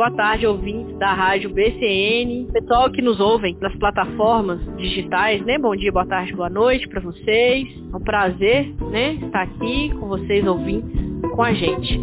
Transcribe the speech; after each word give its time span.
boa 0.00 0.10
tarde, 0.12 0.46
ouvintes 0.46 0.96
da 0.96 1.12
rádio 1.12 1.52
BCN, 1.52 2.48
pessoal 2.54 2.90
que 2.90 3.02
nos 3.02 3.20
ouvem 3.20 3.54
nas 3.60 3.76
plataformas 3.76 4.58
digitais, 4.78 5.44
né? 5.44 5.58
Bom 5.58 5.76
dia, 5.76 5.92
boa 5.92 6.06
tarde, 6.06 6.34
boa 6.34 6.48
noite 6.48 6.88
para 6.88 7.02
vocês. 7.02 7.68
É 7.92 7.94
um 7.94 8.00
prazer, 8.00 8.74
né, 8.90 9.12
estar 9.12 9.42
aqui 9.42 9.90
com 10.00 10.08
vocês 10.08 10.46
ouvintes 10.46 10.90
com 11.36 11.42
a 11.42 11.52
gente. 11.52 12.00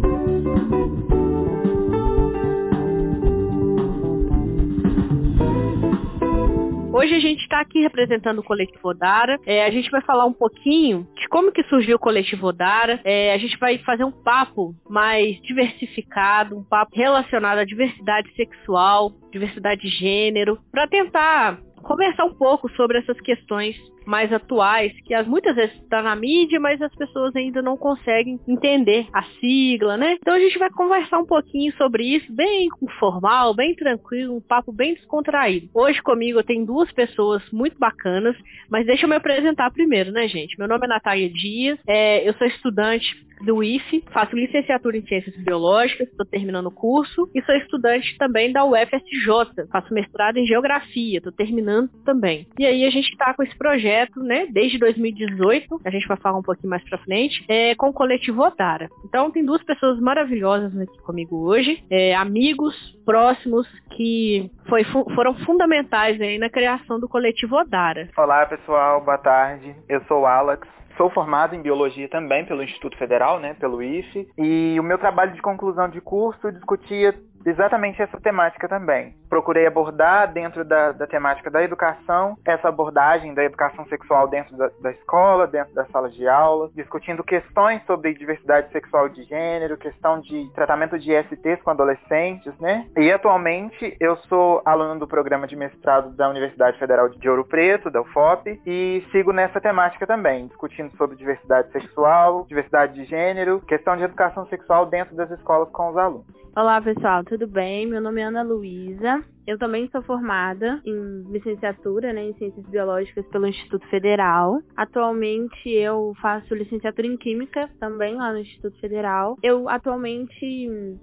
Hoje 6.98 7.14
a 7.14 7.20
gente 7.20 7.42
está 7.42 7.60
aqui 7.60 7.80
representando 7.80 8.40
o 8.40 8.42
Coletivo 8.42 8.88
Odara. 8.88 9.38
É, 9.46 9.64
a 9.64 9.70
gente 9.70 9.88
vai 9.88 10.02
falar 10.02 10.26
um 10.26 10.32
pouquinho 10.32 11.06
de 11.16 11.28
como 11.28 11.52
que 11.52 11.62
surgiu 11.62 11.94
o 11.94 11.98
Coletivo 11.98 12.48
Odara. 12.48 13.00
É, 13.04 13.32
a 13.32 13.38
gente 13.38 13.56
vai 13.56 13.78
fazer 13.78 14.02
um 14.02 14.10
papo 14.10 14.74
mais 14.90 15.40
diversificado, 15.42 16.58
um 16.58 16.64
papo 16.64 16.96
relacionado 16.96 17.58
à 17.58 17.64
diversidade 17.64 18.28
sexual, 18.34 19.12
diversidade 19.30 19.82
de 19.82 19.88
gênero, 19.90 20.58
para 20.72 20.88
tentar 20.88 21.60
conversar 21.84 22.24
um 22.24 22.34
pouco 22.34 22.68
sobre 22.72 22.98
essas 22.98 23.20
questões 23.20 23.76
mais 24.08 24.32
atuais, 24.32 24.92
que 25.04 25.12
as, 25.12 25.26
muitas 25.26 25.54
vezes 25.54 25.74
está 25.76 26.02
na 26.02 26.16
mídia, 26.16 26.58
mas 26.58 26.80
as 26.80 26.94
pessoas 26.94 27.36
ainda 27.36 27.60
não 27.60 27.76
conseguem 27.76 28.40
entender 28.48 29.06
a 29.12 29.22
sigla, 29.38 29.96
né? 29.96 30.16
Então 30.20 30.34
a 30.34 30.40
gente 30.40 30.58
vai 30.58 30.70
conversar 30.70 31.18
um 31.18 31.26
pouquinho 31.26 31.72
sobre 31.76 32.04
isso, 32.04 32.32
bem 32.32 32.68
informal, 32.82 33.54
bem 33.54 33.74
tranquilo, 33.74 34.34
um 34.36 34.40
papo 34.40 34.72
bem 34.72 34.94
descontraído. 34.94 35.68
Hoje 35.74 36.00
comigo 36.02 36.38
eu 36.38 36.44
tenho 36.44 36.64
duas 36.64 36.90
pessoas 36.92 37.42
muito 37.52 37.78
bacanas, 37.78 38.36
mas 38.70 38.86
deixa 38.86 39.04
eu 39.04 39.08
me 39.10 39.16
apresentar 39.16 39.70
primeiro, 39.70 40.10
né, 40.10 40.26
gente? 40.26 40.58
Meu 40.58 40.66
nome 40.66 40.86
é 40.86 40.88
Natália 40.88 41.28
Dias, 41.28 41.78
é, 41.86 42.26
eu 42.26 42.32
sou 42.34 42.46
estudante 42.46 43.28
do 43.44 43.62
IFE, 43.62 44.04
faço 44.12 44.34
licenciatura 44.34 44.96
em 44.96 45.06
Ciências 45.06 45.36
Biológicas, 45.36 46.08
estou 46.08 46.26
terminando 46.26 46.66
o 46.66 46.70
curso, 46.70 47.28
e 47.34 47.42
sou 47.42 47.54
estudante 47.56 48.16
também 48.18 48.52
da 48.52 48.64
UFSJ, 48.64 49.66
faço 49.70 49.92
mestrado 49.92 50.38
em 50.38 50.46
Geografia, 50.46 51.18
estou 51.18 51.32
terminando 51.32 51.90
também. 52.04 52.46
E 52.58 52.66
aí 52.66 52.84
a 52.84 52.90
gente 52.90 53.10
está 53.10 53.34
com 53.34 53.42
esse 53.42 53.56
projeto, 53.56 53.97
né, 54.16 54.46
desde 54.50 54.78
2018, 54.78 55.80
a 55.84 55.90
gente 55.90 56.06
vai 56.06 56.16
falar 56.16 56.38
um 56.38 56.42
pouquinho 56.42 56.70
mais 56.70 56.82
para 56.88 56.98
frente, 56.98 57.44
é, 57.48 57.74
com 57.74 57.88
o 57.88 57.92
coletivo 57.92 58.42
Odara. 58.42 58.88
Então 59.04 59.30
tem 59.30 59.44
duas 59.44 59.62
pessoas 59.62 60.00
maravilhosas 60.00 60.76
aqui 60.78 60.98
comigo 61.02 61.36
hoje, 61.36 61.82
é, 61.90 62.14
amigos 62.14 62.74
próximos 63.04 63.66
que 63.96 64.50
foi, 64.68 64.84
foram 64.84 65.34
fundamentais 65.44 66.20
aí 66.20 66.38
na 66.38 66.50
criação 66.50 67.00
do 67.00 67.08
coletivo 67.08 67.56
Odara. 67.56 68.08
Olá 68.16 68.46
pessoal, 68.46 69.04
boa 69.04 69.18
tarde, 69.18 69.74
eu 69.88 70.00
sou 70.04 70.22
o 70.22 70.26
Alex, 70.26 70.66
Sou 70.98 71.08
formado 71.10 71.54
em 71.54 71.62
biologia 71.62 72.08
também 72.08 72.44
pelo 72.44 72.60
Instituto 72.60 72.98
Federal, 72.98 73.38
né, 73.38 73.54
pelo 73.54 73.80
IFE, 73.80 74.26
e 74.36 74.76
o 74.80 74.82
meu 74.82 74.98
trabalho 74.98 75.32
de 75.32 75.40
conclusão 75.40 75.88
de 75.88 76.00
curso 76.00 76.50
discutia 76.50 77.14
exatamente 77.48 78.00
essa 78.00 78.20
temática 78.20 78.68
também. 78.68 79.14
Procurei 79.28 79.66
abordar 79.66 80.32
dentro 80.32 80.64
da, 80.64 80.92
da 80.92 81.06
temática 81.06 81.50
da 81.50 81.62
educação, 81.62 82.36
essa 82.44 82.68
abordagem 82.68 83.34
da 83.34 83.44
educação 83.44 83.86
sexual 83.86 84.28
dentro 84.28 84.56
da, 84.56 84.70
da, 84.80 84.90
escola, 84.90 85.46
dentro 85.46 85.74
das 85.74 85.88
salas 85.90 86.14
de 86.14 86.26
aula, 86.26 86.70
discutindo 86.74 87.22
questões 87.22 87.84
sobre 87.86 88.14
diversidade 88.14 88.70
sexual 88.72 89.08
de 89.08 89.22
gênero, 89.24 89.76
questão 89.76 90.20
de 90.20 90.50
tratamento 90.54 90.98
de 90.98 91.12
ISTs 91.12 91.62
com 91.62 91.70
adolescentes, 91.70 92.52
né? 92.58 92.86
E 92.96 93.10
atualmente 93.12 93.96
eu 94.00 94.16
sou 94.28 94.62
aluno 94.64 94.98
do 94.98 95.06
programa 95.06 95.46
de 95.46 95.56
mestrado 95.56 96.10
da 96.16 96.28
Universidade 96.28 96.78
Federal 96.78 97.08
de 97.08 97.28
Ouro 97.28 97.44
Preto, 97.44 97.90
da 97.90 98.00
UFOP, 98.00 98.60
e 98.66 99.04
sigo 99.10 99.32
nessa 99.32 99.60
temática 99.60 100.06
também, 100.06 100.46
discutindo 100.46 100.96
sobre 100.96 101.16
diversidade 101.16 101.70
sexual, 101.72 102.46
diversidade 102.48 102.94
de 102.94 103.04
gênero, 103.04 103.60
questão 103.60 103.96
de 103.96 104.04
educação 104.04 104.46
sexual 104.46 104.86
dentro 104.86 105.14
das 105.14 105.30
escolas 105.30 105.68
com 105.70 105.90
os 105.90 105.96
alunos. 105.96 106.38
Olá, 106.56 106.80
pessoal, 106.80 107.22
tudo 107.22 107.37
bem? 107.46 107.86
Meu 107.86 108.00
nome 108.00 108.20
é 108.20 108.24
Ana 108.24 108.42
Luísa. 108.42 109.24
Eu 109.48 109.56
também 109.56 109.88
sou 109.90 110.02
formada 110.02 110.78
em 110.84 111.22
licenciatura 111.32 112.12
né, 112.12 112.22
em 112.22 112.34
Ciências 112.34 112.66
Biológicas 112.66 113.26
pelo 113.28 113.46
Instituto 113.46 113.88
Federal. 113.88 114.60
Atualmente 114.76 115.70
eu 115.70 116.12
faço 116.20 116.54
licenciatura 116.54 117.06
em 117.06 117.16
Química 117.16 117.70
também 117.80 118.14
lá 118.14 118.30
no 118.30 118.40
Instituto 118.40 118.78
Federal. 118.78 119.38
Eu 119.42 119.66
atualmente 119.66 120.44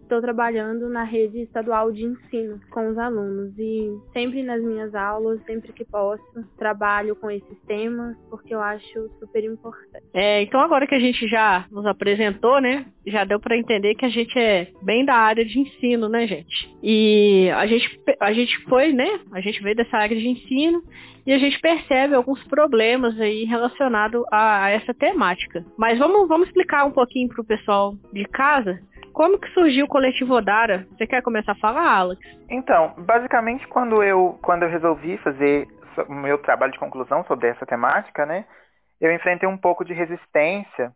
estou 0.03 0.21
trabalhando 0.21 0.87
na 0.89 1.01
rede 1.01 1.41
estadual 1.41 1.91
de 1.91 2.03
ensino 2.03 2.59
com 2.69 2.89
os 2.89 2.97
alunos 2.99 3.51
e 3.57 3.89
sempre 4.13 4.43
nas 4.43 4.61
minhas 4.61 4.93
aulas, 4.93 5.43
sempre 5.45 5.73
que 5.73 5.83
posso, 5.83 6.23
trabalho 6.55 7.15
com 7.15 7.31
esses 7.31 7.59
temas 7.65 8.15
porque 8.29 8.53
eu 8.53 8.61
acho 8.61 9.09
super 9.17 9.43
importante. 9.43 10.05
É, 10.13 10.43
então 10.43 10.59
agora 10.59 10.85
que 10.85 10.93
a 10.93 10.99
gente 10.99 11.27
já 11.27 11.65
nos 11.71 11.87
apresentou, 11.87 12.61
né, 12.61 12.85
já 13.07 13.23
deu 13.25 13.39
para 13.39 13.57
entender 13.57 13.95
que 13.95 14.05
a 14.05 14.09
gente 14.09 14.37
é 14.37 14.67
bem 14.83 15.03
da 15.03 15.15
área 15.15 15.43
de 15.43 15.59
ensino, 15.59 16.07
né, 16.07 16.14
gente? 16.21 16.75
E 16.81 17.49
a 17.55 17.65
gente 17.67 17.99
a 18.19 18.33
gente 18.33 18.57
foi, 18.63 18.93
né? 18.93 19.19
A 19.33 19.41
gente 19.41 19.61
veio 19.61 19.75
dessa 19.75 19.97
área 19.97 20.15
de 20.15 20.27
ensino 20.27 20.81
e 21.25 21.33
a 21.33 21.37
gente 21.37 21.59
percebe 21.59 22.13
alguns 22.13 22.43
problemas 22.45 23.19
aí 23.19 23.45
relacionados 23.45 24.23
a, 24.31 24.65
a 24.65 24.69
essa 24.69 24.93
temática. 24.93 25.65
Mas 25.77 25.97
vamos, 25.97 26.27
vamos 26.27 26.47
explicar 26.47 26.85
um 26.85 26.91
pouquinho 26.91 27.29
para 27.29 27.41
o 27.41 27.45
pessoal 27.45 27.95
de 28.13 28.25
casa 28.25 28.79
como 29.15 29.39
que 29.39 29.49
surgiu 29.51 29.85
o 29.85 29.87
coletivo 29.87 30.33
Odara? 30.33 30.85
Você 30.91 31.07
quer 31.07 31.21
começar 31.21 31.53
a 31.53 31.59
falar, 31.59 31.89
Alex? 31.89 32.21
Então, 32.49 32.93
basicamente 32.97 33.65
quando 33.67 34.03
eu 34.03 34.37
quando 34.41 34.63
eu 34.63 34.69
resolvi 34.69 35.17
fazer 35.19 35.67
o 36.09 36.13
meu 36.13 36.37
trabalho 36.39 36.73
de 36.73 36.79
conclusão 36.79 37.23
sobre 37.23 37.47
essa 37.47 37.65
temática, 37.65 38.25
né, 38.25 38.43
eu 38.99 39.13
enfrentei 39.13 39.47
um 39.47 39.57
pouco 39.57 39.85
de 39.85 39.93
resistência 39.93 40.91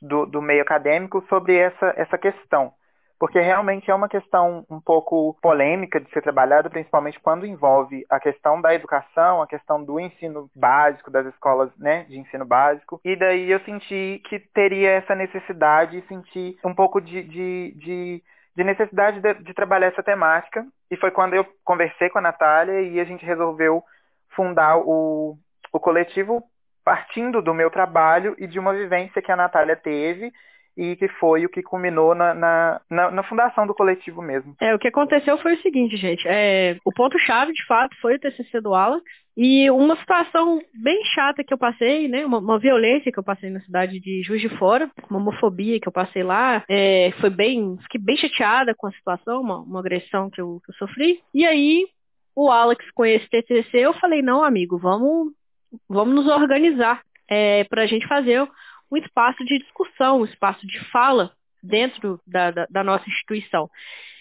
do, 0.00 0.24
do 0.24 0.40
meio 0.40 0.62
acadêmico 0.62 1.24
sobre 1.28 1.56
essa, 1.56 1.92
essa 1.96 2.16
questão 2.16 2.72
porque 3.18 3.40
realmente 3.40 3.90
é 3.90 3.94
uma 3.94 4.08
questão 4.08 4.64
um 4.68 4.80
pouco 4.80 5.36
polêmica 5.40 6.00
de 6.00 6.10
ser 6.10 6.22
trabalhada, 6.22 6.68
principalmente 6.68 7.20
quando 7.20 7.46
envolve 7.46 8.04
a 8.10 8.18
questão 8.18 8.60
da 8.60 8.74
educação, 8.74 9.40
a 9.40 9.46
questão 9.46 9.82
do 9.82 10.00
ensino 10.00 10.50
básico, 10.54 11.10
das 11.10 11.26
escolas 11.26 11.70
né, 11.78 12.04
de 12.04 12.18
ensino 12.18 12.44
básico. 12.44 13.00
E 13.04 13.16
daí 13.16 13.50
eu 13.50 13.60
senti 13.60 14.20
que 14.28 14.38
teria 14.38 14.90
essa 14.90 15.14
necessidade 15.14 15.98
e 15.98 16.06
senti 16.08 16.58
um 16.64 16.74
pouco 16.74 17.00
de, 17.00 17.22
de, 17.22 17.74
de, 17.76 18.22
de 18.56 18.64
necessidade 18.64 19.20
de, 19.20 19.34
de 19.34 19.54
trabalhar 19.54 19.88
essa 19.88 20.02
temática. 20.02 20.66
E 20.90 20.96
foi 20.96 21.10
quando 21.10 21.34
eu 21.34 21.46
conversei 21.64 22.10
com 22.10 22.18
a 22.18 22.22
Natália 22.22 22.80
e 22.80 22.98
a 23.00 23.04
gente 23.04 23.24
resolveu 23.24 23.82
fundar 24.34 24.78
o, 24.78 25.36
o 25.72 25.80
coletivo 25.80 26.42
partindo 26.84 27.40
do 27.40 27.54
meu 27.54 27.70
trabalho 27.70 28.34
e 28.38 28.46
de 28.46 28.58
uma 28.58 28.74
vivência 28.74 29.22
que 29.22 29.32
a 29.32 29.36
Natália 29.36 29.76
teve 29.76 30.32
e 30.76 30.96
que 30.96 31.08
foi 31.08 31.44
o 31.44 31.48
que 31.48 31.62
culminou 31.62 32.14
na, 32.14 32.34
na, 32.34 32.80
na, 32.90 33.10
na, 33.10 33.22
fundação 33.22 33.66
do 33.66 33.74
coletivo 33.74 34.20
mesmo. 34.20 34.56
É, 34.60 34.74
o 34.74 34.78
que 34.78 34.88
aconteceu 34.88 35.38
foi 35.38 35.54
o 35.54 35.62
seguinte, 35.62 35.96
gente. 35.96 36.26
É, 36.26 36.76
o 36.84 36.92
ponto-chave, 36.92 37.52
de 37.52 37.64
fato, 37.66 37.96
foi 38.00 38.16
o 38.16 38.18
TCC 38.18 38.60
do 38.60 38.74
Alex. 38.74 39.04
E 39.36 39.68
uma 39.70 39.96
situação 39.96 40.60
bem 40.74 41.02
chata 41.14 41.42
que 41.42 41.52
eu 41.52 41.58
passei, 41.58 42.08
né? 42.08 42.24
Uma, 42.24 42.38
uma, 42.38 42.58
violência 42.58 43.10
que 43.10 43.18
eu 43.18 43.24
passei 43.24 43.50
na 43.50 43.60
cidade 43.60 43.98
de 43.98 44.22
Juiz 44.22 44.40
de 44.40 44.48
Fora, 44.48 44.88
uma 45.10 45.18
homofobia 45.18 45.80
que 45.80 45.88
eu 45.88 45.92
passei 45.92 46.22
lá. 46.22 46.64
É, 46.68 47.12
foi 47.20 47.30
bem. 47.30 47.76
Fiquei 47.82 48.00
bem 48.00 48.16
chateada 48.16 48.74
com 48.76 48.86
a 48.86 48.92
situação, 48.92 49.40
uma, 49.40 49.58
uma 49.58 49.80
agressão 49.80 50.30
que 50.30 50.40
eu, 50.40 50.60
que 50.64 50.70
eu 50.70 50.74
sofri. 50.76 51.20
E 51.32 51.44
aí, 51.44 51.84
o 52.34 52.50
Alex 52.50 52.84
com 52.92 53.04
esse 53.04 53.28
TCC, 53.28 53.78
eu 53.78 53.94
falei, 53.94 54.22
não, 54.22 54.42
amigo, 54.42 54.78
vamos, 54.78 55.32
vamos 55.88 56.14
nos 56.14 56.28
organizar 56.28 57.00
é, 57.28 57.64
para 57.64 57.82
a 57.82 57.86
gente 57.86 58.06
fazer 58.06 58.46
um 58.94 58.96
espaço 58.96 59.44
de 59.44 59.58
discussão, 59.58 60.20
um 60.20 60.24
espaço 60.24 60.66
de 60.66 60.78
fala 60.90 61.32
dentro 61.62 62.20
da, 62.26 62.50
da, 62.50 62.66
da 62.70 62.84
nossa 62.84 63.08
instituição. 63.08 63.68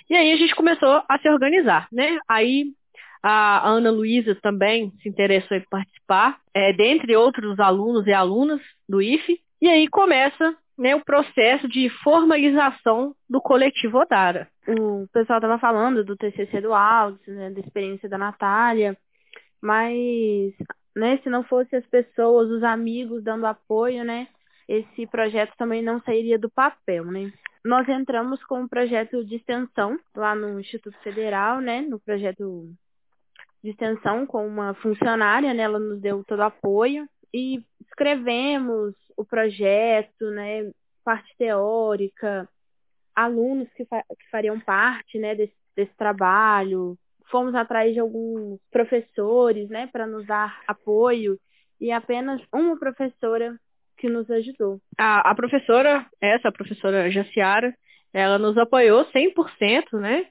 E 0.10 0.16
aí 0.16 0.32
a 0.32 0.36
gente 0.36 0.56
começou 0.56 1.02
a 1.08 1.20
se 1.20 1.30
organizar, 1.30 1.88
né? 1.92 2.18
Aí 2.28 2.74
a 3.22 3.68
Ana 3.70 3.90
Luísa 3.90 4.36
também 4.42 4.92
se 5.02 5.08
interessou 5.08 5.56
em 5.56 5.66
participar, 5.70 6.40
é, 6.54 6.74
dentre 6.74 7.16
outros 7.16 7.60
alunos 7.60 8.06
e 8.06 8.12
alunas 8.12 8.62
do 8.88 9.02
IFE, 9.02 9.40
e 9.62 9.70
aí 9.70 9.88
começa 9.88 10.56
né, 10.78 10.94
o 10.96 11.06
processo 11.06 11.68
de 11.68 11.90
formalização 12.04 13.16
do 13.30 13.40
coletivo 13.40 14.00
Odara. 14.00 14.50
O 14.68 15.08
pessoal 15.14 15.38
estava 15.38 15.58
falando 15.58 16.04
do 16.04 16.18
TCC 16.18 16.60
do 16.60 16.74
Alves, 16.74 17.26
né, 17.28 17.50
da 17.52 17.60
experiência 17.62 18.10
da 18.10 18.18
Natália, 18.18 18.98
mas 19.62 20.54
né, 20.96 21.18
se 21.24 21.30
não 21.30 21.44
fosse 21.44 21.76
as 21.76 21.86
pessoas, 21.86 22.50
os 22.50 22.64
amigos 22.64 23.24
dando 23.24 23.46
apoio, 23.46 24.04
né, 24.04 24.28
esse 24.68 25.06
projeto 25.08 25.54
também 25.58 25.82
não 25.82 26.02
sairia 26.02 26.38
do 26.38 26.50
papel, 26.50 27.06
né? 27.06 27.32
Nós 27.64 27.88
entramos 27.88 28.44
com 28.44 28.62
um 28.62 28.68
projeto 28.68 29.24
de 29.24 29.36
extensão 29.36 29.98
lá 30.16 30.36
no 30.36 30.60
Instituto 30.60 30.98
Federal, 31.02 31.62
né? 31.62 31.82
No 31.82 32.00
projeto 32.00 32.70
de 33.64 33.70
extensão 33.70 34.26
com 34.26 34.46
uma 34.46 34.74
funcionária, 34.76 35.54
né? 35.54 35.64
Ela 35.64 35.80
nos 35.80 36.02
deu 36.02 36.24
todo 36.26 36.40
o 36.40 36.44
apoio 36.44 37.08
e 37.34 37.64
escrevemos 37.88 38.94
o 39.16 39.24
projeto, 39.24 40.30
né? 40.32 40.72
Parte 41.06 41.34
teórica, 41.38 42.48
alunos 43.16 43.72
que, 43.74 43.86
fa 43.86 44.04
que 44.04 44.30
fariam 44.30 44.60
parte, 44.60 45.18
né? 45.18 45.34
Desse, 45.34 45.56
desse 45.76 45.96
trabalho. 45.96 46.98
Fomos 47.32 47.56
atrás 47.56 47.94
de 47.94 48.00
alguns 48.00 48.60
professores, 48.70 49.70
né? 49.70 49.88
Para 49.88 50.06
nos 50.06 50.26
dar 50.26 50.62
apoio 50.68 51.40
e 51.80 51.92
apenas 51.92 52.42
uma 52.54 52.78
professora 52.78 53.58
que 54.04 54.10
nos 54.10 54.30
ajudou. 54.30 54.82
A, 54.98 55.32
a 55.32 55.34
professora, 55.34 56.06
essa 56.20 56.52
professora 56.52 57.10
Jaciara, 57.10 57.74
ela 58.14 58.38
nos 58.38 58.58
apoiou 58.58 59.06
100%, 59.06 59.98
né? 60.00 60.26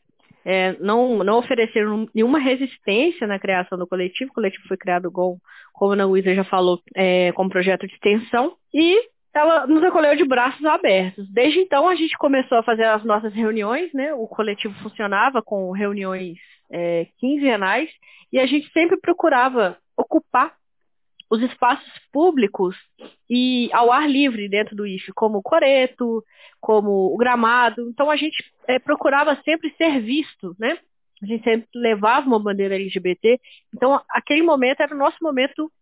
é, 0.45 0.77
não, 0.79 1.23
não 1.25 1.39
ofereceram 1.39 2.07
nenhuma 2.15 2.39
resistência 2.39 3.27
na 3.27 3.39
criação 3.39 3.79
do 3.79 3.87
coletivo. 3.87 4.31
O 4.31 4.35
coletivo 4.35 4.67
foi 4.69 4.77
criado, 4.77 5.11
como, 5.11 5.41
como 5.73 5.93
a 5.93 6.05
Luísa 6.05 6.35
já 6.35 6.45
falou, 6.45 6.81
é, 6.95 7.33
como 7.33 7.51
projeto 7.51 7.87
de 7.87 7.95
extensão. 7.95 8.57
E 8.75 9.01
ela 9.35 9.67
nos 9.67 9.83
acolheu 9.83 10.15
de 10.17 10.25
braços 10.25 10.65
abertos. 10.67 11.27
Desde 11.33 11.61
então, 11.61 11.89
a 11.89 11.95
gente 11.95 12.17
começou 12.19 12.59
a 12.59 12.63
fazer 12.63 12.85
as 12.85 13.05
nossas 13.05 13.33
reuniões, 13.33 13.93
né? 13.95 14.13
O 14.15 14.27
coletivo 14.27 14.75
funcionava 14.83 15.41
com 15.43 15.71
reuniões 15.71 16.37
é, 16.71 17.07
quinzenais 17.19 17.89
e 18.31 18.39
a 18.39 18.47
gente 18.47 18.71
sempre 18.73 18.99
procurava 19.01 19.79
ocupar 19.97 20.53
os 21.33 21.41
espaços 21.41 21.91
públicos 22.13 22.77
e 23.29 23.71
ao 23.73 23.91
ar 23.91 24.07
livre 24.07 24.51
dentro 24.51 24.77
do 24.77 24.87
IFE, 24.87 25.15
como 25.15 25.39
o 25.39 25.43
coreto, 25.43 26.23
como 26.61 26.91
o 27.11 27.17
gramado. 27.17 27.89
Então 27.89 28.11
a 28.11 28.17
gente 28.17 28.45
é, 28.69 28.79
procurava 28.79 29.41
sempre 29.43 29.75
ser 29.79 29.99
visto, 30.03 30.55
né? 30.59 30.79
A 31.23 31.27
gente 31.27 31.43
sempre 31.43 31.67
levava 31.75 32.27
uma 32.27 32.39
bandeira 32.39 32.75
LGBT. 32.75 33.41
Então 33.75 33.99
aquele 34.11 34.43
momento 34.43 34.83
era 34.83 34.95
o 34.95 34.99
nosso 34.99 35.17
momento 35.23 35.73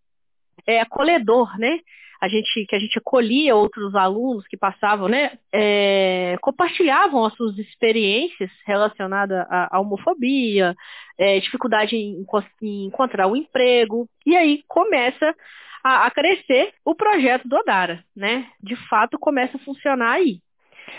é, 0.64 0.81
acolhedor, 0.81 1.58
né? 1.58 1.81
A 2.20 2.28
gente, 2.28 2.67
que 2.67 2.76
a 2.76 2.78
gente 2.78 2.99
acolhia 2.99 3.56
outros 3.56 3.94
alunos 3.94 4.46
que 4.46 4.56
passavam, 4.56 5.08
né, 5.08 5.38
é, 5.52 6.37
compartilhavam 6.43 7.25
as 7.25 7.34
suas 7.34 7.56
experiências 7.58 8.50
relacionadas 8.67 9.46
à, 9.49 9.81
homofobia, 9.81 10.75
é, 11.19 11.40
dificuldade 11.40 11.96
em, 11.96 12.25
em, 12.62 12.87
encontrar 12.87 13.26
um 13.26 13.37
emprego, 13.37 14.06
e 14.26 14.37
aí 14.37 14.62
começa 14.69 15.34
a, 15.82 16.06
a 16.06 16.11
crescer 16.11 16.75
o 16.84 16.94
projeto 16.94 17.49
do 17.49 17.56
Odara, 17.56 18.05
né? 18.14 18.46
De 18.62 18.76
fato 18.88 19.19
começa 19.19 19.56
a 19.56 19.61
funcionar 19.61 20.12
aí. 20.12 20.40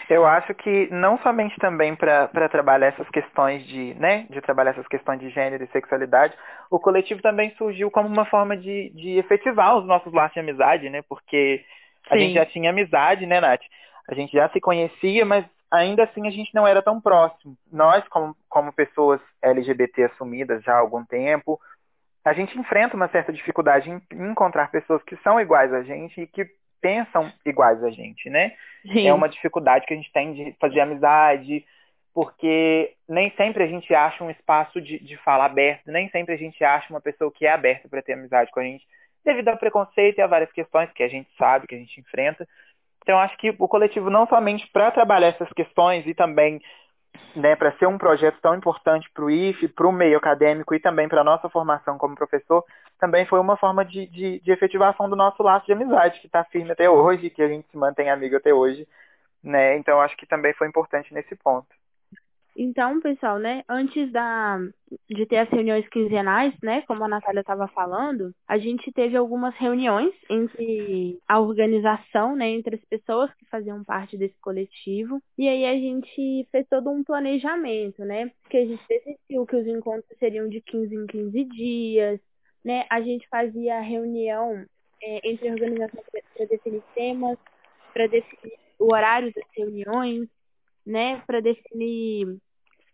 Eu 0.10 0.26
acho 0.26 0.54
que 0.56 0.88
não 0.92 1.18
somente 1.20 1.58
também 1.58 1.96
para 1.96 2.50
trabalhar 2.50 2.88
essas 2.88 3.10
questões 3.10 3.66
de, 3.66 3.94
né, 3.96 4.26
de 4.30 4.42
trabalhar 4.42 4.72
essas 4.72 4.88
questões 4.88 5.20
de 5.20 5.30
gênero 5.30 5.64
e 5.64 5.68
sexualidade, 5.68 6.36
o 6.70 6.80
coletivo 6.80 7.22
também 7.22 7.54
surgiu 7.58 7.90
como 7.90 8.08
uma 8.08 8.26
forma 8.26 8.56
de, 8.58 8.90
de 8.96 9.18
efetivar 9.18 9.78
os 9.78 9.86
nossos 9.86 10.12
laços 10.14 10.34
de 10.34 10.40
amizade, 10.40 10.90
né? 10.90 11.02
Porque 11.08 11.64
a 12.10 12.16
Sim. 12.16 12.24
gente 12.24 12.34
já 12.36 12.46
tinha 12.46 12.70
amizade, 12.70 13.26
né, 13.26 13.40
Nath? 13.40 13.62
A 14.10 14.14
gente 14.16 14.34
já 14.34 14.50
se 14.50 14.60
conhecia, 14.60 15.26
mas 15.26 15.46
ainda 15.72 16.04
assim 16.04 16.28
a 16.28 16.32
gente 16.32 16.54
não 16.54 16.68
era 16.68 16.82
tão 16.82 17.00
próximo. 17.00 17.56
Nós, 17.72 18.06
como, 18.10 18.36
como 18.50 18.74
pessoas 18.74 19.22
LGBT 19.42 20.04
assumidas 20.06 20.64
já 20.64 20.74
há 20.74 20.80
algum 20.80 21.06
tempo, 21.06 21.60
a 22.24 22.34
gente 22.34 22.58
enfrenta 22.58 22.96
uma 22.96 23.08
certa 23.08 23.34
dificuldade 23.34 23.90
em 23.90 24.02
encontrar 24.30 24.72
pessoas 24.72 25.02
que 25.04 25.16
são 25.18 25.40
iguais 25.40 25.74
a 25.74 25.82
gente 25.82 26.22
e 26.22 26.28
que 26.28 26.48
pensam 26.82 27.32
iguais 27.46 27.84
a 27.84 27.90
gente, 27.90 28.30
né? 28.30 28.54
Sim. 28.82 29.08
É 29.08 29.14
uma 29.14 29.30
dificuldade 29.30 29.86
que 29.86 29.94
a 29.94 29.98
gente 29.98 30.12
tem 30.12 30.34
de 30.34 30.56
fazer 30.60 30.82
amizade, 30.82 31.66
porque 32.14 32.94
nem 33.08 33.32
sempre 33.36 33.64
a 33.64 33.68
gente 33.68 33.94
acha 33.94 34.24
um 34.24 34.30
espaço 34.30 34.82
de, 34.82 35.00
de 35.00 35.18
fala 35.18 35.46
aberto, 35.46 35.92
nem 35.92 36.10
sempre 36.10 36.34
a 36.34 36.38
gente 36.38 36.64
acha 36.64 36.92
uma 36.92 37.02
pessoa 37.02 37.32
que 37.32 37.46
é 37.46 37.52
aberta 37.52 37.88
para 37.88 38.02
ter 38.02 38.14
amizade 38.14 38.52
com 38.52 38.60
a 38.60 38.64
gente, 38.64 38.86
devido 39.24 39.50
ao 39.50 39.58
preconceito 39.58 40.18
e 40.18 40.22
a 40.22 40.28
várias 40.28 40.52
questões 40.52 40.92
que 40.92 41.04
a 41.04 41.08
gente 41.08 41.30
sabe, 41.38 41.68
que 41.68 41.76
a 41.76 41.78
gente 41.78 42.00
enfrenta. 42.00 42.48
Então, 43.04 43.18
acho 43.18 43.36
que 43.38 43.56
o 43.58 43.68
coletivo, 43.68 44.10
não 44.10 44.28
somente 44.28 44.68
para 44.72 44.92
trabalhar 44.92 45.30
essas 45.30 45.52
questões 45.54 46.06
e 46.06 46.14
também 46.14 46.62
né, 47.36 47.56
para 47.56 47.72
ser 47.78 47.88
um 47.88 47.98
projeto 47.98 48.40
tão 48.42 48.56
importante 48.56 49.10
para 49.14 49.24
o 49.24 49.30
IFE, 49.30 49.68
para 49.68 49.88
o 49.88 49.92
meio 49.92 50.18
acadêmico 50.18 50.76
e 50.76 50.80
também 50.80 51.08
para 51.08 51.22
a 51.22 51.24
nossa 51.24 51.50
formação 51.50 51.98
como 51.98 52.16
professor, 52.16 52.64
também 53.00 53.26
foi 53.26 53.40
uma 53.40 53.58
forma 53.58 53.86
de, 53.86 54.06
de, 54.08 54.40
de 54.40 54.52
efetivação 54.52 55.10
do 55.10 55.16
nosso 55.16 55.42
laço 55.42 55.66
de 55.66 55.74
amizade, 55.74 56.20
que 56.20 56.28
está 56.28 56.44
firme 56.44 56.72
até 56.72 56.90
hoje, 56.90 57.30
que 57.30 57.42
a 57.42 57.48
gente 57.48 57.68
se 57.70 57.78
mantém 57.78 58.10
amigo 58.10 58.36
até 58.36 58.54
hoje. 58.54 58.88
Né? 59.44 59.78
Então, 59.78 60.02
acho 60.02 60.16
que 60.18 60.26
também 60.26 60.54
foi 60.54 60.68
importante 60.68 61.14
nesse 61.14 61.36
ponto. 61.36 61.68
Então, 62.64 63.02
pessoal, 63.02 63.40
né, 63.40 63.64
antes 63.68 64.12
da, 64.12 64.60
de 65.10 65.26
ter 65.26 65.38
as 65.38 65.50
reuniões 65.50 65.88
quinzenais, 65.90 66.54
né, 66.62 66.84
como 66.84 67.04
a 67.04 67.08
Natália 67.08 67.40
estava 67.40 67.68
falando, 67.70 68.36
a 68.48 68.60
gente 68.60 68.92
teve 68.92 69.18
algumas 69.18 69.56
reuniões 69.56 70.14
entre 70.30 71.18
a 71.28 71.40
organização, 71.40 72.36
né, 72.36 72.52
entre 72.52 72.76
as 72.76 72.86
pessoas 72.86 73.34
que 73.34 73.50
faziam 73.50 73.84
parte 73.84 74.16
desse 74.16 74.40
coletivo, 74.40 75.20
e 75.40 75.50
aí 75.50 75.66
a 75.66 75.74
gente 75.74 76.48
fez 76.52 76.68
todo 76.70 76.92
um 76.92 77.04
planejamento, 77.04 78.06
né, 78.06 78.32
que 78.48 78.58
a 78.58 78.66
gente 78.68 78.84
decidiu 78.88 79.44
que 79.48 79.56
os 79.56 79.66
encontros 79.66 80.20
seriam 80.20 80.48
de 80.48 80.62
15 80.62 80.96
em 80.96 81.08
15 81.08 81.44
dias, 81.46 82.20
né, 82.64 82.86
a 82.92 83.02
gente 83.02 83.28
fazia 83.28 83.80
reunião 83.80 84.64
é, 85.02 85.32
entre 85.32 85.50
a 85.50 85.54
organização 85.54 86.04
para 86.12 86.46
definir 86.46 86.84
temas, 86.94 87.40
para 87.92 88.06
definir 88.06 88.54
o 88.78 88.94
horário 88.94 89.34
das 89.34 89.48
reuniões, 89.58 90.30
né, 90.86 91.24
para 91.26 91.40
definir 91.40 92.40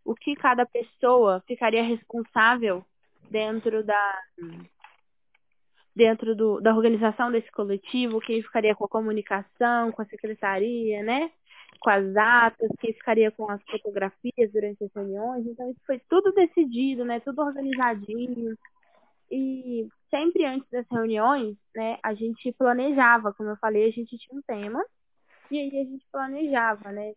o 0.07 0.15
que 0.15 0.35
cada 0.37 0.65
pessoa 0.65 1.43
ficaria 1.45 1.83
responsável 1.83 2.83
dentro 3.29 3.83
da 3.83 4.21
dentro 5.93 6.33
do, 6.35 6.61
da 6.61 6.73
organização 6.73 7.31
desse 7.31 7.51
coletivo, 7.51 8.21
quem 8.21 8.41
ficaria 8.41 8.75
com 8.75 8.85
a 8.85 8.89
comunicação, 8.89 9.91
com 9.91 10.01
a 10.01 10.05
secretaria, 10.05 11.03
né? 11.03 11.31
Com 11.81 11.89
as 11.89 12.15
atas, 12.15 12.69
quem 12.79 12.93
ficaria 12.93 13.31
com 13.31 13.49
as 13.49 13.61
fotografias 13.63 14.51
durante 14.53 14.83
as 14.83 14.93
reuniões. 14.93 15.45
Então, 15.45 15.69
isso 15.71 15.81
foi 15.85 15.99
tudo 16.07 16.31
decidido, 16.31 17.03
né? 17.03 17.19
Tudo 17.19 17.41
organizadinho. 17.41 18.55
E 19.29 19.89
sempre 20.09 20.45
antes 20.45 20.69
das 20.69 20.85
reuniões, 20.89 21.57
né, 21.75 21.97
a 22.01 22.13
gente 22.13 22.51
planejava, 22.53 23.33
como 23.33 23.49
eu 23.49 23.57
falei, 23.57 23.87
a 23.87 23.91
gente 23.91 24.17
tinha 24.17 24.37
um 24.37 24.41
tema, 24.43 24.81
e 25.51 25.59
aí 25.59 25.81
a 25.81 25.83
gente 25.83 26.05
planejava, 26.11 26.91
né? 26.91 27.13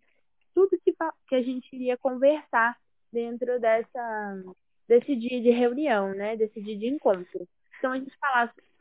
Que, 1.29 1.35
a 1.35 1.43
gente 1.43 1.69
iria 1.75 1.97
conversar 1.97 2.77
dentro 3.13 3.59
dessa 3.61 4.43
desse 4.89 5.15
dia 5.15 5.41
de 5.41 5.51
reunião, 5.51 6.13
né? 6.15 6.37
Desse 6.37 6.61
dia 6.61 6.77
de 6.77 6.87
encontro. 6.89 7.47
Então 7.79 7.93
a 7.93 7.99
gente 7.99 8.13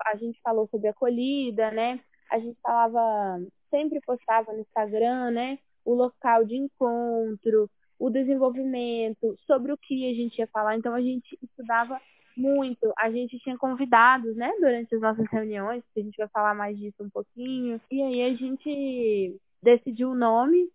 a 0.06 0.16
gente 0.16 0.39
falou 0.42 0.68
sobre 0.68 0.88
acolhida, 0.88 1.71
né? 1.71 2.00
A 2.31 2.39
gente 2.39 2.57
falava, 2.62 3.42
sempre 3.69 4.00
postava 4.01 4.54
no 4.54 4.60
Instagram, 4.62 5.31
né? 5.31 5.60
O 5.86 5.94
local 5.94 6.45
de 6.45 6.56
encontro, 6.56 7.69
o 7.98 8.10
desenvolvimento, 8.10 9.38
sobre 9.45 9.71
o 9.71 9.77
que 9.77 10.10
a 10.10 10.13
gente 10.13 10.39
ia 10.39 10.48
falar. 10.48 10.77
Então 10.77 10.94
a 10.94 11.01
gente 11.01 11.38
estudava 11.42 12.00
muito. 12.36 12.92
A 12.98 13.12
gente 13.12 13.38
tinha 13.39 13.57
convidados, 13.57 14.36
né, 14.36 14.51
durante 14.60 14.95
as 14.95 15.01
nossas 15.01 15.27
reuniões, 15.30 15.83
que 15.94 16.00
a 16.00 16.04
gente 16.04 16.18
vai 16.18 16.27
falar 16.30 16.54
mais 16.56 16.77
disso 16.77 17.04
um 17.04 17.10
pouquinho. 17.10 17.80
E 17.92 18.01
aí 18.01 18.21
a 18.24 18.33
gente 18.36 19.39
decidiu 19.62 20.12
o 20.12 20.16
nome 20.16 20.69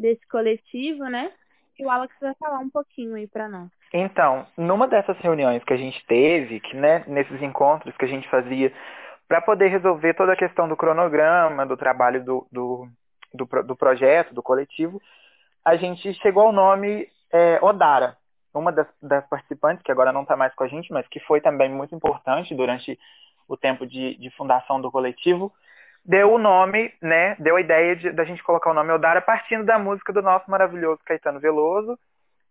desse 0.00 0.26
coletivo, 0.28 1.04
né? 1.04 1.30
E 1.78 1.84
o 1.84 1.90
Alex 1.90 2.14
vai 2.20 2.34
falar 2.34 2.58
um 2.58 2.70
pouquinho 2.70 3.14
aí 3.14 3.26
para 3.26 3.48
nós. 3.48 3.70
Então, 3.92 4.46
numa 4.56 4.86
dessas 4.86 5.16
reuniões 5.18 5.64
que 5.64 5.72
a 5.72 5.76
gente 5.76 6.04
teve, 6.06 6.60
que, 6.60 6.76
né, 6.76 7.04
nesses 7.06 7.42
encontros 7.42 7.96
que 7.96 8.04
a 8.04 8.08
gente 8.08 8.28
fazia 8.28 8.72
para 9.26 9.40
poder 9.40 9.68
resolver 9.68 10.14
toda 10.14 10.32
a 10.32 10.36
questão 10.36 10.68
do 10.68 10.76
cronograma, 10.76 11.66
do 11.66 11.76
trabalho 11.76 12.24
do, 12.24 12.46
do, 12.50 12.88
do, 13.32 13.46
do 13.62 13.76
projeto, 13.76 14.34
do 14.34 14.42
coletivo, 14.42 15.00
a 15.64 15.76
gente 15.76 16.12
chegou 16.14 16.44
ao 16.44 16.52
nome 16.52 17.08
é, 17.32 17.58
Odara. 17.62 18.16
Uma 18.52 18.72
das, 18.72 18.88
das 19.00 19.26
participantes, 19.28 19.82
que 19.84 19.92
agora 19.92 20.12
não 20.12 20.22
está 20.22 20.36
mais 20.36 20.52
com 20.54 20.64
a 20.64 20.68
gente, 20.68 20.92
mas 20.92 21.06
que 21.06 21.20
foi 21.20 21.40
também 21.40 21.70
muito 21.70 21.94
importante 21.94 22.54
durante 22.54 22.98
o 23.48 23.56
tempo 23.56 23.86
de, 23.86 24.16
de 24.16 24.30
fundação 24.30 24.80
do 24.80 24.90
coletivo, 24.90 25.52
deu 26.10 26.32
o 26.32 26.38
nome, 26.38 26.92
né? 27.00 27.36
Deu 27.38 27.54
a 27.54 27.60
ideia 27.60 27.94
de, 27.94 28.10
da 28.10 28.24
gente 28.24 28.42
colocar 28.42 28.68
o 28.70 28.74
nome 28.74 28.90
Odara 28.90 29.20
partindo 29.20 29.64
da 29.64 29.78
música 29.78 30.12
do 30.12 30.20
nosso 30.20 30.50
maravilhoso 30.50 31.00
Caetano 31.06 31.38
Veloso, 31.38 31.96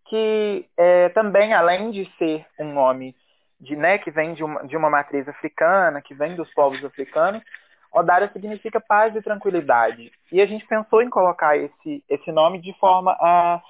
que 0.08 0.66
é, 0.78 1.10
também, 1.10 1.54
além 1.54 1.92
de 1.92 2.10
ser 2.18 2.46
um 2.58 2.72
nome 2.72 3.14
de, 3.60 3.76
né, 3.76 3.98
que 3.98 4.10
vem 4.10 4.34
de 4.34 4.46
uma, 4.46 4.66
de 4.66 4.78
uma 4.78 4.90
matriz 4.90 5.28
africana, 5.28 6.02
que 6.02 6.14
vem 6.14 6.38
dos 6.38 6.50
povos 6.54 6.84
africanos, 6.86 7.44
Odara 7.92 8.30
significa 8.32 8.80
paz 8.80 9.14
e 9.14 9.22
tranquilidade. 9.22 10.10
E 10.32 10.42
a 10.42 10.46
gente 10.46 10.66
pensou 10.66 11.02
em 11.02 11.10
colocar 11.10 11.58
esse, 11.58 12.02
esse 12.08 12.32
nome 12.32 12.62
de 12.62 12.72
forma 12.80 13.12
a, 13.20 13.62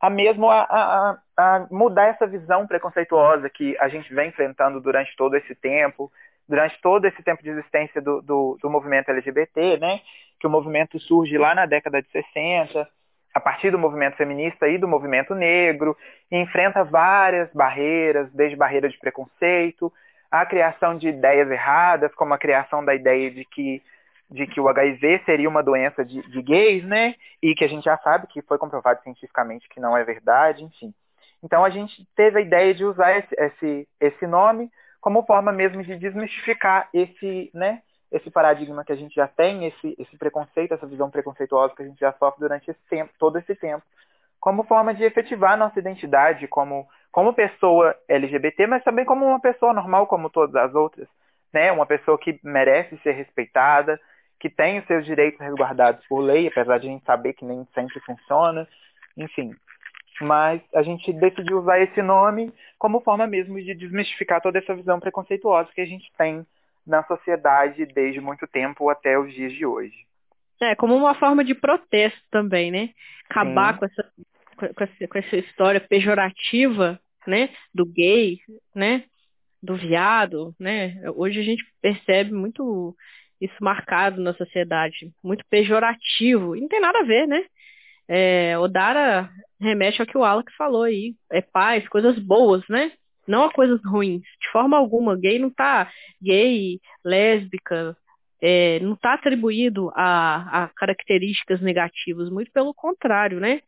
a 0.00 0.10
mesmo 0.10 0.50
a, 0.50 0.62
a, 0.62 1.18
a 1.36 1.66
mudar 1.70 2.06
essa 2.06 2.26
visão 2.26 2.66
preconceituosa 2.66 3.48
que 3.48 3.78
a 3.78 3.88
gente 3.88 4.12
vem 4.12 4.30
enfrentando 4.30 4.80
durante 4.80 5.14
todo 5.14 5.36
esse 5.36 5.54
tempo, 5.54 6.10
durante 6.48 6.80
todo 6.80 7.04
esse 7.06 7.22
tempo 7.22 7.42
de 7.42 7.50
existência 7.50 8.00
do, 8.00 8.22
do, 8.22 8.58
do, 8.60 8.70
movimento 8.70 9.10
LGBT, 9.10 9.78
né, 9.78 10.00
que 10.38 10.46
o 10.46 10.50
movimento 10.50 10.98
surge 11.00 11.36
lá 11.36 11.54
na 11.54 11.66
década 11.66 12.00
de 12.00 12.08
60, 12.10 12.88
a 13.34 13.40
partir 13.40 13.70
do 13.70 13.78
movimento 13.78 14.16
feminista 14.16 14.68
e 14.68 14.78
do 14.78 14.88
movimento 14.88 15.34
negro, 15.34 15.96
e 16.30 16.36
enfrenta 16.36 16.84
várias 16.84 17.52
barreiras, 17.52 18.32
desde 18.32 18.56
barreira 18.56 18.88
de 18.88 18.98
preconceito, 18.98 19.92
a 20.30 20.46
criação 20.46 20.96
de 20.96 21.08
ideias 21.08 21.50
erradas, 21.50 22.14
como 22.14 22.34
a 22.34 22.38
criação 22.38 22.84
da 22.84 22.94
ideia 22.94 23.30
de 23.30 23.44
que, 23.44 23.82
de 24.30 24.46
que 24.46 24.60
o 24.60 24.68
HIV 24.68 25.22
seria 25.24 25.48
uma 25.48 25.62
doença 25.62 26.04
de, 26.04 26.22
de 26.30 26.42
gays, 26.42 26.84
né, 26.84 27.14
e 27.42 27.54
que 27.54 27.64
a 27.64 27.68
gente 27.68 27.84
já 27.84 27.98
sabe 27.98 28.26
que 28.28 28.42
foi 28.42 28.58
comprovado 28.58 29.02
cientificamente 29.02 29.68
que 29.68 29.80
não 29.80 29.96
é 29.96 30.04
verdade, 30.04 30.64
enfim. 30.64 30.94
Então 31.42 31.64
a 31.64 31.70
gente 31.70 32.06
teve 32.16 32.38
a 32.38 32.42
ideia 32.42 32.74
de 32.74 32.84
usar 32.84 33.18
esse, 33.18 33.34
esse, 33.38 33.88
esse 34.00 34.26
nome 34.26 34.70
como 35.06 35.22
forma 35.22 35.52
mesmo 35.52 35.84
de 35.84 35.94
desmistificar 35.94 36.88
esse, 36.92 37.48
né, 37.54 37.80
esse 38.10 38.28
paradigma 38.28 38.84
que 38.84 38.90
a 38.90 38.96
gente 38.96 39.14
já 39.14 39.28
tem, 39.28 39.64
esse, 39.64 39.94
esse 40.00 40.18
preconceito, 40.18 40.74
essa 40.74 40.84
visão 40.84 41.08
preconceituosa 41.08 41.76
que 41.76 41.82
a 41.82 41.86
gente 41.86 42.00
já 42.00 42.12
sofre 42.14 42.40
durante 42.40 42.68
esse 42.68 42.80
tempo, 42.90 43.12
todo 43.16 43.38
esse 43.38 43.54
tempo 43.54 43.84
como 44.40 44.64
forma 44.64 44.92
de 44.92 45.04
efetivar 45.04 45.56
nossa 45.56 45.78
identidade 45.78 46.48
como, 46.48 46.88
como 47.12 47.32
pessoa 47.32 47.94
LGBT, 48.08 48.66
mas 48.66 48.82
também 48.82 49.04
como 49.04 49.24
uma 49.24 49.38
pessoa 49.38 49.72
normal 49.72 50.08
como 50.08 50.28
todas 50.28 50.56
as 50.56 50.74
outras, 50.74 51.06
né? 51.52 51.70
Uma 51.70 51.86
pessoa 51.86 52.18
que 52.18 52.40
merece 52.42 52.98
ser 53.04 53.12
respeitada, 53.12 54.00
que 54.40 54.50
tem 54.50 54.80
os 54.80 54.86
seus 54.88 55.06
direitos 55.06 55.38
resguardados 55.38 56.04
por 56.08 56.18
lei, 56.18 56.48
apesar 56.48 56.78
de 56.78 56.88
a 56.88 56.90
gente 56.90 57.04
saber 57.04 57.34
que 57.34 57.44
nem 57.44 57.64
sempre 57.76 58.00
funciona, 58.00 58.66
enfim. 59.16 59.54
Mas 60.20 60.62
a 60.74 60.82
gente 60.82 61.12
decidiu 61.12 61.58
usar 61.58 61.80
esse 61.80 62.00
nome 62.02 62.52
como 62.78 63.00
forma 63.00 63.26
mesmo 63.26 63.60
de 63.62 63.74
desmistificar 63.74 64.40
toda 64.40 64.58
essa 64.58 64.74
visão 64.74 64.98
preconceituosa 64.98 65.70
que 65.74 65.80
a 65.80 65.86
gente 65.86 66.10
tem 66.16 66.46
na 66.86 67.02
sociedade 67.04 67.84
desde 67.86 68.20
muito 68.20 68.46
tempo 68.46 68.88
até 68.88 69.18
os 69.18 69.32
dias 69.34 69.52
de 69.52 69.66
hoje. 69.66 70.06
É, 70.60 70.74
como 70.74 70.94
uma 70.94 71.14
forma 71.14 71.44
de 71.44 71.54
protesto 71.54 72.20
também, 72.30 72.70
né? 72.70 72.90
Acabar 73.28 73.78
com 73.78 73.84
essa, 73.84 74.10
com 74.56 74.84
essa, 74.84 75.08
com 75.08 75.18
essa 75.18 75.36
história 75.36 75.80
pejorativa, 75.80 76.98
né? 77.26 77.50
Do 77.74 77.84
gay, 77.84 78.38
né? 78.74 79.04
Do 79.62 79.76
viado, 79.76 80.54
né? 80.58 81.02
Hoje 81.14 81.40
a 81.40 81.42
gente 81.42 81.64
percebe 81.82 82.32
muito 82.32 82.96
isso 83.40 83.56
marcado 83.60 84.22
na 84.22 84.32
sociedade, 84.32 85.12
muito 85.22 85.44
pejorativo. 85.50 86.56
E 86.56 86.60
não 86.60 86.68
tem 86.68 86.80
nada 86.80 87.00
a 87.00 87.04
ver, 87.04 87.26
né? 87.26 87.44
É, 88.08 88.58
Odara 88.58 89.28
remete 89.60 90.00
ao 90.00 90.06
que 90.06 90.18
o 90.18 90.24
Alex 90.24 90.54
falou 90.56 90.82
aí. 90.82 91.14
É 91.32 91.40
paz, 91.40 91.86
coisas 91.88 92.18
boas, 92.18 92.62
né? 92.68 92.92
Não 93.26 93.44
a 93.44 93.52
coisas 93.52 93.80
ruins. 93.84 94.22
De 94.40 94.48
forma 94.52 94.76
alguma. 94.76 95.16
Gay 95.16 95.38
não 95.38 95.50
tá 95.50 95.90
gay, 96.22 96.78
lésbica, 97.04 97.96
é, 98.40 98.78
não 98.80 98.92
está 98.92 99.14
atribuído 99.14 99.90
a, 99.94 100.64
a, 100.64 100.68
características 100.68 101.60
negativas, 101.60 102.30
muito 102.30 102.50
pelo 102.52 102.74
contrário, 102.74 103.40
né? 103.40 103.60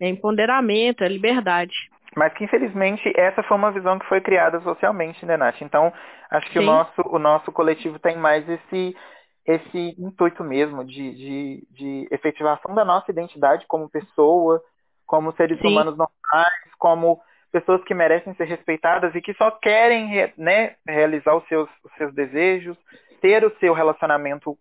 É 0.00 0.08
empoderamento, 0.08 1.02
é 1.02 1.08
liberdade. 1.08 1.74
Mas 2.16 2.32
que 2.34 2.44
infelizmente 2.44 3.12
essa 3.16 3.42
foi 3.42 3.56
uma 3.56 3.70
visão 3.70 3.98
que 3.98 4.06
foi 4.06 4.20
criada 4.20 4.60
socialmente, 4.60 5.24
né, 5.24 5.36
Nath? 5.36 5.60
Então, 5.60 5.92
acho 6.30 6.50
que 6.50 6.58
o 6.58 6.62
nosso, 6.62 7.02
o 7.06 7.18
nosso 7.18 7.52
coletivo 7.52 7.98
tem 7.98 8.16
mais 8.16 8.48
esse, 8.48 8.96
esse 9.48 9.94
intuito 9.98 10.44
mesmo 10.44 10.84
de, 10.84 11.14
de, 11.14 11.66
de 11.70 12.08
efetivação 12.10 12.74
da 12.74 12.84
nossa 12.84 13.10
identidade 13.10 13.64
como 13.66 13.88
pessoa, 13.88 14.62
como 15.06 15.32
seres 15.32 15.58
Sim. 15.58 15.68
humanos 15.68 15.96
normais, 15.96 16.74
como 16.78 17.18
pessoas 17.50 17.82
que 17.84 17.94
merecem 17.94 18.34
ser 18.34 18.44
respeitadas 18.44 19.14
e 19.14 19.22
que 19.22 19.32
só 19.34 19.50
querem 19.50 20.30
né, 20.36 20.76
realizar 20.86 21.34
os 21.34 21.48
seus, 21.48 21.68
os 21.82 21.90
seus 21.96 22.14
desejos, 22.14 22.76
ter 23.22 23.42
o 23.42 23.58
seu 23.58 23.72
relacionamento 23.72 24.56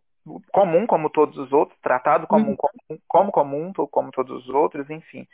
comum 0.53 0.87
como 0.87 1.09
todos 1.09 1.37
os 1.37 1.51
outros, 1.51 1.77
tratado 1.81 2.25
como, 2.25 2.51
uhum. 2.51 2.55
como, 2.55 3.01
como 3.07 3.31
comum, 3.31 3.73
como 3.91 4.11
todos 4.11 4.47
os 4.47 4.49
outros, 4.49 4.89
enfim. 4.89 5.27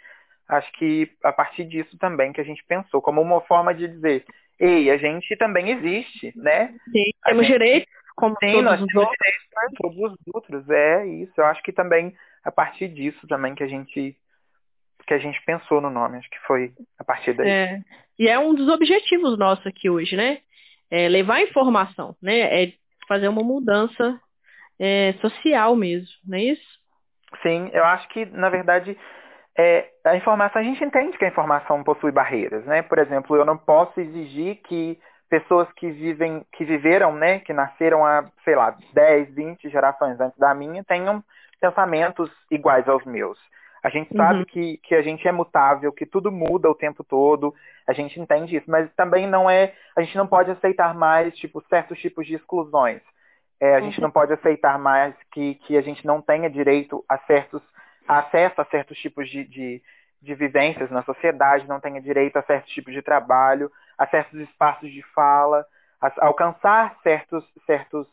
Acho 0.49 0.71
que 0.73 1.11
a 1.23 1.31
partir 1.31 1.65
disso 1.65 1.95
também 1.99 2.33
que 2.33 2.41
a 2.41 2.43
gente 2.43 2.63
pensou, 2.67 3.03
como 3.03 3.21
uma 3.21 3.41
forma 3.41 3.71
de 3.71 3.87
dizer, 3.87 4.25
ei, 4.59 4.89
a 4.89 4.97
gente 4.97 5.35
também 5.37 5.69
existe, 5.69 6.33
né? 6.35 6.73
Sim, 6.91 7.11
temos 7.23 7.45
gente, 7.45 7.59
direitos 7.59 8.02
como 8.15 8.35
sim, 8.39 8.51
todos 8.51 8.63
nós 8.63 8.81
os 8.81 8.87
temos 8.87 9.07
outros. 9.07 9.17
como 9.53 9.95
todos 9.95 10.13
os 10.13 10.33
outros, 10.33 10.69
é 10.69 11.05
isso. 11.07 11.33
Eu 11.37 11.45
acho 11.45 11.61
que 11.63 11.71
também 11.71 12.15
a 12.43 12.51
partir 12.51 12.87
disso 12.89 13.25
também 13.27 13.55
que 13.55 13.63
a 13.63 13.67
gente 13.67 14.15
que 15.05 15.13
a 15.13 15.17
gente 15.17 15.41
pensou 15.45 15.81
no 15.81 15.89
nome, 15.89 16.17
acho 16.17 16.29
que 16.29 16.39
foi 16.47 16.71
a 16.97 17.03
partir 17.03 17.33
daí. 17.33 17.49
É. 17.49 17.81
E 18.17 18.27
é 18.29 18.39
um 18.39 18.53
dos 18.53 18.69
objetivos 18.69 19.37
nossos 19.37 19.65
aqui 19.67 19.89
hoje, 19.89 20.15
né? 20.15 20.39
É 20.89 21.09
levar 21.09 21.41
informação, 21.41 22.15
né? 22.21 22.63
É 22.63 22.73
fazer 23.07 23.27
uma 23.27 23.43
mudança 23.43 24.17
é, 24.79 25.13
social 25.19 25.75
mesmo, 25.75 26.07
não 26.25 26.37
é 26.37 26.43
isso? 26.43 26.79
Sim, 27.41 27.69
eu 27.73 27.83
acho 27.83 28.07
que, 28.09 28.25
na 28.27 28.49
verdade, 28.49 28.97
é, 29.57 29.89
a 30.05 30.15
informação, 30.15 30.61
a 30.61 30.65
gente 30.65 30.83
entende 30.83 31.17
que 31.17 31.25
a 31.25 31.27
informação 31.27 31.83
possui 31.83 32.11
barreiras, 32.11 32.65
né? 32.65 32.81
Por 32.81 32.99
exemplo, 32.99 33.35
eu 33.35 33.45
não 33.45 33.57
posso 33.57 33.99
exigir 33.99 34.61
que 34.63 34.97
pessoas 35.33 35.67
que 35.73 35.89
vivem, 35.89 36.45
que 36.51 36.63
viveram, 36.63 37.15
né, 37.15 37.39
que 37.39 37.51
nasceram 37.51 38.05
há, 38.05 38.23
sei 38.45 38.55
lá, 38.55 38.77
10, 38.93 39.33
20 39.33 39.67
gerações 39.67 40.19
antes 40.19 40.37
da 40.37 40.53
minha, 40.53 40.83
tenham 40.83 41.23
pensamentos 41.59 42.29
iguais 42.51 42.87
aos 42.87 43.03
meus. 43.03 43.39
A 43.83 43.89
gente 43.89 44.15
sabe 44.15 44.39
uhum. 44.39 44.45
que, 44.45 44.77
que 44.83 44.93
a 44.93 45.01
gente 45.01 45.27
é 45.27 45.31
mutável, 45.31 45.91
que 45.91 46.05
tudo 46.05 46.31
muda 46.31 46.69
o 46.69 46.75
tempo 46.75 47.03
todo, 47.03 47.51
a 47.87 47.93
gente 47.93 48.19
entende 48.19 48.57
isso, 48.57 48.69
mas 48.69 48.87
também 48.93 49.25
não 49.25 49.49
é, 49.49 49.73
a 49.95 50.03
gente 50.03 50.15
não 50.15 50.27
pode 50.27 50.51
aceitar 50.51 50.93
mais, 50.93 51.35
tipo, 51.35 51.63
certos 51.67 51.97
tipos 51.97 52.27
de 52.27 52.35
exclusões. 52.35 53.01
É, 53.59 53.73
a 53.73 53.79
uhum. 53.79 53.85
gente 53.85 53.99
não 53.99 54.11
pode 54.11 54.33
aceitar 54.33 54.77
mais 54.77 55.15
que, 55.31 55.55
que 55.55 55.75
a 55.75 55.81
gente 55.81 56.05
não 56.05 56.21
tenha 56.21 56.47
direito 56.47 57.03
a 57.09 57.17
certos, 57.17 57.63
a 58.07 58.19
acesso 58.19 58.61
a 58.61 58.65
certos 58.65 58.99
tipos 58.99 59.27
de, 59.27 59.45
de, 59.45 59.81
de 60.21 60.35
vivências 60.35 60.91
na 60.91 61.01
sociedade, 61.01 61.67
não 61.67 61.79
tenha 61.79 61.99
direito 61.99 62.37
a 62.37 62.43
certos 62.43 62.71
tipos 62.71 62.93
de 62.93 63.01
trabalho, 63.01 63.71
a 63.97 64.07
certos 64.07 64.39
espaços 64.39 64.91
de 64.91 65.01
fala, 65.13 65.65
a, 66.01 66.11
alcançar 66.25 66.95
certos, 67.03 67.43
certos 67.65 68.07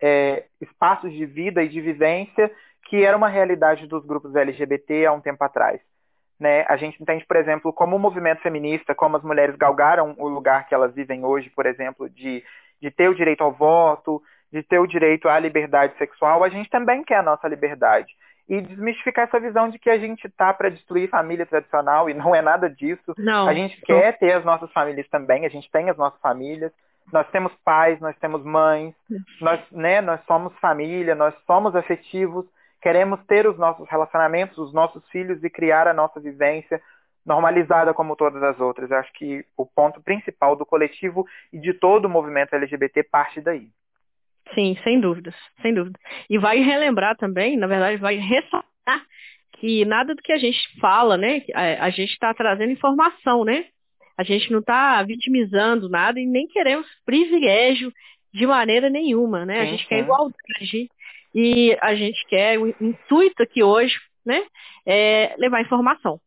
é, 0.00 0.44
espaços 0.60 1.12
de 1.12 1.24
vida 1.24 1.62
e 1.62 1.68
de 1.68 1.80
vivência 1.80 2.50
que 2.88 3.04
era 3.04 3.16
uma 3.16 3.28
realidade 3.28 3.86
dos 3.86 4.04
grupos 4.04 4.34
LGBT 4.34 5.06
há 5.06 5.12
um 5.12 5.20
tempo 5.20 5.42
atrás. 5.42 5.80
Né? 6.38 6.64
A 6.68 6.76
gente 6.76 7.02
entende, 7.02 7.24
por 7.26 7.36
exemplo, 7.36 7.72
como 7.72 7.96
o 7.96 7.98
movimento 7.98 8.42
feminista, 8.42 8.94
como 8.94 9.16
as 9.16 9.22
mulheres 9.22 9.56
galgaram 9.56 10.14
o 10.18 10.28
lugar 10.28 10.68
que 10.68 10.74
elas 10.74 10.94
vivem 10.94 11.24
hoje, 11.24 11.50
por 11.50 11.66
exemplo, 11.66 12.08
de, 12.08 12.44
de 12.80 12.90
ter 12.90 13.08
o 13.08 13.14
direito 13.14 13.42
ao 13.42 13.52
voto, 13.52 14.22
de 14.52 14.62
ter 14.62 14.78
o 14.78 14.86
direito 14.86 15.28
à 15.28 15.38
liberdade 15.38 15.96
sexual, 15.98 16.44
a 16.44 16.48
gente 16.48 16.70
também 16.70 17.02
quer 17.02 17.16
a 17.16 17.22
nossa 17.22 17.48
liberdade. 17.48 18.14
E 18.48 18.60
desmistificar 18.60 19.26
essa 19.26 19.40
visão 19.40 19.68
de 19.68 19.78
que 19.78 19.90
a 19.90 19.98
gente 19.98 20.26
está 20.26 20.54
para 20.54 20.68
destruir 20.68 21.08
família 21.08 21.44
tradicional, 21.44 22.08
e 22.08 22.14
não 22.14 22.34
é 22.34 22.40
nada 22.40 22.70
disso. 22.70 23.12
Não, 23.18 23.48
a 23.48 23.54
gente 23.54 23.80
quer 23.80 24.16
ter 24.18 24.32
as 24.32 24.44
nossas 24.44 24.70
famílias 24.72 25.08
também, 25.08 25.44
a 25.44 25.48
gente 25.48 25.70
tem 25.70 25.90
as 25.90 25.96
nossas 25.96 26.20
famílias, 26.20 26.72
nós 27.12 27.28
temos 27.30 27.52
pais, 27.64 28.00
nós 28.00 28.16
temos 28.18 28.44
mães, 28.44 28.94
nós, 29.40 29.60
né, 29.70 30.00
nós 30.00 30.20
somos 30.26 30.52
família, 30.58 31.14
nós 31.14 31.34
somos 31.46 31.74
afetivos, 31.74 32.46
queremos 32.80 33.20
ter 33.26 33.46
os 33.46 33.58
nossos 33.58 33.88
relacionamentos, 33.88 34.58
os 34.58 34.72
nossos 34.72 35.06
filhos 35.08 35.42
e 35.42 35.50
criar 35.50 35.88
a 35.88 35.94
nossa 35.94 36.20
vivência 36.20 36.80
normalizada 37.24 37.92
como 37.92 38.14
todas 38.14 38.42
as 38.42 38.60
outras. 38.60 38.90
Eu 38.90 38.98
acho 38.98 39.12
que 39.12 39.44
o 39.56 39.66
ponto 39.66 40.00
principal 40.00 40.54
do 40.54 40.64
coletivo 40.64 41.26
e 41.52 41.58
de 41.58 41.74
todo 41.74 42.04
o 42.04 42.08
movimento 42.10 42.54
LGBT 42.54 43.02
parte 43.02 43.40
daí. 43.40 43.68
Sim, 44.54 44.76
sem 44.82 45.00
dúvidas, 45.00 45.34
sem 45.60 45.74
dúvida. 45.74 45.98
E 46.30 46.38
vai 46.38 46.58
relembrar 46.58 47.16
também, 47.16 47.56
na 47.56 47.66
verdade, 47.66 47.96
vai 47.96 48.16
ressaltar 48.16 49.04
que 49.58 49.84
nada 49.84 50.14
do 50.14 50.22
que 50.22 50.32
a 50.32 50.38
gente 50.38 50.58
fala, 50.80 51.16
né, 51.16 51.42
a, 51.54 51.90
gente 51.90 52.12
está 52.12 52.32
trazendo 52.34 52.72
informação, 52.72 53.44
né? 53.44 53.66
A 54.16 54.22
gente 54.22 54.50
não 54.50 54.60
está 54.60 55.02
vitimizando 55.02 55.88
nada 55.88 56.20
e 56.20 56.26
nem 56.26 56.46
queremos 56.46 56.86
privilégio 57.04 57.92
de 58.32 58.46
maneira 58.46 58.88
nenhuma, 58.90 59.44
né? 59.44 59.54
Sim, 59.54 59.60
a 59.60 59.64
gente 59.70 59.82
sim. 59.82 59.88
quer 59.88 59.98
igualdade 60.00 60.88
e 61.34 61.76
a 61.82 61.94
gente 61.94 62.26
quer, 62.28 62.58
o 62.58 62.68
intuito 62.80 63.42
aqui 63.42 63.62
hoje, 63.62 63.98
né, 64.24 64.42
é 64.86 65.34
levar 65.36 65.60
informação. 65.60 66.18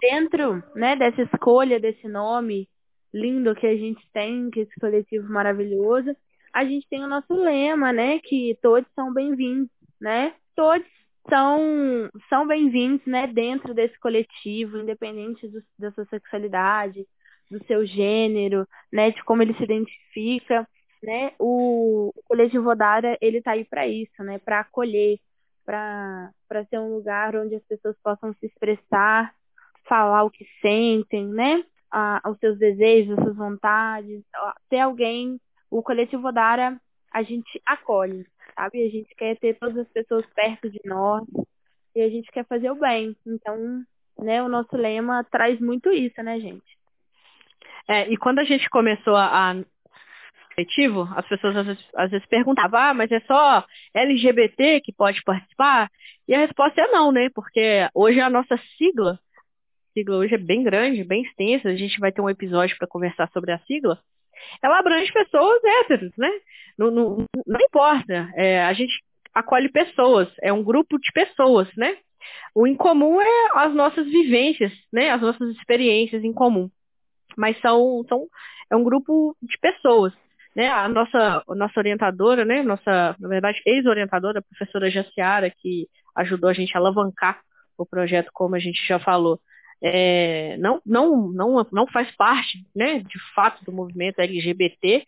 Dentro, 0.00 0.62
né, 0.74 0.96
dessa 0.96 1.22
escolha 1.22 1.80
desse 1.80 2.06
nome 2.06 2.68
lindo 3.12 3.54
que 3.54 3.66
a 3.66 3.76
gente 3.76 4.04
tem, 4.12 4.50
que 4.50 4.60
esse 4.60 4.74
coletivo 4.80 5.32
maravilhoso, 5.32 6.16
a 6.54 6.64
gente 6.64 6.86
tem 6.88 7.02
o 7.04 7.08
nosso 7.08 7.34
lema, 7.34 7.92
né, 7.92 8.20
que 8.20 8.56
todos 8.62 8.88
são 8.94 9.12
bem-vindos, 9.12 9.68
né? 10.00 10.34
Todos 10.54 10.86
são, 11.28 12.08
são 12.28 12.46
bem-vindos, 12.46 13.04
né, 13.06 13.26
dentro 13.26 13.74
desse 13.74 13.98
coletivo, 13.98 14.78
independente 14.78 15.48
do, 15.48 15.60
da 15.76 15.90
sua 15.92 16.04
sexualidade, 16.06 17.04
do 17.50 17.64
seu 17.66 17.84
gênero, 17.84 18.66
né, 18.92 19.10
de 19.10 19.22
como 19.24 19.42
ele 19.42 19.54
se 19.54 19.64
identifica 19.64 20.66
né, 21.02 21.32
o, 21.38 22.12
o 22.14 22.22
coletivo 22.24 22.70
Odara, 22.70 23.18
ele 23.20 23.42
tá 23.42 23.52
aí 23.52 23.64
para 23.64 23.86
isso, 23.86 24.22
né, 24.22 24.38
para 24.38 24.60
acolher, 24.60 25.18
para 25.64 26.30
ser 26.70 26.78
um 26.78 26.94
lugar 26.94 27.34
onde 27.36 27.56
as 27.56 27.64
pessoas 27.64 27.96
possam 28.02 28.32
se 28.34 28.46
expressar, 28.46 29.34
falar 29.86 30.24
o 30.24 30.30
que 30.30 30.46
sentem, 30.62 31.26
né, 31.26 31.64
a, 31.90 32.22
os 32.30 32.38
seus 32.38 32.58
desejos, 32.58 33.18
as 33.18 33.24
suas 33.24 33.36
vontades, 33.36 34.22
ter 34.68 34.78
alguém, 34.78 35.38
o 35.74 35.82
coletivo 35.82 36.28
Odara, 36.28 36.80
a 37.12 37.22
gente 37.24 37.60
acolhe, 37.66 38.24
sabe? 38.54 38.84
A 38.84 38.88
gente 38.88 39.12
quer 39.16 39.36
ter 39.36 39.58
todas 39.58 39.78
as 39.78 39.88
pessoas 39.88 40.24
perto 40.26 40.70
de 40.70 40.80
nós 40.84 41.24
e 41.96 42.00
a 42.00 42.08
gente 42.08 42.30
quer 42.30 42.46
fazer 42.46 42.70
o 42.70 42.76
bem. 42.76 43.16
Então, 43.26 43.82
né, 44.16 44.40
o 44.40 44.48
nosso 44.48 44.76
lema 44.76 45.24
traz 45.24 45.58
muito 45.58 45.90
isso, 45.90 46.22
né, 46.22 46.38
gente? 46.38 46.78
É, 47.88 48.08
e 48.08 48.16
quando 48.16 48.38
a 48.38 48.44
gente 48.44 48.70
começou 48.70 49.16
a, 49.16 49.56
coletivo, 50.54 51.08
as 51.16 51.26
pessoas 51.26 51.56
às 51.56 51.66
vezes, 51.66 51.84
às 51.96 52.10
vezes, 52.12 52.26
perguntavam, 52.28 52.78
ah, 52.78 52.94
mas 52.94 53.10
é 53.10 53.18
só 53.20 53.64
LGBT 53.92 54.80
que 54.80 54.92
pode 54.92 55.22
participar? 55.24 55.90
E 56.28 56.34
a 56.34 56.38
resposta 56.38 56.80
é 56.80 56.86
não, 56.86 57.10
né? 57.10 57.30
Porque 57.34 57.88
hoje 57.92 58.20
a 58.20 58.30
nossa 58.30 58.56
sigla, 58.78 59.18
a 59.34 59.92
sigla 59.92 60.18
hoje 60.18 60.36
é 60.36 60.38
bem 60.38 60.62
grande, 60.62 61.02
bem 61.02 61.24
extensa, 61.24 61.68
a 61.68 61.76
gente 61.76 61.98
vai 61.98 62.12
ter 62.12 62.20
um 62.20 62.30
episódio 62.30 62.76
para 62.78 62.86
conversar 62.86 63.28
sobre 63.32 63.50
a 63.50 63.58
sigla, 63.66 63.98
ela 64.62 64.78
abrange 64.78 65.12
pessoas 65.12 65.60
héteros, 65.64 66.12
né? 66.16 66.30
Não, 66.78 66.90
não, 66.90 67.26
não 67.46 67.60
importa, 67.60 68.30
é, 68.34 68.64
a 68.64 68.72
gente 68.72 69.02
acolhe 69.32 69.68
pessoas, 69.68 70.28
é 70.40 70.52
um 70.52 70.62
grupo 70.62 70.98
de 70.98 71.10
pessoas, 71.12 71.68
né? 71.76 71.96
O 72.54 72.66
em 72.66 72.74
comum 72.74 73.20
é 73.20 73.48
as 73.54 73.74
nossas 73.74 74.06
vivências, 74.06 74.72
né? 74.92 75.10
As 75.10 75.20
nossas 75.20 75.50
experiências 75.56 76.22
em 76.22 76.32
comum. 76.32 76.70
Mas 77.36 77.60
são, 77.60 78.04
são 78.08 78.26
é 78.70 78.76
um 78.76 78.84
grupo 78.84 79.36
de 79.42 79.58
pessoas, 79.58 80.12
né? 80.54 80.68
A 80.68 80.88
nossa, 80.88 81.44
a 81.48 81.54
nossa 81.54 81.78
orientadora, 81.78 82.44
né? 82.44 82.62
Nossa, 82.62 83.16
na 83.18 83.28
verdade, 83.28 83.60
ex-orientadora, 83.66 84.38
a 84.38 84.42
professora 84.42 84.90
Jaciara, 84.90 85.50
que 85.50 85.88
ajudou 86.16 86.48
a 86.48 86.52
gente 86.52 86.74
a 86.76 86.80
alavancar 86.80 87.40
o 87.76 87.84
projeto, 87.84 88.30
como 88.32 88.54
a 88.54 88.60
gente 88.60 88.86
já 88.86 88.98
falou, 89.00 89.40
é, 89.86 90.56
não, 90.56 90.80
não, 90.86 91.28
não, 91.30 91.66
não 91.70 91.86
faz 91.86 92.10
parte, 92.16 92.64
né, 92.74 93.00
de 93.00 93.18
fato, 93.34 93.62
do 93.66 93.70
movimento 93.70 94.18
LGBT, 94.18 95.06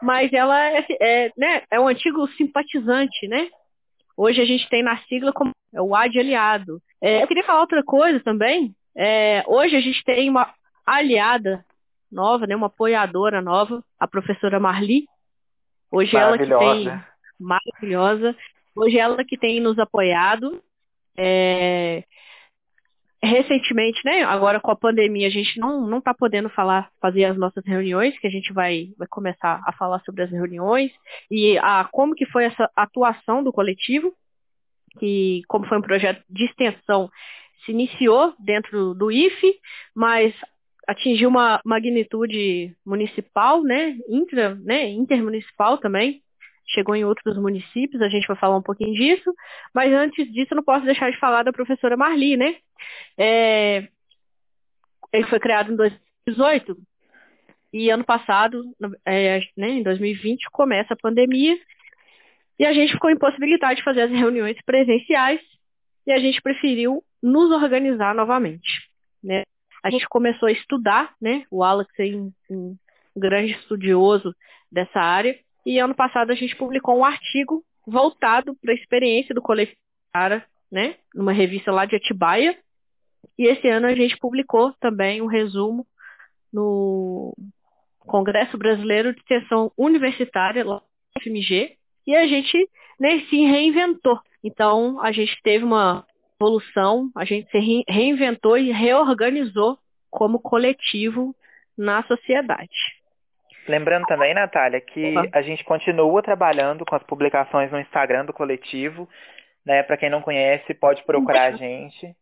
mas 0.00 0.32
ela 0.32 0.58
é, 0.58 0.86
é, 0.98 1.32
né, 1.36 1.62
é 1.70 1.78
um 1.78 1.88
antigo 1.88 2.26
simpatizante, 2.28 3.28
né? 3.28 3.48
Hoje 4.16 4.40
a 4.40 4.46
gente 4.46 4.66
tem 4.70 4.82
na 4.82 4.96
sigla 5.02 5.30
como 5.30 5.50
é 5.74 5.82
o 5.82 5.94
AD 5.94 6.18
aliado. 6.18 6.80
É, 7.02 7.22
eu 7.22 7.26
queria 7.26 7.44
falar 7.44 7.60
outra 7.60 7.82
coisa 7.82 8.18
também. 8.20 8.74
É, 8.96 9.44
hoje 9.46 9.76
a 9.76 9.80
gente 9.80 10.02
tem 10.04 10.30
uma 10.30 10.54
aliada 10.86 11.62
nova, 12.10 12.46
né, 12.46 12.56
uma 12.56 12.68
apoiadora 12.68 13.42
nova, 13.42 13.84
a 14.00 14.08
professora 14.08 14.58
Marli. 14.58 15.04
Hoje 15.92 16.16
ela 16.16 16.38
que 16.38 16.46
tem 16.46 17.02
maravilhosa. 17.38 18.34
Hoje 18.74 18.98
ela 18.98 19.22
que 19.22 19.36
tem 19.36 19.60
nos 19.60 19.78
apoiado. 19.78 20.62
É, 21.14 22.04
recentemente, 23.24 24.00
né, 24.04 24.22
agora 24.22 24.60
com 24.60 24.70
a 24.70 24.76
pandemia, 24.76 25.26
a 25.26 25.30
gente 25.30 25.58
não 25.58 25.86
não 25.86 25.98
está 25.98 26.14
podendo 26.14 26.48
falar, 26.48 26.90
fazer 27.00 27.24
as 27.24 27.36
nossas 27.36 27.64
reuniões, 27.64 28.18
que 28.18 28.26
a 28.26 28.30
gente 28.30 28.52
vai, 28.52 28.88
vai 28.98 29.08
começar 29.08 29.62
a 29.66 29.72
falar 29.72 30.00
sobre 30.00 30.22
as 30.22 30.30
reuniões. 30.30 30.90
E 31.30 31.58
a 31.58 31.88
como 31.90 32.14
que 32.14 32.26
foi 32.26 32.44
essa 32.44 32.70
atuação 32.76 33.42
do 33.42 33.52
coletivo, 33.52 34.12
que 34.98 35.42
como 35.48 35.66
foi 35.66 35.78
um 35.78 35.82
projeto 35.82 36.22
de 36.28 36.44
extensão, 36.44 37.10
se 37.64 37.72
iniciou 37.72 38.34
dentro 38.38 38.94
do 38.94 39.10
IFE, 39.10 39.54
mas 39.94 40.34
atingiu 40.86 41.28
uma 41.28 41.60
magnitude 41.64 42.76
municipal, 42.84 43.62
né, 43.62 43.96
intra, 44.08 44.54
né, 44.56 44.88
intermunicipal 44.90 45.78
também, 45.78 46.22
chegou 46.66 46.94
em 46.94 47.04
outros 47.04 47.36
municípios, 47.36 48.02
a 48.02 48.08
gente 48.08 48.26
vai 48.26 48.36
falar 48.36 48.56
um 48.56 48.62
pouquinho 48.62 48.94
disso, 48.94 49.32
mas 49.74 49.92
antes 49.92 50.30
disso 50.32 50.52
eu 50.52 50.56
não 50.56 50.64
posso 50.64 50.84
deixar 50.84 51.10
de 51.10 51.18
falar 51.18 51.42
da 51.42 51.52
professora 51.52 51.96
Marli, 51.96 52.36
né? 52.36 52.56
É, 53.18 53.88
ele 55.12 55.26
foi 55.26 55.38
criado 55.38 55.72
em 55.72 55.76
2018 55.76 56.76
e 57.72 57.90
ano 57.90 58.04
passado, 58.04 58.64
é, 59.04 59.40
né, 59.56 59.68
em 59.70 59.82
2020, 59.82 60.48
começa 60.52 60.94
a 60.94 60.96
pandemia 60.96 61.56
e 62.58 62.64
a 62.64 62.72
gente 62.72 62.92
ficou 62.92 63.10
impossibilitado 63.10 63.74
de 63.74 63.82
fazer 63.82 64.02
as 64.02 64.10
reuniões 64.10 64.56
presenciais 64.64 65.40
e 66.06 66.12
a 66.12 66.18
gente 66.18 66.40
preferiu 66.40 67.02
nos 67.22 67.50
organizar 67.50 68.14
novamente, 68.14 68.88
né? 69.22 69.42
A 69.82 69.90
gente 69.90 70.06
começou 70.08 70.48
a 70.48 70.52
estudar, 70.52 71.14
né? 71.20 71.44
O 71.50 71.62
Alex 71.62 71.90
é 71.98 72.04
um, 72.04 72.32
um 72.50 72.76
grande 73.16 73.52
estudioso 73.52 74.34
dessa 74.70 75.00
área 75.00 75.38
e 75.64 75.78
ano 75.78 75.94
passado 75.94 76.30
a 76.30 76.34
gente 76.34 76.56
publicou 76.56 76.98
um 76.98 77.04
artigo 77.04 77.64
voltado 77.86 78.54
para 78.56 78.72
a 78.72 78.76
experiência 78.76 79.34
do 79.34 79.42
coletivo 79.42 79.78
Cara, 80.12 80.46
né? 80.70 80.94
Numa 81.12 81.32
revista 81.32 81.72
lá 81.72 81.84
de 81.86 81.96
Atibaia. 81.96 82.56
E 83.36 83.48
esse 83.48 83.66
ano 83.68 83.88
a 83.88 83.94
gente 83.94 84.16
publicou 84.18 84.72
também 84.74 85.20
um 85.20 85.26
resumo 85.26 85.84
no 86.52 87.34
Congresso 87.98 88.56
Brasileiro 88.56 89.12
de 89.12 89.18
Extensão 89.18 89.72
Universitária, 89.76 90.64
lá 90.64 90.80
FMG, 91.20 91.76
e 92.06 92.14
a 92.14 92.28
gente 92.28 92.56
né, 93.00 93.20
se 93.28 93.44
reinventou. 93.44 94.20
Então, 94.42 95.00
a 95.00 95.10
gente 95.10 95.36
teve 95.42 95.64
uma 95.64 96.06
evolução, 96.40 97.10
a 97.16 97.24
gente 97.24 97.50
se 97.50 97.84
reinventou 97.88 98.56
e 98.56 98.70
reorganizou 98.70 99.78
como 100.10 100.38
coletivo 100.38 101.34
na 101.76 102.04
sociedade. 102.04 102.76
Lembrando 103.66 104.06
também, 104.06 104.34
Natália, 104.34 104.80
que 104.80 105.14
a 105.32 105.40
gente 105.40 105.64
continua 105.64 106.22
trabalhando 106.22 106.84
com 106.84 106.94
as 106.94 107.02
publicações 107.02 107.70
no 107.72 107.80
Instagram 107.80 108.24
do 108.24 108.32
coletivo. 108.32 109.08
Né? 109.64 109.82
Para 109.82 109.96
quem 109.96 110.10
não 110.10 110.20
conhece, 110.20 110.74
pode 110.74 111.02
procurar 111.04 111.44
a 111.44 111.52
gente. 111.52 112.14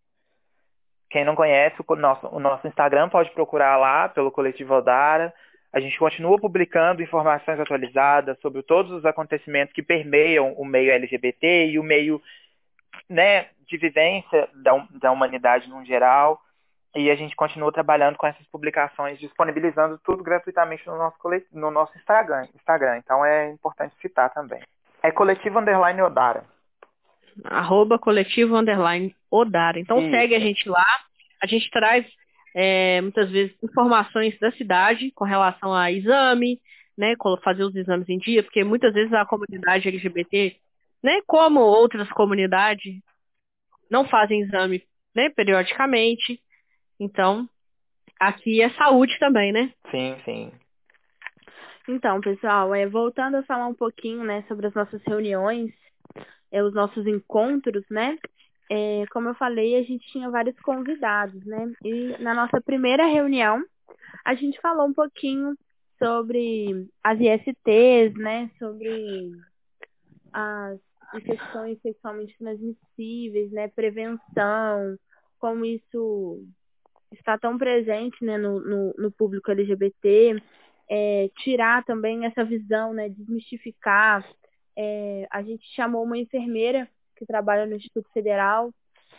Quem 1.11 1.25
não 1.25 1.35
conhece 1.35 1.77
o 1.87 1.97
nosso, 1.97 2.27
o 2.29 2.41
nosso 2.41 2.67
Instagram 2.67 3.09
pode 3.09 3.31
procurar 3.33 3.77
lá 3.77 4.09
pelo 4.09 4.31
Coletivo 4.31 4.75
Odara. 4.75 5.33
A 5.73 5.81
gente 5.81 5.99
continua 5.99 6.39
publicando 6.39 7.03
informações 7.03 7.59
atualizadas 7.59 8.39
sobre 8.41 8.63
todos 8.63 8.93
os 8.93 9.05
acontecimentos 9.05 9.75
que 9.75 9.83
permeiam 9.83 10.53
o 10.53 10.65
meio 10.65 10.93
LGBT 10.93 11.67
e 11.67 11.79
o 11.79 11.83
meio 11.83 12.23
né, 13.09 13.47
de 13.67 13.77
vivência 13.77 14.49
da, 14.55 14.87
da 14.91 15.13
humanidade 15.13 15.69
no 15.69 15.85
geral. 15.85 16.41
E 16.95 17.11
a 17.11 17.15
gente 17.15 17.35
continua 17.35 17.73
trabalhando 17.73 18.17
com 18.17 18.27
essas 18.27 18.47
publicações, 18.49 19.19
disponibilizando 19.19 19.99
tudo 20.05 20.23
gratuitamente 20.23 20.87
no 20.87 20.99
nosso, 20.99 21.17
no 21.53 21.71
nosso 21.71 21.97
Instagram, 21.97 22.47
Instagram. 22.55 22.99
Então 22.99 23.25
é 23.25 23.51
importante 23.51 23.95
citar 24.01 24.33
também. 24.33 24.61
É 25.03 25.11
coletivo 25.11 25.59
underline 25.59 26.03
Odara. 26.03 26.45
Arroba 27.45 27.99
coletivo 27.99 28.57
underline 28.57 29.15
Odara. 29.31 29.81
Então 29.81 29.99
Isso. 30.01 30.11
segue 30.11 30.35
a 30.35 30.39
gente 30.39 30.69
lá. 30.69 30.85
A 31.43 31.47
gente 31.47 31.71
traz 31.71 32.07
é, 32.55 33.01
muitas 33.01 33.31
vezes 33.31 33.57
informações 33.63 34.39
da 34.39 34.53
cidade 34.53 35.11
com 35.13 35.25
relação 35.25 35.75
a 35.75 35.91
exame, 35.91 36.61
né? 36.97 37.15
Fazer 37.43 37.65
os 37.65 37.75
exames 37.75 38.09
em 38.09 38.19
dia, 38.19 38.43
porque 38.43 38.63
muitas 38.63 38.93
vezes 38.93 39.13
a 39.15 39.25
comunidade 39.25 39.89
LGBT, 39.89 40.57
né, 41.03 41.21
como 41.27 41.61
outras 41.61 42.09
comunidades, 42.13 43.01
não 43.91 44.07
fazem 44.07 44.43
exame 44.43 44.83
né, 45.15 45.31
periodicamente. 45.31 46.41
Então, 47.03 47.49
aqui 48.21 48.63
é 48.63 48.71
saúde 48.71 49.19
também, 49.19 49.51
né? 49.51 49.75
Sim, 49.91 50.17
sim. 50.25 50.53
Então, 51.89 52.21
pessoal, 52.21 52.73
é, 52.73 52.87
voltando 52.87 53.39
a 53.39 53.43
falar 53.43 53.67
um 53.67 53.75
pouquinho, 53.75 54.23
né, 54.23 54.45
sobre 54.47 54.69
as 54.69 54.75
nossas 54.75 55.03
reuniões, 55.03 55.73
é, 56.53 56.63
os 56.63 56.73
nossos 56.73 57.05
encontros, 57.05 57.85
né? 57.91 58.17
É, 58.71 59.05
como 59.11 59.29
eu 59.29 59.35
falei, 59.35 59.77
a 59.77 59.83
gente 59.83 60.07
tinha 60.13 60.31
vários 60.31 60.57
convidados, 60.61 61.45
né? 61.45 61.73
E 61.85 62.17
na 62.23 62.35
nossa 62.35 62.61
primeira 62.61 63.05
reunião, 63.05 63.65
a 64.25 64.37
gente 64.37 64.61
falou 64.61 64.87
um 64.87 64.95
pouquinho 64.95 65.59
sobre 65.99 66.89
as 67.03 67.19
ISTs, 67.19 68.15
né? 68.15 68.49
Sobre 68.61 69.33
as 70.33 70.79
infecções 71.15 71.81
sexualmente 71.83 72.39
transmissíveis, 72.39 73.51
né? 73.51 73.67
Prevenção, 73.67 74.97
como 75.41 75.65
isso 75.65 76.47
está 77.13 77.39
tão 77.39 77.59
presente 77.59 78.25
né, 78.25 78.39
no, 78.39 78.61
no, 78.61 78.95
no 78.99 79.11
público 79.11 79.51
LGBT, 79.51 80.43
é, 80.89 81.31
tirar 81.39 81.85
também 81.85 82.27
essa 82.27 82.45
visão, 82.45 82.93
né, 82.93 83.09
desmistificar. 83.09 84.27
É, 84.77 85.27
a 85.31 85.43
gente 85.43 85.65
chamou 85.75 86.05
uma 86.05 86.19
enfermeira 86.19 86.89
que 87.17 87.27
trabalha 87.27 87.67
no 87.67 87.77
Instituto 87.77 88.09
Federal 88.13 88.73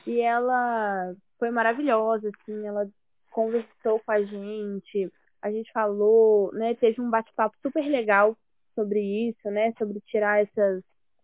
e 0.05 0.19
ela 0.19 1.13
foi 1.39 1.51
maravilhosa, 1.51 2.29
assim, 2.29 2.65
ela 2.65 2.87
conversou 3.31 3.99
com 4.05 4.11
a 4.11 4.21
gente, 4.23 5.11
a 5.41 5.51
gente 5.51 5.71
falou, 5.71 6.51
né, 6.53 6.75
teve 6.75 7.01
um 7.01 7.09
bate-papo 7.09 7.55
super 7.61 7.85
legal 7.85 8.37
sobre 8.75 8.99
isso, 9.29 9.49
né, 9.49 9.73
sobre 9.77 9.99
tirar 10.01 10.41
essas, 10.41 10.83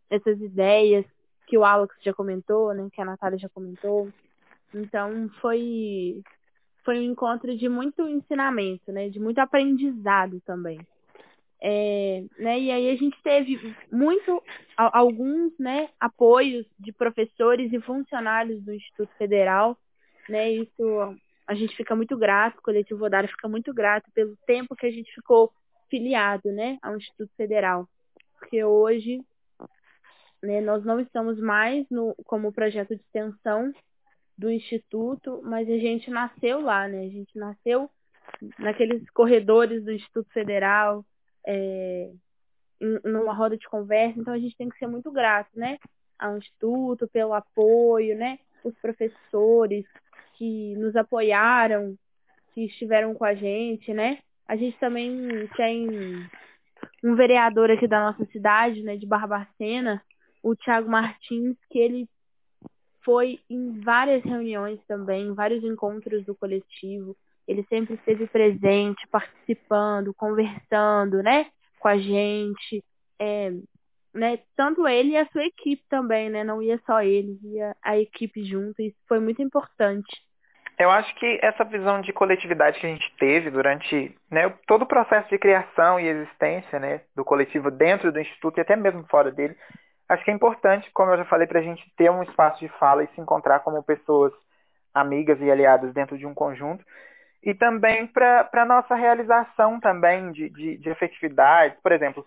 essas 0.09 0.39
ideias 0.41 1.05
que 1.47 1.57
o 1.57 1.63
Alex 1.63 1.95
já 2.01 2.13
comentou, 2.13 2.73
né, 2.73 2.87
que 2.91 3.01
a 3.01 3.05
Natália 3.05 3.37
já 3.37 3.49
comentou. 3.49 4.09
Então 4.73 5.29
foi 5.41 6.21
foi 6.83 6.99
um 6.99 7.11
encontro 7.11 7.55
de 7.57 7.67
muito 7.69 8.07
ensinamento, 8.07 8.91
né? 8.91 9.09
De 9.09 9.19
muito 9.19 9.39
aprendizado 9.39 10.41
também. 10.41 10.79
É, 11.61 12.23
né, 12.37 12.57
e 12.57 12.71
aí 12.71 12.89
a 12.89 12.95
gente 12.95 13.21
teve 13.21 13.75
muito 13.91 14.41
alguns 14.77 15.51
né, 15.59 15.89
apoios 15.99 16.65
de 16.79 16.93
professores 16.93 17.73
e 17.73 17.81
funcionários 17.81 18.63
do 18.63 18.73
Instituto 18.73 19.11
Federal, 19.17 19.77
né? 20.29 20.51
Isso 20.51 21.17
a 21.45 21.53
gente 21.55 21.75
fica 21.75 21.95
muito 21.95 22.15
grato, 22.17 22.59
o 22.59 22.61
coletivo 22.61 23.03
Odara 23.03 23.27
fica 23.27 23.49
muito 23.49 23.73
grato 23.73 24.09
pelo 24.13 24.37
tempo 24.45 24.75
que 24.75 24.85
a 24.85 24.91
gente 24.91 25.13
ficou 25.13 25.51
filiado, 25.89 26.51
né, 26.51 26.77
ao 26.81 26.95
Instituto 26.95 27.31
Federal, 27.35 27.89
porque 28.37 28.63
hoje 28.63 29.21
né, 30.41 30.61
nós 30.61 30.85
não 30.85 30.99
estamos 30.99 31.39
mais 31.39 31.85
no, 31.89 32.15
como 32.25 32.53
projeto 32.53 32.95
de 32.95 33.01
extensão 33.01 33.73
do 34.39 34.49
instituto, 34.49 35.41
mas 35.43 35.69
a 35.69 35.77
gente 35.77 36.09
nasceu 36.09 36.61
lá, 36.61 36.87
né? 36.87 36.99
A 36.99 37.09
gente 37.09 37.37
nasceu 37.37 37.89
naqueles 38.57 39.07
corredores 39.09 39.83
do 39.83 39.91
Instituto 39.91 40.31
Federal, 40.31 41.05
é, 41.45 42.09
numa 43.03 43.33
roda 43.33 43.57
de 43.57 43.67
conversa, 43.67 44.17
então 44.17 44.33
a 44.33 44.39
gente 44.39 44.55
tem 44.55 44.69
que 44.69 44.77
ser 44.77 44.87
muito 44.87 45.11
grato, 45.11 45.49
né? 45.59 45.77
Ao 46.17 46.37
Instituto, 46.37 47.05
pelo 47.09 47.33
apoio, 47.33 48.17
né? 48.17 48.39
Os 48.63 48.73
professores 48.79 49.85
que 50.35 50.73
nos 50.77 50.95
apoiaram, 50.95 51.97
que 52.53 52.65
estiveram 52.65 53.13
com 53.13 53.25
a 53.25 53.33
gente, 53.33 53.93
né? 53.93 54.19
A 54.47 54.55
gente 54.55 54.79
também 54.79 55.49
tem 55.57 56.29
um 57.03 57.13
vereador 57.13 57.69
aqui 57.69 57.87
da 57.87 57.99
nossa 57.99 58.23
cidade, 58.31 58.83
né, 58.83 58.95
de 58.95 59.05
Barbacena, 59.05 60.01
o 60.41 60.55
Thiago 60.55 60.89
Martins, 60.89 61.57
que 61.69 61.77
ele 61.77 62.07
foi 63.03 63.39
em 63.49 63.79
várias 63.81 64.23
reuniões 64.23 64.79
também, 64.87 65.33
vários 65.33 65.63
encontros 65.63 66.25
do 66.25 66.35
coletivo. 66.35 67.15
Ele 67.47 67.65
sempre 67.67 67.95
esteve 67.95 68.27
presente, 68.27 69.07
participando, 69.07 70.13
conversando, 70.13 71.23
né, 71.23 71.47
com 71.79 71.87
a 71.87 71.97
gente. 71.97 72.83
É, 73.19 73.51
né, 74.13 74.39
tanto 74.55 74.87
ele 74.87 75.11
e 75.11 75.17
a 75.17 75.27
sua 75.27 75.43
equipe 75.43 75.83
também, 75.89 76.29
né? 76.29 76.43
Não 76.43 76.61
ia 76.61 76.79
só 76.85 77.01
ele, 77.01 77.39
ia 77.43 77.75
a 77.81 77.97
equipe 77.97 78.43
junto. 78.43 78.81
Isso 78.81 78.97
foi 79.07 79.19
muito 79.19 79.41
importante. 79.41 80.09
Eu 80.79 80.89
acho 80.89 81.13
que 81.15 81.39
essa 81.41 81.65
visão 81.65 81.99
de 81.99 82.13
coletividade 82.13 82.79
que 82.79 82.87
a 82.87 82.89
gente 82.89 83.13
teve 83.17 83.51
durante 83.51 84.15
né, 84.31 84.49
todo 84.65 84.83
o 84.83 84.87
processo 84.87 85.29
de 85.29 85.37
criação 85.37 85.99
e 85.99 86.07
existência 86.07 86.79
né, 86.79 87.01
do 87.13 87.25
coletivo 87.25 87.69
dentro 87.69 88.13
do 88.13 88.19
Instituto 88.19 88.57
e 88.57 88.61
até 88.61 88.77
mesmo 88.77 89.05
fora 89.09 89.29
dele, 89.29 89.57
acho 90.09 90.23
que 90.25 90.31
é 90.31 90.33
importante, 90.33 90.89
como 90.91 91.11
eu 91.11 91.17
já 91.17 91.25
falei, 91.25 91.47
para 91.47 91.59
a 91.59 91.63
gente 91.63 91.83
ter 91.95 92.09
um 92.09 92.23
espaço 92.23 92.59
de 92.59 92.67
fala 92.79 93.03
e 93.03 93.07
se 93.13 93.21
encontrar 93.21 93.59
como 93.59 93.81
pessoas 93.83 94.33
amigas 94.93 95.39
e 95.39 95.49
aliadas 95.49 95.93
dentro 95.93 96.17
de 96.17 96.25
um 96.25 96.33
conjunto. 96.33 96.83
E 97.43 97.53
também 97.53 98.07
para 98.07 98.49
a 98.51 98.65
nossa 98.65 98.95
realização 98.95 99.79
também 99.79 100.31
de, 100.31 100.49
de, 100.49 100.77
de 100.77 100.89
efetividades. 100.89 101.79
Por 101.81 101.91
exemplo, 101.91 102.25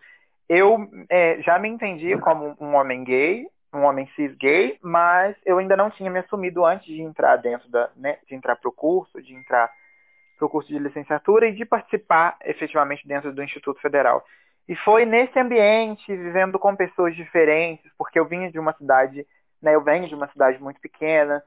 eu 0.49 0.89
é, 1.11 1.43
já 1.43 1.59
me 1.59 1.69
entendi 1.69 2.17
como 2.19 2.57
um 2.61 2.75
homem 2.75 3.05
gay, 3.05 3.47
um 3.75 3.83
homem 3.83 4.07
cis 4.15 4.35
gay, 4.37 4.79
mas 4.83 5.37
eu 5.45 5.59
ainda 5.59 5.77
não 5.77 5.91
tinha 5.91 6.11
me 6.11 6.21
assumido 6.21 6.65
antes 6.65 6.87
de 6.87 7.03
entrar 7.03 7.37
dentro 7.37 7.69
da, 7.69 7.91
né, 7.97 8.19
de 8.29 8.35
entrar 8.35 8.57
para 8.57 8.69
o 8.69 8.73
curso, 8.73 9.21
de 9.21 9.35
entrar 9.35 9.71
para 10.39 10.47
o 10.47 10.49
curso 10.49 10.69
de 10.69 10.79
licenciatura 10.79 11.49
e 11.49 11.53
de 11.53 11.65
participar 11.65 12.37
efetivamente 12.45 13.07
dentro 13.07 13.33
do 13.33 13.43
Instituto 13.43 13.81
Federal. 13.81 14.25
E 14.69 14.77
foi 14.77 15.05
nesse 15.05 15.39
ambiente, 15.39 16.15
vivendo 16.15 16.59
com 16.59 16.75
pessoas 16.77 17.15
diferentes, 17.15 17.91
porque 17.99 18.19
eu 18.19 18.27
vinha 18.27 18.51
de 18.51 18.59
uma 18.59 18.73
cidade, 18.75 19.27
né, 19.61 19.75
eu 19.75 19.83
venho 19.83 20.09
de 20.09 20.15
uma 20.15 20.29
cidade 20.29 20.63
muito 20.63 20.81
pequena, 20.81 21.43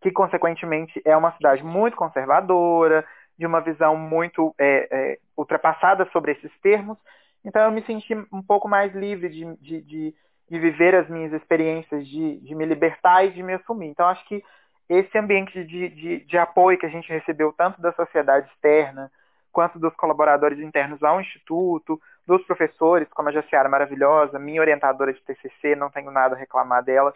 que 0.00 0.10
consequentemente 0.10 1.00
é 1.04 1.16
uma 1.16 1.32
cidade 1.32 1.64
muito 1.64 1.96
conservadora, 1.96 3.04
de 3.38 3.46
uma 3.46 3.60
visão 3.60 3.96
muito 3.96 4.54
é, 4.58 4.88
é, 4.90 5.18
ultrapassada 5.36 6.08
sobre 6.12 6.32
esses 6.32 6.52
termos. 6.60 6.98
Então 7.44 7.62
eu 7.62 7.70
me 7.70 7.82
senti 7.82 8.14
um 8.32 8.42
pouco 8.42 8.68
mais 8.68 8.94
livre 8.94 9.28
de, 9.28 9.56
de, 9.56 9.80
de 9.82 10.14
de 10.50 10.58
viver 10.58 10.94
as 10.94 11.08
minhas 11.08 11.32
experiências, 11.32 12.06
de, 12.08 12.38
de 12.38 12.54
me 12.54 12.64
libertar 12.64 13.24
e 13.24 13.30
de 13.30 13.42
me 13.42 13.54
assumir. 13.54 13.88
Então, 13.88 14.08
acho 14.08 14.24
que 14.26 14.42
esse 14.88 15.16
ambiente 15.18 15.64
de, 15.64 15.88
de, 15.90 16.24
de 16.24 16.38
apoio 16.38 16.78
que 16.78 16.86
a 16.86 16.90
gente 16.90 17.08
recebeu 17.10 17.52
tanto 17.52 17.80
da 17.80 17.92
sociedade 17.92 18.48
externa, 18.48 19.12
quanto 19.52 19.78
dos 19.78 19.94
colaboradores 19.94 20.58
internos 20.58 21.02
ao 21.02 21.20
Instituto, 21.20 22.00
dos 22.28 22.44
professores, 22.44 23.08
como 23.14 23.30
a 23.30 23.32
Jaciara 23.32 23.70
maravilhosa, 23.70 24.38
minha 24.38 24.60
orientadora 24.60 25.14
de 25.14 25.20
TCC, 25.22 25.74
não 25.74 25.90
tenho 25.90 26.10
nada 26.10 26.36
a 26.36 26.38
reclamar 26.38 26.84
dela, 26.84 27.14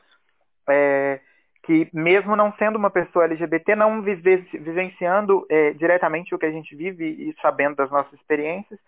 é, 0.67 1.21
que 1.63 1.87
mesmo 1.93 2.35
não 2.35 2.51
sendo 2.55 2.77
uma 2.77 2.89
pessoa 2.89 3.27
LGBT, 3.27 3.77
não 3.77 4.01
vivenciando 4.01 5.47
é, 5.51 5.75
diretamente 5.75 6.35
o 6.35 6.39
que 6.39 6.47
a 6.47 6.51
gente 6.51 6.75
vive 6.75 7.05
e 7.05 7.37
sabendo 7.43 7.77
das 7.77 7.91
nossas 7.91 8.15
experiências, 8.15 8.81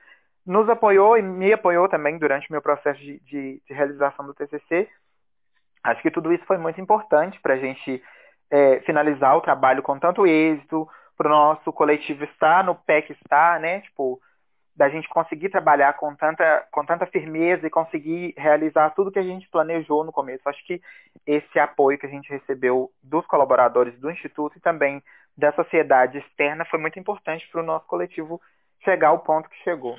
nos 0.47 0.67
apoiou 0.69 1.19
e 1.19 1.23
me 1.23 1.53
apoiou 1.53 1.89
também 1.91 2.17
durante 2.17 2.49
o 2.49 2.53
meu 2.53 2.63
processo 2.63 2.99
de, 3.01 3.21
de, 3.21 3.63
de 3.67 3.75
realização 3.75 4.27
do 4.27 4.35
TCC. 4.35 4.89
Acho 5.83 6.01
que 6.01 6.11
tudo 6.11 6.33
isso 6.33 6.45
foi 6.47 6.57
muito 6.57 6.81
importante 6.81 7.39
para 7.41 7.55
a 7.55 7.59
gente 7.59 8.03
é, 8.51 8.81
finalizar 8.81 9.37
o 9.37 9.43
trabalho 9.43 9.83
com 9.83 9.99
tanto 9.99 10.27
êxito, 10.27 10.89
para 11.17 11.29
o 11.29 11.31
nosso 11.31 11.71
coletivo 11.71 12.25
estar 12.25 12.65
no 12.65 12.75
pé 12.75 13.03
que 13.03 13.13
está, 13.13 13.59
né? 13.59 13.81
Tipo, 13.83 14.21
da 14.77 14.89
gente 14.89 15.09
conseguir 15.09 15.51
trabalhar 15.51 15.93
com 15.95 16.15
tanta, 16.17 16.67
com 16.71 16.85
tanta 16.85 17.07
firmeza 17.07 17.67
e 17.67 17.71
conseguir 17.71 18.35
realizar 18.37 18.91
tudo 18.91 19.13
que 19.13 19.19
a 19.19 19.23
gente 19.23 19.49
planejou 19.49 20.05
no 20.05 20.13
começo. 20.13 20.49
Acho 20.49 20.65
que 20.67 20.81
esse 21.27 21.59
apoio 21.59 21.99
que 21.99 22.07
a 22.07 22.11
gente 22.11 22.29
recebeu 22.29 22.91
dos 23.03 23.25
colaboradores 23.27 23.99
do 24.01 24.11
Instituto 24.11 24.59
e 24.59 24.61
também 24.61 25.03
da 25.37 25.53
sociedade 25.53 26.19
externa 26.19 26.65
foi 26.65 26.81
muito 26.81 26.99
importante 26.99 27.49
para 27.51 27.63
o 27.63 27.65
nosso 27.65 27.87
coletivo 27.87 28.41
chegar 28.83 29.09
ao 29.09 29.21
ponto 29.21 29.49
que 29.49 29.63
chegou. 29.63 29.97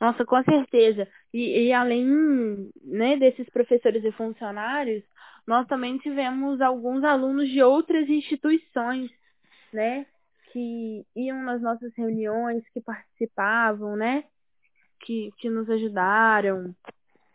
Nossa, 0.00 0.24
com 0.24 0.42
certeza. 0.42 1.06
E, 1.32 1.66
e 1.68 1.72
além 1.72 2.70
né, 2.82 3.16
desses 3.16 3.48
professores 3.50 4.04
e 4.04 4.12
funcionários, 4.12 5.04
nós 5.46 5.66
também 5.66 5.98
tivemos 5.98 6.60
alguns 6.60 7.04
alunos 7.04 7.48
de 7.48 7.62
outras 7.62 8.08
instituições, 8.08 9.10
né? 9.72 10.06
Que 10.54 11.04
iam 11.16 11.42
nas 11.42 11.60
nossas 11.60 11.92
reuniões, 11.96 12.62
que 12.72 12.80
participavam, 12.80 13.96
né? 13.96 14.22
Que, 15.00 15.32
que 15.38 15.50
nos 15.50 15.68
ajudaram, 15.68 16.72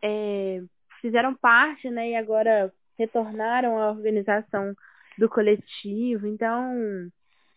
é, 0.02 0.62
fizeram 1.02 1.36
parte, 1.36 1.90
né? 1.90 2.12
E 2.12 2.16
agora 2.16 2.72
retornaram 2.98 3.78
à 3.78 3.92
organização 3.92 4.74
do 5.18 5.28
coletivo. 5.28 6.28
Então, 6.28 7.12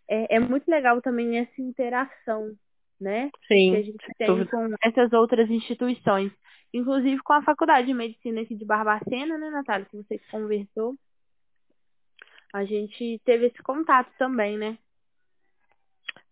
é, 0.09 0.35
é 0.35 0.41
muito 0.41 0.69
legal 0.69 1.01
também 1.01 1.39
essa 1.39 1.63
interação, 1.63 2.53
né? 3.01 3.31
Sim. 3.47 3.71
Que 3.71 3.77
a 3.77 3.83
gente 3.83 4.07
tem 4.19 4.47
com 4.47 4.75
essas 4.83 5.13
outras 5.13 5.49
instituições. 5.49 6.33
Inclusive 6.75 7.23
com 7.23 7.35
a 7.35 7.43
Faculdade 7.43 7.87
de 7.87 7.95
Medicina 7.95 8.41
aqui 8.41 8.57
de 8.57 8.65
Barbacena, 8.65 9.39
né, 9.39 9.49
Natália? 9.49 9.87
Que 9.89 9.97
você 9.97 10.19
conversou. 10.29 10.97
A 12.53 12.65
gente 12.65 13.21
teve 13.25 13.47
esse 13.47 13.63
contato 13.63 14.11
também, 14.19 14.59
né? 14.59 14.77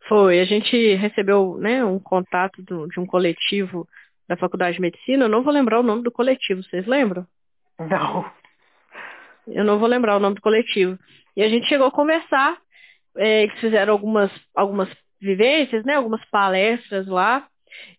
Foi. 0.09 0.41
A 0.41 0.45
gente 0.45 0.95
recebeu 0.95 1.57
né, 1.59 1.85
um 1.85 1.99
contato 1.99 2.63
do, 2.63 2.87
de 2.89 2.99
um 2.99 3.07
coletivo 3.07 3.87
da 4.29 4.37
Faculdade 4.37 4.77
de 4.77 4.81
Medicina. 4.81 5.25
Eu 5.25 5.29
não 5.29 5.43
vou 5.43 5.53
lembrar 5.53 5.81
o 5.81 5.85
nome 5.85 6.03
do 6.03 6.11
coletivo, 6.11 6.63
vocês 6.63 6.87
lembram? 6.87 7.27
Não. 7.79 8.31
Eu 9.47 9.65
não 9.65 9.79
vou 9.79 9.89
lembrar 9.89 10.17
o 10.17 10.21
nome 10.21 10.37
do 10.37 10.43
coletivo. 10.43 10.99
E 11.37 11.43
a 11.43 11.49
gente 11.49 11.69
chegou 11.69 11.87
a 11.87 11.93
conversar. 11.93 12.59
É, 13.17 13.43
eles 13.43 13.59
fizeram 13.61 13.93
algumas, 13.93 14.31
algumas 14.55 14.89
vivências, 15.21 15.85
né? 15.85 15.95
Algumas 15.95 16.25
palestras 16.31 17.07
lá. 17.07 17.47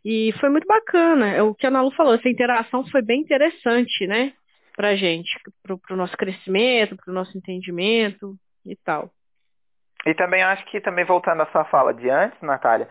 E 0.03 0.33
foi 0.39 0.49
muito 0.49 0.67
bacana. 0.67 1.27
É 1.27 1.41
o 1.41 1.55
que 1.55 1.65
a 1.65 1.71
Nalu 1.71 1.91
falou, 1.91 2.13
essa 2.13 2.29
interação 2.29 2.85
foi 2.87 3.01
bem 3.01 3.21
interessante, 3.21 4.05
né? 4.07 4.33
Pra 4.75 4.95
gente, 4.95 5.29
pro, 5.63 5.77
pro 5.77 5.97
nosso 5.97 6.15
crescimento, 6.17 6.95
pro 6.95 7.13
nosso 7.13 7.37
entendimento 7.37 8.35
e 8.65 8.75
tal. 8.75 9.11
E 10.05 10.13
também 10.13 10.43
acho 10.43 10.65
que, 10.65 10.81
também 10.81 11.05
voltando 11.05 11.41
à 11.41 11.45
sua 11.47 11.63
fala 11.65 11.93
de 11.93 12.09
antes, 12.09 12.39
Natália, 12.41 12.87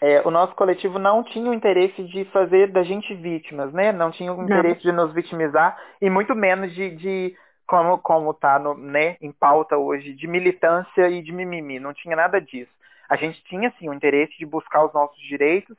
é, 0.00 0.22
o 0.24 0.30
nosso 0.30 0.54
coletivo 0.54 0.98
não 0.98 1.22
tinha 1.22 1.50
o 1.50 1.54
interesse 1.54 2.02
de 2.04 2.24
fazer 2.26 2.68
da 2.68 2.82
gente 2.82 3.14
vítimas, 3.14 3.72
né? 3.72 3.92
Não 3.92 4.10
tinha 4.10 4.32
o 4.32 4.42
interesse 4.42 4.86
não. 4.86 4.92
de 4.92 4.92
nos 4.92 5.14
vitimizar 5.14 5.78
e 6.00 6.08
muito 6.08 6.34
menos 6.34 6.74
de, 6.74 6.90
de 6.96 7.36
como 7.66 7.98
como 7.98 8.30
está 8.30 8.58
né, 8.76 9.16
em 9.20 9.30
pauta 9.30 9.76
hoje, 9.76 10.14
de 10.14 10.26
militância 10.26 11.08
e 11.08 11.22
de 11.22 11.32
mimimi. 11.32 11.78
Não 11.78 11.92
tinha 11.92 12.16
nada 12.16 12.40
disso. 12.40 12.72
A 13.08 13.16
gente 13.16 13.42
tinha, 13.44 13.72
sim, 13.78 13.88
o 13.88 13.94
interesse 13.94 14.36
de 14.38 14.46
buscar 14.46 14.84
os 14.84 14.92
nossos 14.94 15.18
direitos, 15.18 15.76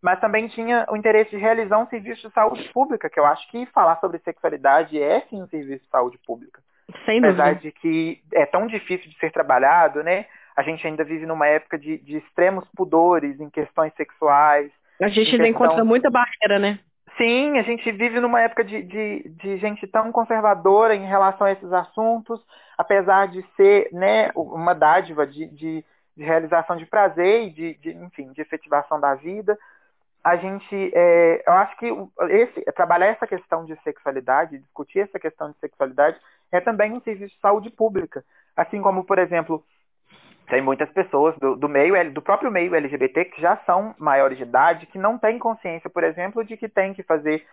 mas 0.00 0.20
também 0.20 0.48
tinha 0.48 0.86
o 0.90 0.96
interesse 0.96 1.30
de 1.30 1.36
realizar 1.38 1.78
um 1.78 1.86
serviço 1.88 2.28
de 2.28 2.34
saúde 2.34 2.68
pública, 2.72 3.08
que 3.08 3.18
eu 3.18 3.24
acho 3.24 3.50
que 3.50 3.66
falar 3.66 3.98
sobre 4.00 4.18
sexualidade 4.18 5.00
é, 5.00 5.22
sim, 5.22 5.42
um 5.42 5.48
serviço 5.48 5.84
de 5.84 5.90
saúde 5.90 6.18
pública. 6.18 6.62
Sem 7.04 7.20
dúvida. 7.20 7.42
Apesar 7.42 7.60
de 7.60 7.72
que 7.72 8.20
é 8.32 8.46
tão 8.46 8.66
difícil 8.66 9.10
de 9.10 9.18
ser 9.18 9.30
trabalhado, 9.32 10.02
né? 10.02 10.26
A 10.56 10.62
gente 10.62 10.86
ainda 10.86 11.02
vive 11.02 11.26
numa 11.26 11.46
época 11.46 11.78
de, 11.78 11.98
de 11.98 12.18
extremos 12.18 12.64
pudores 12.76 13.40
em 13.40 13.50
questões 13.50 13.92
sexuais. 13.94 14.70
A 15.00 15.08
gente 15.08 15.32
ainda 15.32 15.44
questão... 15.44 15.66
encontra 15.66 15.84
muita 15.84 16.10
barreira, 16.10 16.58
né? 16.58 16.78
Sim, 17.16 17.58
a 17.58 17.62
gente 17.62 17.90
vive 17.92 18.18
numa 18.18 18.40
época 18.40 18.64
de, 18.64 18.82
de, 18.82 19.28
de, 19.28 19.56
gente 19.58 19.86
tão 19.86 20.10
conservadora 20.10 20.96
em 20.96 21.06
relação 21.06 21.46
a 21.46 21.52
esses 21.52 21.72
assuntos, 21.72 22.44
apesar 22.76 23.28
de 23.28 23.44
ser 23.56 23.88
né, 23.92 24.30
uma 24.34 24.74
dádiva 24.74 25.24
de, 25.24 25.46
de, 25.46 25.84
de 26.16 26.24
realização 26.24 26.76
de 26.76 26.86
prazer 26.86 27.44
e 27.44 27.50
de, 27.50 27.74
de, 27.74 27.90
enfim, 27.90 28.32
de 28.32 28.40
efetivação 28.40 28.98
da 28.98 29.14
vida. 29.14 29.56
A 30.24 30.36
gente, 30.36 30.90
é, 30.92 31.44
eu 31.46 31.52
acho 31.52 31.76
que 31.76 31.86
esse, 32.30 32.60
trabalhar 32.72 33.06
essa 33.06 33.26
questão 33.26 33.64
de 33.64 33.76
sexualidade, 33.82 34.58
discutir 34.58 35.00
essa 35.00 35.18
questão 35.18 35.52
de 35.52 35.58
sexualidade, 35.58 36.18
é 36.56 36.60
também 36.60 36.92
um 36.92 37.00
serviço 37.00 37.34
de 37.34 37.40
saúde 37.40 37.70
pública. 37.70 38.24
Assim 38.56 38.80
como, 38.80 39.04
por 39.04 39.18
exemplo, 39.18 39.64
tem 40.48 40.62
muitas 40.62 40.90
pessoas 40.90 41.36
do, 41.38 41.56
do 41.56 41.68
meio 41.68 42.12
do 42.12 42.22
próprio 42.22 42.50
meio 42.50 42.74
LGBT 42.74 43.24
que 43.26 43.40
já 43.40 43.56
são 43.66 43.94
maiores 43.98 44.36
de 44.36 44.44
idade 44.44 44.86
que 44.86 44.98
não 44.98 45.18
têm 45.18 45.38
consciência, 45.38 45.88
por 45.90 46.04
exemplo, 46.04 46.44
de 46.44 46.56
que 46.56 46.68
tem 46.68 46.94
que 46.94 47.02
fazer 47.02 47.44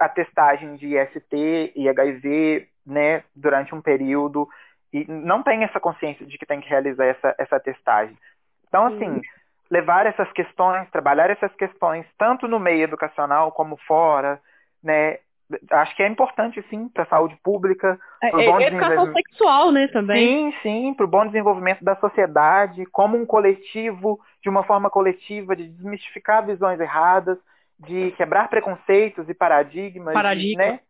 a 0.00 0.08
testagem 0.08 0.76
de 0.76 0.96
IST 0.96 1.72
e 1.74 1.88
HIV, 1.88 2.68
né, 2.86 3.22
durante 3.34 3.74
um 3.74 3.80
período 3.80 4.48
e 4.92 5.04
não 5.08 5.42
tem 5.42 5.64
essa 5.64 5.78
consciência 5.78 6.24
de 6.26 6.38
que 6.38 6.46
tem 6.46 6.60
que 6.60 6.68
realizar 6.68 7.04
essa, 7.04 7.34
essa 7.38 7.60
testagem. 7.60 8.16
Então, 8.66 8.86
assim, 8.86 9.20
levar 9.70 10.06
essas 10.06 10.30
questões, 10.32 10.90
trabalhar 10.90 11.30
essas 11.30 11.54
questões, 11.54 12.06
tanto 12.18 12.48
no 12.48 12.58
meio 12.58 12.84
educacional 12.84 13.52
como 13.52 13.76
fora, 13.86 14.40
né? 14.82 15.18
Acho 15.70 15.96
que 15.96 16.02
é 16.02 16.08
importante, 16.08 16.62
sim, 16.68 16.88
para 16.88 17.04
a 17.04 17.06
saúde 17.06 17.36
pública. 17.42 17.98
É, 18.22 18.28
é 18.28 18.66
educação 18.66 19.12
sexual, 19.12 19.72
né, 19.72 19.88
também. 19.88 20.52
Sim, 20.52 20.58
sim, 20.62 20.94
para 20.94 21.06
o 21.06 21.08
bom 21.08 21.26
desenvolvimento 21.26 21.82
da 21.82 21.96
sociedade, 21.96 22.84
como 22.86 23.16
um 23.16 23.24
coletivo, 23.24 24.20
de 24.42 24.48
uma 24.48 24.62
forma 24.62 24.90
coletiva, 24.90 25.56
de 25.56 25.68
desmistificar 25.68 26.44
visões 26.44 26.78
erradas, 26.78 27.38
de 27.78 28.10
quebrar 28.12 28.48
preconceitos 28.48 29.28
e 29.28 29.34
paradigmas, 29.34 30.12
Paradigma. 30.12 30.62
né? 30.62 30.80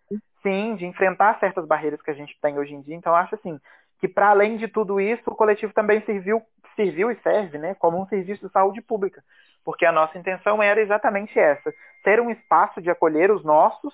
sim, 0.42 0.74
de 0.76 0.86
enfrentar 0.86 1.38
certas 1.38 1.66
barreiras 1.66 2.00
que 2.00 2.10
a 2.10 2.14
gente 2.14 2.36
tem 2.40 2.58
hoje 2.58 2.74
em 2.74 2.80
dia. 2.80 2.94
Então, 2.94 3.14
acho 3.14 3.34
assim 3.34 3.60
que 4.00 4.08
para 4.08 4.30
além 4.30 4.56
de 4.56 4.68
tudo 4.68 5.00
isso, 5.00 5.22
o 5.26 5.34
coletivo 5.34 5.72
também 5.72 6.00
serviu, 6.02 6.40
serviu 6.76 7.10
e 7.10 7.16
serve, 7.16 7.58
né, 7.58 7.74
como 7.74 8.00
um 8.00 8.06
serviço 8.06 8.46
de 8.46 8.52
saúde 8.52 8.80
pública, 8.80 9.22
porque 9.64 9.84
a 9.84 9.92
nossa 9.92 10.16
intenção 10.16 10.62
era 10.62 10.80
exatamente 10.80 11.38
essa: 11.38 11.72
ter 12.04 12.20
um 12.20 12.30
espaço 12.30 12.80
de 12.80 12.90
acolher 12.90 13.30
os 13.30 13.44
nossos 13.44 13.92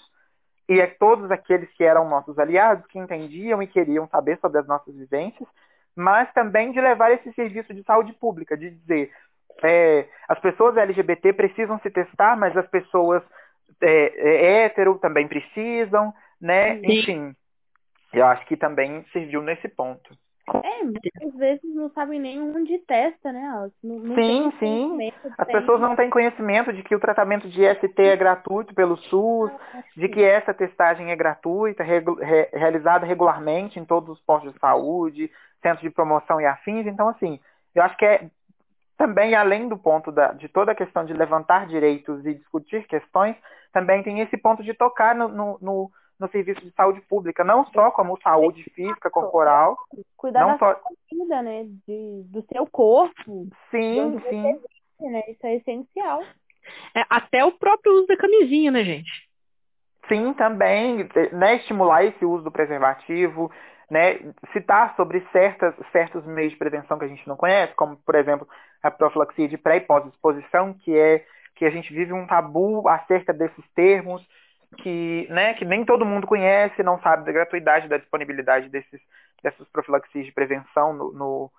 e 0.68 0.80
é 0.80 0.86
todos 0.86 1.30
aqueles 1.30 1.70
que 1.74 1.84
eram 1.84 2.08
nossos 2.08 2.38
aliados, 2.38 2.86
que 2.86 2.98
entendiam 2.98 3.62
e 3.62 3.66
queriam 3.66 4.08
saber 4.08 4.38
sobre 4.40 4.60
as 4.60 4.66
nossas 4.66 4.94
vivências, 4.94 5.48
mas 5.94 6.32
também 6.32 6.72
de 6.72 6.80
levar 6.80 7.12
esse 7.12 7.32
serviço 7.34 7.72
de 7.74 7.82
saúde 7.84 8.12
pública, 8.14 8.56
de 8.56 8.70
dizer 8.70 9.12
é, 9.62 10.06
as 10.28 10.38
pessoas 10.40 10.76
LGBT 10.76 11.32
precisam 11.32 11.78
se 11.80 11.90
testar, 11.90 12.36
mas 12.36 12.56
as 12.56 12.66
pessoas 12.68 13.22
é, 13.80 13.88
é, 13.88 14.64
hétero 14.64 14.98
também 14.98 15.28
precisam, 15.28 16.12
né? 16.40 16.78
Sim. 16.80 16.86
Enfim, 16.86 17.36
eu 18.12 18.26
acho 18.26 18.44
que 18.46 18.56
também 18.56 19.04
serviu 19.12 19.42
nesse 19.42 19.68
ponto. 19.68 20.16
É, 20.62 20.84
muitas 20.84 21.34
vezes 21.38 21.74
não 21.74 21.88
sabem 21.90 22.20
nem 22.20 22.40
onde 22.40 22.78
testa, 22.80 23.32
né? 23.32 23.70
Não, 23.82 23.98
não 23.98 24.14
sim, 24.14 24.52
sim. 24.58 25.12
As 25.38 25.46
pessoas 25.46 25.80
não 25.80 25.96
têm 25.96 26.10
conhecimento 26.10 26.72
de 26.72 26.82
que 26.82 26.94
o 26.94 27.00
tratamento 27.00 27.48
de 27.48 27.62
ST 27.74 28.02
é 28.02 28.16
gratuito 28.16 28.74
pelo 28.74 28.96
SUS, 28.96 29.50
de 29.96 30.08
que 30.08 30.22
essa 30.22 30.52
testagem 30.52 31.10
é 31.10 31.16
gratuita, 31.16 31.82
regu 31.82 32.14
re 32.14 32.48
realizada 32.52 33.06
regularmente 33.06 33.80
em 33.80 33.84
todos 33.84 34.10
os 34.10 34.20
postos 34.20 34.52
de 34.52 34.58
saúde, 34.58 35.30
centros 35.62 35.82
de 35.82 35.90
promoção 35.90 36.40
e 36.40 36.44
afins. 36.44 36.86
Então, 36.86 37.08
assim, 37.08 37.40
eu 37.74 37.82
acho 37.82 37.96
que 37.96 38.04
é 38.04 38.28
também, 38.96 39.34
além 39.34 39.68
do 39.68 39.76
ponto 39.76 40.12
da, 40.12 40.32
de 40.32 40.48
toda 40.48 40.72
a 40.72 40.74
questão 40.74 41.04
de 41.04 41.12
levantar 41.12 41.66
direitos 41.66 42.24
e 42.24 42.34
discutir 42.34 42.86
questões, 42.86 43.34
também 43.72 44.02
tem 44.02 44.20
esse 44.20 44.36
ponto 44.36 44.62
de 44.62 44.72
tocar 44.72 45.14
no, 45.14 45.28
no, 45.28 45.58
no 45.60 45.90
no 46.18 46.28
serviço 46.28 46.60
de 46.60 46.70
saúde 46.72 47.00
pública, 47.02 47.42
não 47.42 47.66
só 47.66 47.90
como 47.90 48.20
saúde 48.22 48.62
física, 48.74 49.10
corporal. 49.10 49.76
Cuidar 50.16 50.40
não 50.40 50.52
da 50.52 50.58
só... 50.58 50.80
vida, 51.10 51.42
né? 51.42 51.64
De, 51.86 52.22
do 52.26 52.42
seu 52.52 52.66
corpo. 52.66 53.48
Sim, 53.70 54.20
sim. 54.28 54.58
né? 55.00 55.22
Isso 55.28 55.46
é 55.46 55.56
essencial. 55.56 56.22
É, 56.94 57.04
até 57.10 57.44
o 57.44 57.52
próprio 57.52 57.92
uso 57.94 58.06
da 58.06 58.16
camisinha, 58.16 58.70
né, 58.70 58.84
gente? 58.84 59.28
Sim, 60.08 60.32
também, 60.34 61.08
né, 61.32 61.56
estimular 61.56 62.04
esse 62.04 62.24
uso 62.24 62.44
do 62.44 62.50
preservativo, 62.50 63.50
né, 63.90 64.18
citar 64.52 64.94
sobre 64.96 65.26
certas, 65.32 65.74
certos 65.92 66.24
meios 66.26 66.52
de 66.52 66.58
prevenção 66.58 66.98
que 66.98 67.04
a 67.04 67.08
gente 67.08 67.26
não 67.26 67.36
conhece, 67.36 67.74
como, 67.74 67.96
por 67.96 68.14
exemplo, 68.14 68.46
a 68.82 68.90
profilaxia 68.90 69.48
de 69.48 69.56
pré 69.56 69.76
e 69.76 69.80
pós-exposição, 69.80 70.74
que 70.74 70.96
é 70.96 71.24
que 71.56 71.64
a 71.64 71.70
gente 71.70 71.92
vive 71.94 72.12
um 72.12 72.26
tabu 72.26 72.88
acerca 72.88 73.32
desses 73.32 73.64
termos, 73.74 74.26
que, 74.74 75.26
né, 75.30 75.54
que 75.54 75.64
nem 75.64 75.84
todo 75.84 76.04
mundo 76.04 76.26
conhece, 76.26 76.82
não 76.82 77.00
sabe 77.00 77.24
da 77.24 77.32
gratuidade, 77.32 77.88
da 77.88 77.96
disponibilidade 77.96 78.68
desses, 78.68 79.00
dessas 79.42 79.66
profilaxias 79.68 80.26
de 80.26 80.32
prevenção 80.32 80.92
no, 80.92 81.12
no, 81.12 81.50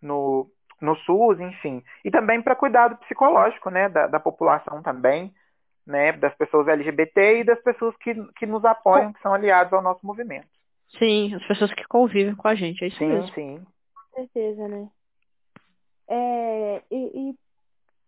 no, 0.00 0.50
no 0.80 0.96
SUS, 0.96 1.40
enfim. 1.40 1.82
E 2.04 2.10
também 2.10 2.42
para 2.42 2.56
cuidado 2.56 2.96
psicológico 2.98 3.70
né, 3.70 3.88
da, 3.88 4.06
da 4.06 4.20
população 4.20 4.82
também, 4.82 5.32
né, 5.86 6.12
das 6.12 6.34
pessoas 6.34 6.68
LGBT 6.68 7.40
e 7.40 7.44
das 7.44 7.60
pessoas 7.62 7.96
que, 7.96 8.14
que 8.34 8.46
nos 8.46 8.64
apoiam, 8.64 9.12
que 9.12 9.20
são 9.20 9.34
aliados 9.34 9.72
ao 9.72 9.82
nosso 9.82 10.04
movimento. 10.06 10.48
Sim, 10.98 11.34
as 11.34 11.46
pessoas 11.46 11.72
que 11.72 11.84
convivem 11.88 12.34
com 12.34 12.48
a 12.48 12.54
gente, 12.54 12.84
é 12.84 12.88
isso 12.88 12.98
sim, 12.98 13.08
mesmo. 13.08 13.28
Sim, 13.28 13.34
sim. 13.34 13.66
Com 13.94 14.20
certeza, 14.20 14.68
né? 14.68 14.88
É, 16.08 16.82
e, 16.90 17.30
e 17.30 17.34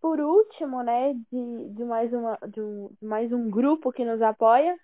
por 0.04 0.20
último, 0.20 0.82
né, 0.82 1.14
de, 1.32 1.74
de, 1.76 1.82
mais, 1.82 2.12
uma, 2.12 2.38
de, 2.46 2.60
um, 2.60 2.90
de 3.00 3.06
mais 3.06 3.32
um 3.32 3.48
grupo 3.48 3.90
que 3.90 4.04
nos 4.04 4.20
apoia, 4.20 4.76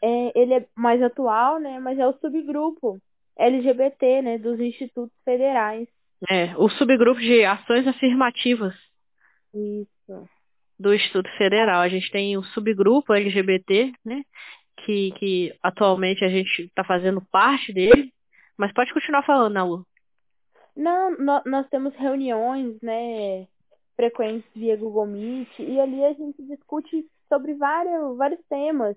é, 0.00 0.40
ele 0.40 0.54
é 0.54 0.68
mais 0.76 1.02
atual, 1.02 1.58
né, 1.58 1.80
mas 1.80 1.98
é 1.98 2.06
o 2.06 2.12
subgrupo 2.20 3.00
LGBT, 3.36 4.22
né, 4.22 4.38
dos 4.38 4.60
institutos 4.60 5.12
federais. 5.24 5.88
É, 6.30 6.56
o 6.56 6.68
subgrupo 6.68 7.20
de 7.20 7.44
ações 7.44 7.88
afirmativas. 7.88 8.72
Isso. 9.52 10.28
Do 10.78 10.94
Instituto 10.94 11.28
Federal. 11.36 11.80
A 11.80 11.88
gente 11.88 12.08
tem 12.12 12.38
o 12.38 12.44
subgrupo 12.44 13.12
LGBT, 13.12 13.92
né, 14.04 14.22
que, 14.84 15.10
que 15.18 15.58
atualmente 15.60 16.24
a 16.24 16.28
gente 16.28 16.62
está 16.62 16.84
fazendo 16.84 17.20
parte 17.32 17.72
dele. 17.72 18.12
Mas 18.56 18.72
pode 18.72 18.94
continuar 18.94 19.24
falando, 19.24 19.54
Nalu. 19.54 19.86
Não, 20.76 21.16
nós 21.44 21.68
temos 21.68 21.92
reuniões, 21.96 22.80
né, 22.80 23.48
frequentes 23.98 24.48
via 24.54 24.76
Google 24.76 25.08
Meet, 25.08 25.58
e 25.58 25.80
ali 25.80 26.04
a 26.04 26.12
gente 26.12 26.40
discute 26.44 27.04
sobre 27.28 27.54
vários, 27.54 28.16
vários 28.16 28.40
temas, 28.48 28.94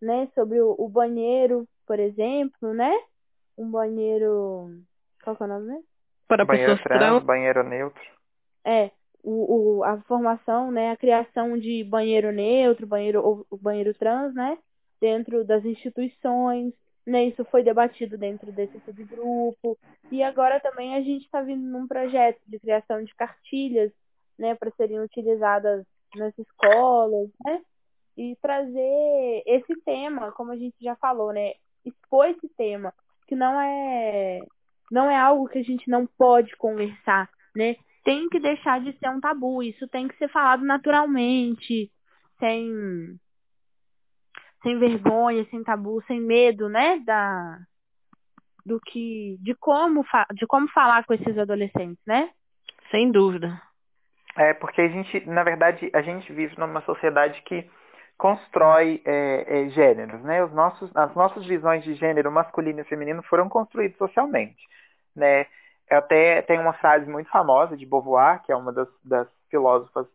né? 0.00 0.28
Sobre 0.32 0.60
o, 0.60 0.76
o 0.78 0.88
banheiro, 0.88 1.66
por 1.84 1.98
exemplo, 1.98 2.72
né? 2.72 2.96
Um 3.58 3.68
banheiro. 3.68 4.70
Qual 5.24 5.34
que 5.34 5.42
é 5.42 5.46
o 5.46 5.48
nome 5.48 5.66
mesmo? 5.66 5.84
Para 6.28 6.44
banheiro 6.44 6.76
pessoas 6.76 6.84
trans, 6.84 7.00
trans, 7.00 7.24
banheiro 7.24 7.64
neutro. 7.64 8.02
É, 8.64 8.92
o, 9.24 9.78
o, 9.78 9.84
a 9.84 10.00
formação, 10.02 10.70
né? 10.70 10.92
A 10.92 10.96
criação 10.96 11.58
de 11.58 11.82
banheiro 11.82 12.30
neutro, 12.30 12.86
banheiro, 12.86 13.44
o 13.50 13.56
banheiro 13.56 13.92
trans, 13.94 14.32
né? 14.34 14.56
Dentro 15.00 15.44
das 15.44 15.64
instituições, 15.64 16.72
né? 17.04 17.24
Isso 17.24 17.44
foi 17.46 17.64
debatido 17.64 18.16
dentro 18.16 18.52
desse 18.52 18.78
subgrupo. 18.84 19.76
E 20.12 20.22
agora 20.22 20.60
também 20.60 20.94
a 20.94 21.00
gente 21.00 21.24
está 21.24 21.42
vindo 21.42 21.66
num 21.66 21.88
projeto 21.88 22.40
de 22.46 22.60
criação 22.60 23.02
de 23.02 23.12
cartilhas 23.16 23.90
né, 24.38 24.54
para 24.54 24.70
serem 24.72 25.00
utilizadas 25.00 25.84
nas 26.16 26.36
escolas, 26.38 27.28
né? 27.44 27.60
E 28.16 28.36
trazer 28.40 29.42
esse 29.46 29.74
tema, 29.84 30.32
como 30.32 30.52
a 30.52 30.56
gente 30.56 30.76
já 30.80 30.94
falou, 30.96 31.32
né? 31.32 31.54
Expor 31.84 32.26
esse 32.26 32.48
tema, 32.56 32.92
que 33.26 33.34
não 33.34 33.60
é 33.60 34.40
não 34.90 35.10
é 35.10 35.16
algo 35.16 35.48
que 35.48 35.58
a 35.58 35.62
gente 35.62 35.88
não 35.88 36.06
pode 36.06 36.54
conversar, 36.56 37.28
né? 37.54 37.76
Tem 38.04 38.28
que 38.28 38.38
deixar 38.38 38.80
de 38.80 38.96
ser 38.98 39.08
um 39.08 39.20
tabu, 39.20 39.62
isso 39.62 39.88
tem 39.88 40.06
que 40.06 40.16
ser 40.18 40.28
falado 40.28 40.64
naturalmente, 40.64 41.90
sem 42.38 43.18
sem 44.62 44.78
vergonha, 44.78 45.46
sem 45.50 45.62
tabu, 45.62 46.02
sem 46.06 46.20
medo, 46.20 46.68
né, 46.68 46.98
da 47.00 47.58
do 48.64 48.80
que 48.80 49.36
de 49.40 49.54
como 49.54 50.04
de 50.34 50.46
como 50.46 50.68
falar 50.68 51.04
com 51.04 51.14
esses 51.14 51.36
adolescentes, 51.36 52.02
né? 52.06 52.30
Sem 52.90 53.10
dúvida. 53.10 53.60
É 54.36 54.52
porque 54.52 54.80
a 54.80 54.88
gente, 54.88 55.28
na 55.28 55.44
verdade, 55.44 55.90
a 55.92 56.02
gente 56.02 56.32
vive 56.32 56.58
numa 56.58 56.80
sociedade 56.82 57.40
que 57.42 57.68
constrói 58.18 59.00
é, 59.04 59.44
é, 59.46 59.68
gêneros, 59.70 60.20
né? 60.22 60.42
Os 60.42 60.52
nossos, 60.52 60.90
as 60.96 61.14
nossas 61.14 61.46
visões 61.46 61.84
de 61.84 61.94
gênero 61.94 62.30
masculino 62.32 62.80
e 62.80 62.84
feminino 62.84 63.22
foram 63.24 63.48
construídas 63.48 63.96
socialmente, 63.96 64.62
né? 65.14 65.46
Até 65.90 66.42
tem 66.42 66.58
uma 66.58 66.72
frase 66.74 67.08
muito 67.08 67.30
famosa 67.30 67.76
de 67.76 67.86
Beauvoir, 67.86 68.42
que 68.42 68.50
é 68.50 68.56
uma 68.56 68.72
das, 68.72 68.88
das 69.04 69.28
filósofas, 69.50 70.06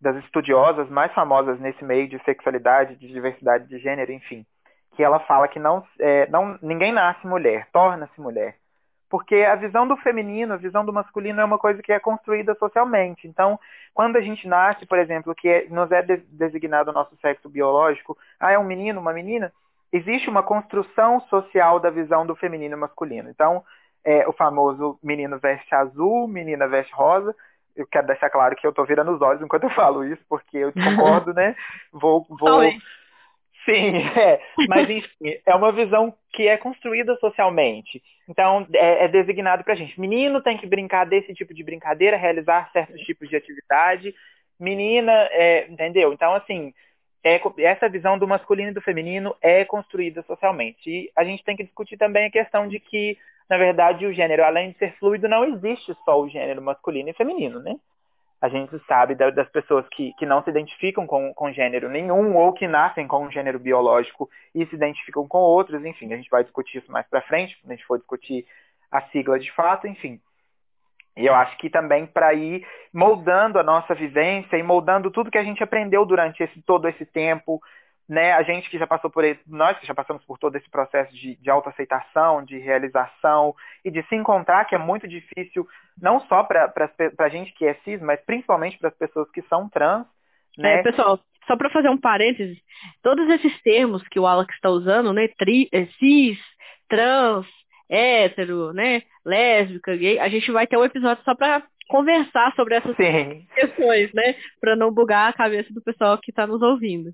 das 0.00 0.16
estudiosas 0.24 0.88
mais 0.88 1.12
famosas 1.12 1.58
nesse 1.60 1.84
meio 1.84 2.08
de 2.08 2.22
sexualidade, 2.24 2.96
de 2.96 3.08
diversidade 3.08 3.66
de 3.66 3.78
gênero, 3.78 4.12
enfim, 4.12 4.46
que 4.94 5.02
ela 5.02 5.18
fala 5.20 5.48
que 5.48 5.58
não, 5.58 5.84
é, 5.98 6.26
não 6.28 6.58
ninguém 6.62 6.92
nasce 6.92 7.26
mulher, 7.26 7.68
torna-se 7.72 8.20
mulher 8.20 8.56
porque 9.08 9.36
a 9.36 9.54
visão 9.54 9.86
do 9.86 9.96
feminino, 9.96 10.54
a 10.54 10.56
visão 10.56 10.84
do 10.84 10.92
masculino 10.92 11.40
é 11.40 11.44
uma 11.44 11.58
coisa 11.58 11.82
que 11.82 11.92
é 11.92 12.00
construída 12.00 12.54
socialmente. 12.56 13.28
Então, 13.28 13.58
quando 13.94 14.16
a 14.16 14.20
gente 14.20 14.48
nasce, 14.48 14.84
por 14.84 14.98
exemplo, 14.98 15.34
que 15.34 15.48
é, 15.48 15.66
nos 15.68 15.90
é 15.92 16.02
designado 16.02 16.90
o 16.90 16.94
nosso 16.94 17.16
sexo 17.16 17.48
biológico, 17.48 18.16
ah, 18.40 18.52
é 18.52 18.58
um 18.58 18.64
menino, 18.64 19.00
uma 19.00 19.12
menina, 19.12 19.52
existe 19.92 20.28
uma 20.28 20.42
construção 20.42 21.20
social 21.28 21.78
da 21.78 21.90
visão 21.90 22.26
do 22.26 22.34
feminino 22.34 22.76
e 22.76 22.80
masculino. 22.80 23.30
Então, 23.30 23.62
é, 24.04 24.26
o 24.28 24.32
famoso 24.32 24.98
menino 25.02 25.38
veste 25.38 25.74
azul, 25.74 26.26
menina 26.26 26.66
veste 26.68 26.92
rosa. 26.92 27.34
Eu 27.74 27.86
quero 27.86 28.06
deixar 28.06 28.30
claro 28.30 28.56
que 28.56 28.66
eu 28.66 28.70
estou 28.70 28.86
virando 28.86 29.12
os 29.12 29.20
olhos 29.20 29.42
enquanto 29.42 29.64
eu 29.64 29.70
falo 29.70 30.04
isso, 30.04 30.22
porque 30.28 30.58
eu 30.58 30.72
concordo, 30.74 31.32
né? 31.32 31.54
Vou, 31.92 32.26
vou, 32.28 32.62
Sim, 33.66 33.96
é. 34.18 34.40
Mas 34.68 34.88
enfim, 34.88 35.38
é 35.44 35.54
uma 35.54 35.72
visão 35.72 36.14
que 36.32 36.48
é 36.48 36.56
construída 36.56 37.16
socialmente. 37.16 38.02
Então, 38.28 38.66
é, 38.72 39.04
é 39.04 39.08
designado 39.08 39.64
pra 39.64 39.74
gente. 39.74 40.00
Menino 40.00 40.40
tem 40.40 40.56
que 40.56 40.66
brincar 40.66 41.04
desse 41.04 41.34
tipo 41.34 41.52
de 41.52 41.62
brincadeira, 41.62 42.16
realizar 42.16 42.70
certos 42.72 43.00
tipos 43.02 43.28
de 43.28 43.36
atividade. 43.36 44.14
Menina, 44.58 45.12
é, 45.32 45.66
entendeu? 45.68 46.12
Então, 46.12 46.32
assim, 46.32 46.72
é, 47.22 47.40
essa 47.64 47.88
visão 47.88 48.16
do 48.16 48.26
masculino 48.26 48.70
e 48.70 48.74
do 48.74 48.80
feminino 48.80 49.34
é 49.42 49.64
construída 49.64 50.22
socialmente. 50.22 50.88
E 50.88 51.10
a 51.16 51.24
gente 51.24 51.44
tem 51.44 51.56
que 51.56 51.64
discutir 51.64 51.96
também 51.96 52.26
a 52.26 52.30
questão 52.30 52.68
de 52.68 52.78
que, 52.78 53.18
na 53.50 53.58
verdade, 53.58 54.06
o 54.06 54.12
gênero, 54.14 54.44
além 54.44 54.70
de 54.70 54.78
ser 54.78 54.96
fluido, 54.98 55.28
não 55.28 55.44
existe 55.44 55.94
só 56.04 56.20
o 56.20 56.28
gênero 56.28 56.62
masculino 56.62 57.10
e 57.10 57.14
feminino, 57.14 57.60
né? 57.60 57.74
A 58.40 58.48
gente 58.48 58.78
sabe 58.86 59.14
das 59.14 59.48
pessoas 59.48 59.86
que, 59.88 60.12
que 60.18 60.26
não 60.26 60.42
se 60.42 60.50
identificam 60.50 61.06
com, 61.06 61.32
com 61.32 61.52
gênero 61.52 61.88
nenhum 61.88 62.36
ou 62.36 62.52
que 62.52 62.68
nascem 62.68 63.06
com 63.06 63.24
um 63.24 63.30
gênero 63.30 63.58
biológico 63.58 64.28
e 64.54 64.66
se 64.66 64.74
identificam 64.74 65.26
com 65.26 65.38
outros, 65.38 65.84
enfim, 65.84 66.12
a 66.12 66.16
gente 66.16 66.28
vai 66.30 66.44
discutir 66.44 66.78
isso 66.78 66.92
mais 66.92 67.06
para 67.08 67.22
frente, 67.22 67.58
quando 67.60 67.72
a 67.72 67.76
gente 67.76 67.86
for 67.86 67.98
discutir 67.98 68.46
a 68.90 69.00
sigla 69.08 69.38
de 69.38 69.50
fato, 69.52 69.86
enfim. 69.86 70.20
E 71.16 71.24
eu 71.24 71.34
acho 71.34 71.56
que 71.56 71.70
também 71.70 72.06
para 72.06 72.34
ir 72.34 72.66
moldando 72.92 73.58
a 73.58 73.62
nossa 73.62 73.94
vivência 73.94 74.56
e 74.56 74.62
moldando 74.62 75.10
tudo 75.10 75.30
que 75.30 75.38
a 75.38 75.44
gente 75.44 75.62
aprendeu 75.62 76.04
durante 76.04 76.42
esse, 76.42 76.60
todo 76.60 76.86
esse 76.88 77.06
tempo, 77.06 77.60
né, 78.08 78.32
a 78.32 78.42
gente 78.42 78.70
que 78.70 78.78
já 78.78 78.86
passou 78.86 79.10
por 79.10 79.24
ele, 79.24 79.38
nós 79.46 79.78
que 79.78 79.86
já 79.86 79.94
passamos 79.94 80.24
por 80.24 80.38
todo 80.38 80.54
esse 80.56 80.70
processo 80.70 81.12
de, 81.12 81.36
de 81.36 81.50
autoaceitação, 81.50 82.44
de 82.44 82.56
realização 82.58 83.54
e 83.84 83.90
de 83.90 84.02
se 84.04 84.14
encontrar, 84.14 84.64
que 84.64 84.74
é 84.74 84.78
muito 84.78 85.08
difícil, 85.08 85.66
não 86.00 86.20
só 86.20 86.44
para 86.44 86.72
a 87.18 87.28
gente 87.28 87.52
que 87.52 87.66
é 87.66 87.74
cis, 87.84 88.00
mas 88.00 88.20
principalmente 88.24 88.78
para 88.78 88.88
as 88.88 88.96
pessoas 88.96 89.28
que 89.30 89.42
são 89.42 89.68
trans. 89.68 90.06
Né? 90.56 90.80
É, 90.80 90.82
pessoal, 90.82 91.18
só 91.46 91.56
para 91.56 91.70
fazer 91.70 91.88
um 91.88 91.98
parêntese, 91.98 92.62
todos 93.02 93.28
esses 93.28 93.60
termos 93.62 94.06
que 94.08 94.20
o 94.20 94.26
Alex 94.26 94.54
está 94.54 94.70
usando, 94.70 95.12
né, 95.12 95.28
tri, 95.36 95.68
é, 95.72 95.86
cis, 95.98 96.38
trans, 96.88 97.46
hétero, 97.88 98.72
né, 98.72 99.02
lésbica, 99.24 99.96
gay, 99.96 100.18
a 100.20 100.28
gente 100.28 100.50
vai 100.52 100.66
ter 100.66 100.76
um 100.76 100.84
episódio 100.84 101.22
só 101.24 101.34
para 101.34 101.62
conversar 101.88 102.52
sobre 102.54 102.76
essas 102.76 102.96
Sim. 102.96 103.46
questões, 103.54 104.12
né, 104.12 104.36
para 104.60 104.76
não 104.76 104.92
bugar 104.92 105.28
a 105.28 105.32
cabeça 105.32 105.72
do 105.72 105.82
pessoal 105.82 106.18
que 106.18 106.30
está 106.30 106.46
nos 106.46 106.62
ouvindo. 106.62 107.10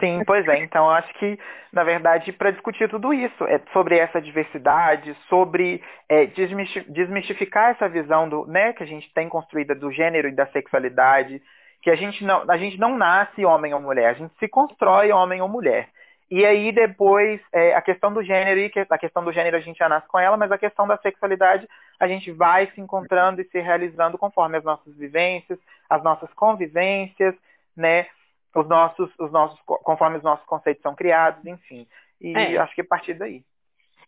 Sim, 0.00 0.22
pois 0.26 0.46
é. 0.46 0.58
Então, 0.62 0.86
eu 0.86 0.90
acho 0.90 1.12
que, 1.14 1.38
na 1.72 1.82
verdade, 1.84 2.32
para 2.32 2.50
discutir 2.50 2.88
tudo 2.88 3.12
isso, 3.12 3.44
é 3.44 3.60
sobre 3.72 3.98
essa 3.98 4.20
diversidade, 4.20 5.16
sobre 5.28 5.82
é, 6.08 6.26
desmistificar 6.26 7.70
essa 7.70 7.88
visão 7.88 8.28
do, 8.28 8.46
né, 8.46 8.72
que 8.72 8.82
a 8.82 8.86
gente 8.86 9.12
tem 9.12 9.28
construída 9.28 9.74
do 9.74 9.90
gênero 9.90 10.28
e 10.28 10.34
da 10.34 10.46
sexualidade, 10.48 11.42
que 11.82 11.90
a 11.90 11.96
gente 11.96 12.24
não, 12.24 12.44
a 12.48 12.56
gente 12.56 12.78
não 12.78 12.96
nasce 12.96 13.44
homem 13.44 13.72
ou 13.74 13.80
mulher, 13.80 14.10
a 14.10 14.14
gente 14.14 14.34
se 14.38 14.48
constrói 14.48 15.12
homem 15.12 15.40
ou 15.40 15.48
mulher. 15.48 15.88
E 16.30 16.44
aí 16.44 16.72
depois 16.72 17.40
é, 17.52 17.74
a 17.74 17.80
questão 17.80 18.12
do 18.12 18.22
gênero 18.22 18.60
e 18.60 18.70
a 18.90 18.98
questão 18.98 19.24
do 19.24 19.32
gênero 19.32 19.56
a 19.56 19.60
gente 19.60 19.78
já 19.78 19.88
nasce 19.88 20.06
com 20.08 20.18
ela, 20.18 20.36
mas 20.36 20.52
a 20.52 20.58
questão 20.58 20.86
da 20.86 20.98
sexualidade 20.98 21.66
a 21.98 22.06
gente 22.06 22.30
vai 22.30 22.66
se 22.74 22.80
encontrando 22.80 23.40
e 23.40 23.44
se 23.44 23.58
realizando 23.60 24.18
conforme 24.18 24.58
as 24.58 24.64
nossas 24.64 24.94
vivências, 24.94 25.58
as 25.88 26.02
nossas 26.02 26.30
convivências, 26.34 27.34
né? 27.74 28.06
Os 28.54 28.68
nossos, 28.68 29.10
os 29.18 29.30
nossos, 29.30 29.58
conforme 29.64 30.18
os 30.18 30.22
nossos 30.22 30.44
conceitos 30.46 30.82
são 30.82 30.94
criados, 30.94 31.44
enfim. 31.46 31.86
E 32.20 32.32
é. 32.36 32.56
acho 32.58 32.74
que 32.74 32.80
é 32.80 32.84
a 32.84 32.88
partir 32.88 33.14
daí. 33.14 33.42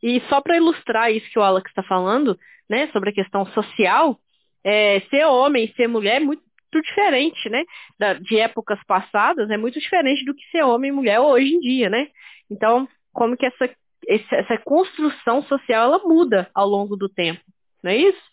E 0.03 0.20
só 0.29 0.40
para 0.40 0.57
ilustrar 0.57 1.12
isso 1.12 1.31
que 1.31 1.38
o 1.38 1.42
Alex 1.42 1.68
está 1.70 1.83
falando, 1.83 2.38
né, 2.68 2.88
sobre 2.88 3.11
a 3.11 3.12
questão 3.12 3.44
social, 3.46 4.18
é, 4.64 5.00
ser 5.11 5.26
homem, 5.26 5.72
ser 5.76 5.88
mulher 5.88 6.16
é 6.16 6.24
muito 6.24 6.42
muito 6.72 6.87
diferente, 6.87 7.48
né? 7.48 7.64
Da, 7.98 8.14
de 8.14 8.38
épocas 8.38 8.79
passadas, 8.85 9.50
é 9.50 9.57
muito 9.57 9.79
diferente 9.79 10.24
do 10.24 10.35
que 10.35 10.48
ser 10.50 10.62
homem 10.62 10.90
e 10.90 10.92
mulher 10.92 11.20
hoje 11.20 11.55
em 11.55 11.61
dia, 11.61 11.90
né? 11.90 12.09
Então, 12.50 12.88
como 13.12 13.37
que 13.37 13.46
essa, 13.46 13.68
essa 14.09 14.59
construção 14.59 15.42
social 15.42 15.85
ela 15.85 15.98
muda 15.98 16.48
ao 16.55 16.68
longo 16.68 16.96
do 16.96 17.09
tempo, 17.09 17.40
não 17.83 17.90
é 17.90 17.96
isso? 17.96 18.31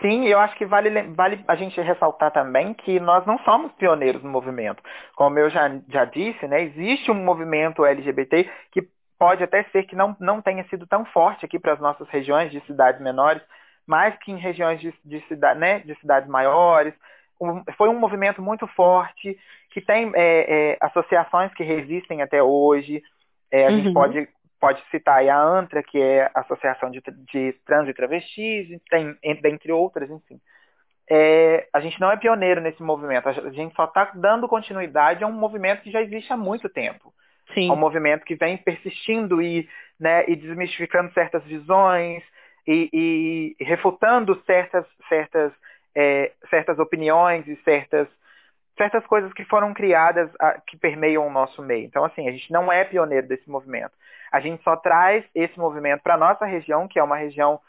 Sim, 0.00 0.26
eu 0.26 0.38
acho 0.38 0.56
que 0.56 0.66
vale, 0.66 0.90
vale 1.14 1.44
a 1.46 1.54
gente 1.54 1.80
ressaltar 1.80 2.30
também 2.30 2.74
que 2.74 3.00
nós 3.00 3.24
não 3.26 3.38
somos 3.38 3.72
pioneiros 3.72 4.22
no 4.22 4.30
movimento. 4.30 4.82
Como 5.16 5.38
eu 5.38 5.48
já, 5.48 5.70
já 5.88 6.04
disse, 6.04 6.46
né, 6.46 6.62
existe 6.62 7.10
um 7.10 7.14
movimento 7.14 7.84
LGBT 7.84 8.50
que 8.70 8.88
pode 9.18 9.42
até 9.42 9.62
ser 9.64 9.84
que 9.84 9.96
não, 9.96 10.16
não 10.20 10.42
tenha 10.42 10.64
sido 10.68 10.86
tão 10.86 11.04
forte 11.06 11.44
aqui 11.44 11.58
para 11.58 11.72
as 11.72 11.80
nossas 11.80 12.08
regiões 12.08 12.50
de 12.50 12.60
cidades 12.66 13.00
menores, 13.00 13.42
mas 13.86 14.16
que 14.18 14.32
em 14.32 14.36
regiões 14.36 14.80
de, 14.80 14.92
de, 15.04 15.20
cidade, 15.28 15.58
né, 15.58 15.78
de 15.80 15.94
cidades 16.00 16.28
maiores, 16.28 16.94
um, 17.40 17.62
foi 17.76 17.88
um 17.88 17.98
movimento 17.98 18.42
muito 18.42 18.66
forte, 18.68 19.38
que 19.70 19.80
tem 19.80 20.12
é, 20.14 20.72
é, 20.72 20.78
associações 20.80 21.52
que 21.54 21.64
resistem 21.64 22.22
até 22.22 22.42
hoje. 22.42 23.02
É, 23.50 23.66
a 23.66 23.70
uhum. 23.70 23.76
gente 23.76 23.92
pode, 23.92 24.28
pode 24.64 24.82
citar 24.90 25.28
a 25.28 25.42
ANTRA, 25.42 25.82
que 25.82 26.00
é 26.00 26.30
a 26.34 26.40
Associação 26.40 26.90
de, 26.90 27.02
de 27.32 27.52
Trans 27.66 27.88
e 27.88 27.92
Travestis, 27.92 28.80
tem, 28.88 29.16
dentre 29.42 29.70
outras, 29.72 30.10
enfim. 30.10 30.40
É, 31.10 31.68
a 31.72 31.80
gente 31.80 32.00
não 32.00 32.10
é 32.10 32.16
pioneiro 32.16 32.62
nesse 32.62 32.82
movimento, 32.82 33.28
a 33.28 33.32
gente 33.50 33.74
só 33.74 33.84
está 33.84 34.10
dando 34.14 34.48
continuidade 34.48 35.22
a 35.22 35.26
um 35.26 35.32
movimento 35.32 35.82
que 35.82 35.90
já 35.90 36.00
existe 36.00 36.32
há 36.32 36.36
muito 36.36 36.68
tempo. 36.68 37.12
Sim. 37.52 37.68
É 37.68 37.72
um 37.72 37.76
movimento 37.76 38.24
que 38.24 38.34
vem 38.34 38.56
persistindo 38.56 39.42
e, 39.42 39.68
né, 40.00 40.24
e 40.26 40.34
desmistificando 40.34 41.12
certas 41.12 41.44
visões 41.44 42.22
e, 42.66 43.54
e 43.60 43.64
refutando 43.64 44.40
certas, 44.46 44.86
certas 45.10 45.52
é, 45.94 46.32
certas 46.50 46.78
opiniões 46.78 47.46
e 47.46 47.56
certas, 47.62 48.08
certas 48.76 49.06
coisas 49.06 49.32
que 49.32 49.44
foram 49.44 49.72
criadas 49.72 50.30
a, 50.40 50.60
que 50.66 50.76
permeiam 50.76 51.26
o 51.26 51.30
nosso 51.30 51.62
meio. 51.62 51.84
Então, 51.84 52.04
assim, 52.04 52.28
a 52.28 52.32
gente 52.32 52.50
não 52.52 52.72
é 52.72 52.84
pioneiro 52.84 53.28
desse 53.28 53.48
movimento. 53.48 53.92
A 54.34 54.40
gente 54.40 54.64
só 54.64 54.74
traz 54.74 55.24
esse 55.32 55.56
movimento 55.56 56.02
para 56.02 56.14
a 56.14 56.18
nossa 56.18 56.44
região, 56.44 56.88
que 56.88 56.98
é 56.98 57.02
uma 57.04 57.16
região 57.16 57.60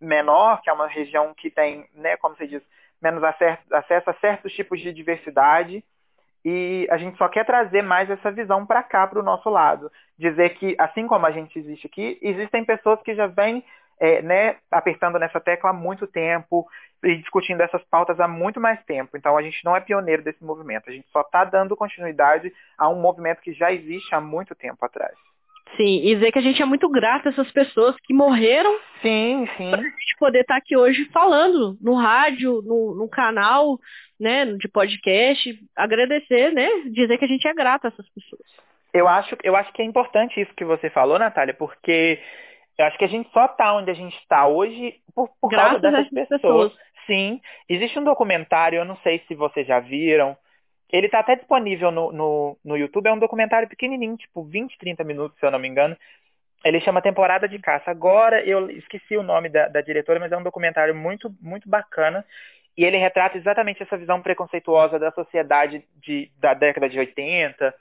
menor, 0.00 0.62
que 0.62 0.70
é 0.70 0.72
uma 0.72 0.86
região 0.86 1.34
que 1.34 1.50
tem, 1.50 1.84
né, 1.94 2.16
como 2.16 2.36
se 2.36 2.46
diz, 2.46 2.62
menos 3.02 3.24
acesso, 3.24 3.60
acesso 3.72 4.08
a 4.08 4.14
certos 4.14 4.52
tipos 4.52 4.80
de 4.80 4.92
diversidade. 4.92 5.82
E 6.44 6.86
a 6.92 6.96
gente 6.96 7.18
só 7.18 7.28
quer 7.28 7.44
trazer 7.44 7.82
mais 7.82 8.08
essa 8.08 8.30
visão 8.30 8.64
para 8.64 8.84
cá, 8.84 9.04
para 9.04 9.18
o 9.18 9.22
nosso 9.24 9.50
lado. 9.50 9.90
Dizer 10.16 10.50
que, 10.50 10.76
assim 10.78 11.08
como 11.08 11.26
a 11.26 11.32
gente 11.32 11.58
existe 11.58 11.88
aqui, 11.88 12.20
existem 12.22 12.64
pessoas 12.64 13.02
que 13.02 13.16
já 13.16 13.26
vêm 13.26 13.64
é, 13.98 14.22
né, 14.22 14.58
apertando 14.70 15.18
nessa 15.18 15.40
tecla 15.40 15.70
há 15.70 15.72
muito 15.72 16.06
tempo 16.06 16.64
e 17.02 17.16
discutindo 17.16 17.62
essas 17.62 17.82
pautas 17.90 18.20
há 18.20 18.28
muito 18.28 18.60
mais 18.60 18.80
tempo. 18.84 19.16
Então 19.16 19.36
a 19.36 19.42
gente 19.42 19.64
não 19.64 19.74
é 19.74 19.80
pioneiro 19.80 20.22
desse 20.22 20.44
movimento, 20.44 20.88
a 20.88 20.92
gente 20.92 21.08
só 21.10 21.22
está 21.22 21.44
dando 21.44 21.76
continuidade 21.76 22.54
a 22.78 22.88
um 22.88 23.00
movimento 23.00 23.40
que 23.40 23.52
já 23.52 23.72
existe 23.72 24.14
há 24.14 24.20
muito 24.20 24.54
tempo 24.54 24.84
atrás. 24.84 25.16
Sim, 25.76 26.04
e 26.04 26.14
dizer 26.14 26.30
que 26.32 26.38
a 26.38 26.42
gente 26.42 26.60
é 26.60 26.64
muito 26.64 26.88
grato 26.88 27.26
a 27.26 27.30
essas 27.30 27.50
pessoas 27.50 27.96
que 28.04 28.12
morreram. 28.12 28.74
Sim, 29.00 29.48
sim. 29.56 29.70
Para 29.70 29.80
a 29.80 29.84
gente 29.84 30.16
poder 30.18 30.40
estar 30.40 30.54
tá 30.54 30.58
aqui 30.58 30.76
hoje 30.76 31.08
falando 31.12 31.76
no 31.80 31.94
rádio, 31.94 32.60
no, 32.62 32.94
no 32.94 33.08
canal, 33.08 33.78
né, 34.20 34.44
de 34.44 34.68
podcast, 34.68 35.58
agradecer, 35.76 36.52
né, 36.52 36.68
dizer 36.90 37.16
que 37.18 37.24
a 37.24 37.28
gente 37.28 37.46
é 37.48 37.54
grato 37.54 37.86
a 37.86 37.88
essas 37.88 38.08
pessoas. 38.10 38.42
Eu 38.92 39.08
acho, 39.08 39.36
eu 39.42 39.56
acho 39.56 39.72
que 39.72 39.80
é 39.80 39.84
importante 39.84 40.40
isso 40.40 40.54
que 40.54 40.64
você 40.64 40.90
falou, 40.90 41.18
Natália, 41.18 41.54
porque 41.54 42.20
eu 42.78 42.84
acho 42.84 42.98
que 42.98 43.04
a 43.04 43.08
gente 43.08 43.30
só 43.32 43.46
está 43.46 43.74
onde 43.74 43.90
a 43.90 43.94
gente 43.94 44.16
está 44.18 44.46
hoje 44.46 44.96
por, 45.14 45.30
por 45.40 45.50
causa 45.50 45.78
dessas 45.78 46.08
pessoas. 46.10 46.40
pessoas. 46.40 46.72
Sim. 47.06 47.40
Existe 47.68 47.98
um 47.98 48.04
documentário, 48.04 48.78
eu 48.78 48.84
não 48.84 48.96
sei 48.98 49.22
se 49.26 49.34
vocês 49.34 49.66
já 49.66 49.80
viram. 49.80 50.36
Ele 50.92 51.06
está 51.06 51.20
até 51.20 51.34
disponível 51.34 51.90
no, 51.90 52.12
no, 52.12 52.58
no 52.62 52.76
YouTube. 52.76 53.06
É 53.06 53.12
um 53.12 53.18
documentário 53.18 53.66
pequenininho, 53.66 54.16
tipo 54.16 54.44
20, 54.44 54.76
30 54.78 55.02
minutos, 55.02 55.38
se 55.38 55.46
eu 55.46 55.50
não 55.50 55.58
me 55.58 55.66
engano. 55.66 55.96
Ele 56.62 56.80
chama 56.80 57.02
Temporada 57.02 57.48
de 57.48 57.58
Caça. 57.58 57.90
Agora, 57.90 58.44
eu 58.44 58.70
esqueci 58.70 59.16
o 59.16 59.22
nome 59.22 59.48
da, 59.48 59.68
da 59.68 59.80
diretora, 59.80 60.20
mas 60.20 60.30
é 60.30 60.36
um 60.36 60.42
documentário 60.42 60.94
muito, 60.94 61.34
muito 61.40 61.68
bacana. 61.68 62.24
E 62.76 62.84
ele 62.84 62.98
retrata 62.98 63.36
exatamente 63.36 63.82
essa 63.82 63.96
visão 63.96 64.20
preconceituosa 64.20 64.98
da 64.98 65.10
sociedade 65.10 65.82
de, 65.96 66.30
da 66.38 66.54
década 66.54 66.88
de 66.88 66.98
80. 66.98 67.74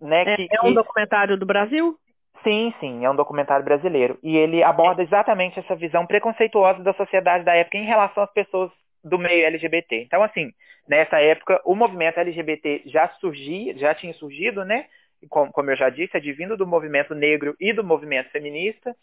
Né, 0.00 0.22
é, 0.22 0.36
que, 0.36 0.48
é 0.50 0.62
um 0.62 0.74
documentário 0.74 1.36
do 1.36 1.46
Brasil? 1.46 1.98
Sim, 2.42 2.72
sim, 2.80 3.04
é 3.04 3.10
um 3.10 3.16
documentário 3.16 3.64
brasileiro. 3.64 4.18
E 4.22 4.36
ele 4.36 4.62
aborda 4.62 5.02
exatamente 5.02 5.58
essa 5.58 5.76
visão 5.76 6.06
preconceituosa 6.06 6.82
da 6.82 6.94
sociedade 6.94 7.44
da 7.44 7.54
época 7.54 7.78
em 7.78 7.84
relação 7.84 8.22
às 8.22 8.32
pessoas 8.32 8.70
do 9.02 9.18
meio 9.18 9.46
LGBT. 9.46 10.02
Então, 10.02 10.22
assim, 10.22 10.52
nessa 10.88 11.20
época, 11.20 11.60
o 11.64 11.74
movimento 11.74 12.18
LGBT 12.18 12.82
já 12.86 13.08
surgia, 13.20 13.76
já 13.78 13.94
tinha 13.94 14.12
surgido, 14.14 14.64
né? 14.64 14.86
Como, 15.28 15.52
como 15.52 15.70
eu 15.70 15.76
já 15.76 15.90
disse, 15.90 16.16
advindo 16.16 16.56
do 16.56 16.66
movimento 16.66 17.14
negro 17.14 17.54
e 17.60 17.72
do 17.72 17.84
movimento 17.84 18.30
feminista. 18.30 18.94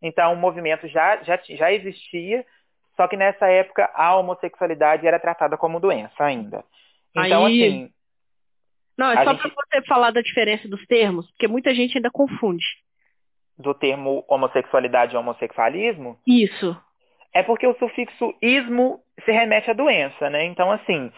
Então, 0.00 0.32
o 0.32 0.36
movimento 0.36 0.86
já, 0.88 1.22
já, 1.22 1.38
já 1.48 1.72
existia, 1.72 2.44
só 2.96 3.06
que 3.06 3.16
nessa 3.16 3.46
época 3.48 3.90
a 3.94 4.16
homossexualidade 4.16 5.06
era 5.06 5.18
tratada 5.18 5.56
como 5.56 5.80
doença 5.80 6.24
ainda. 6.24 6.64
Então, 7.14 7.46
Aí... 7.46 7.64
assim, 7.64 7.92
não, 8.96 9.10
é 9.10 9.24
só 9.24 9.32
gente... 9.32 9.42
para 9.42 9.50
você 9.50 9.86
falar 9.86 10.10
da 10.10 10.20
diferença 10.20 10.68
dos 10.68 10.84
termos, 10.86 11.30
porque 11.30 11.48
muita 11.48 11.74
gente 11.74 11.96
ainda 11.96 12.10
confunde. 12.10 12.64
Do 13.58 13.74
termo 13.74 14.24
homossexualidade 14.28 15.14
e 15.14 15.16
homossexualismo? 15.16 16.18
Isso. 16.26 16.76
É 17.34 17.42
porque 17.42 17.66
o 17.66 17.74
sufixo 17.78 18.34
ismo 18.42 19.00
se 19.24 19.32
remete 19.32 19.70
à 19.70 19.74
doença, 19.74 20.28
né? 20.28 20.44
Então, 20.44 20.70
assim, 20.70 21.10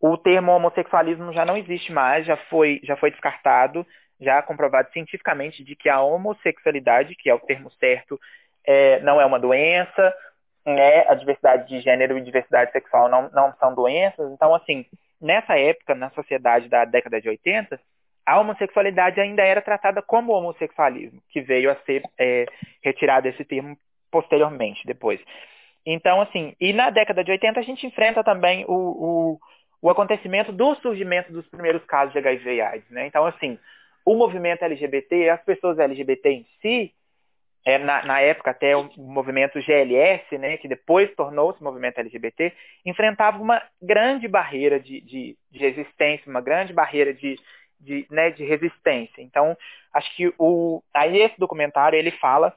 o 0.00 0.18
termo 0.18 0.52
homossexualismo 0.52 1.32
já 1.32 1.44
não 1.44 1.56
existe 1.56 1.92
mais, 1.92 2.26
já 2.26 2.36
foi, 2.36 2.80
já 2.82 2.96
foi 2.96 3.10
descartado, 3.10 3.86
já 4.20 4.42
comprovado 4.42 4.90
cientificamente 4.92 5.64
de 5.64 5.74
que 5.74 5.88
a 5.88 6.00
homossexualidade, 6.00 7.14
que 7.14 7.30
é 7.30 7.34
o 7.34 7.40
termo 7.40 7.70
certo, 7.72 8.20
é, 8.64 9.00
não 9.00 9.20
é 9.20 9.26
uma 9.26 9.40
doença, 9.40 10.14
né? 10.66 11.08
a 11.08 11.14
diversidade 11.14 11.68
de 11.68 11.80
gênero 11.80 12.16
e 12.18 12.22
diversidade 12.22 12.72
sexual 12.72 13.08
não, 13.08 13.30
não 13.30 13.54
são 13.58 13.74
doenças. 13.74 14.30
Então, 14.32 14.54
assim, 14.54 14.84
nessa 15.20 15.58
época, 15.58 15.94
na 15.94 16.10
sociedade 16.10 16.68
da 16.68 16.84
década 16.84 17.20
de 17.20 17.28
80, 17.28 17.80
a 18.24 18.40
homossexualidade 18.40 19.20
ainda 19.20 19.42
era 19.42 19.60
tratada 19.60 20.00
como 20.02 20.32
homossexualismo, 20.32 21.20
que 21.30 21.40
veio 21.40 21.70
a 21.70 21.76
ser 21.84 22.02
é, 22.18 22.46
retirado 22.82 23.28
esse 23.28 23.44
termo 23.44 23.76
posteriormente, 24.10 24.86
depois. 24.86 25.20
Então, 25.84 26.20
assim, 26.20 26.54
e 26.60 26.72
na 26.72 26.90
década 26.90 27.24
de 27.24 27.32
80 27.32 27.58
a 27.58 27.62
gente 27.62 27.86
enfrenta 27.86 28.22
também 28.22 28.64
o, 28.68 28.72
o, 28.72 29.38
o 29.80 29.90
acontecimento 29.90 30.52
do 30.52 30.74
surgimento 30.76 31.32
dos 31.32 31.46
primeiros 31.48 31.84
casos 31.84 32.12
de 32.12 32.18
HIV 32.18 32.54
e 32.54 32.60
AIDS, 32.60 32.90
né? 32.90 33.06
Então, 33.06 33.26
assim, 33.26 33.58
o 34.04 34.14
movimento 34.14 34.62
LGBT, 34.62 35.30
as 35.30 35.42
pessoas 35.42 35.78
LGBT 35.78 36.28
em 36.30 36.46
si, 36.60 36.92
é, 37.64 37.78
na, 37.78 38.04
na, 38.04 38.20
época 38.20 38.50
até 38.50 38.76
o 38.76 38.90
movimento 38.96 39.60
GLS, 39.60 40.36
né, 40.36 40.56
que 40.56 40.66
depois 40.66 41.14
tornou-se 41.14 41.62
movimento 41.62 41.98
LGBT, 41.98 42.52
enfrentava 42.84 43.40
uma 43.40 43.62
grande 43.80 44.26
barreira 44.26 44.80
de, 44.80 45.00
de, 45.00 45.36
de, 45.50 45.86
uma 46.26 46.40
grande 46.40 46.72
barreira 46.72 47.14
de, 47.14 47.38
de, 47.78 48.06
né, 48.10 48.30
de 48.30 48.44
resistência. 48.44 49.22
Então, 49.22 49.56
acho 49.92 50.14
que 50.16 50.34
o, 50.38 50.82
aí 50.92 51.20
esse 51.20 51.38
documentário 51.38 51.96
ele 51.96 52.10
fala 52.12 52.52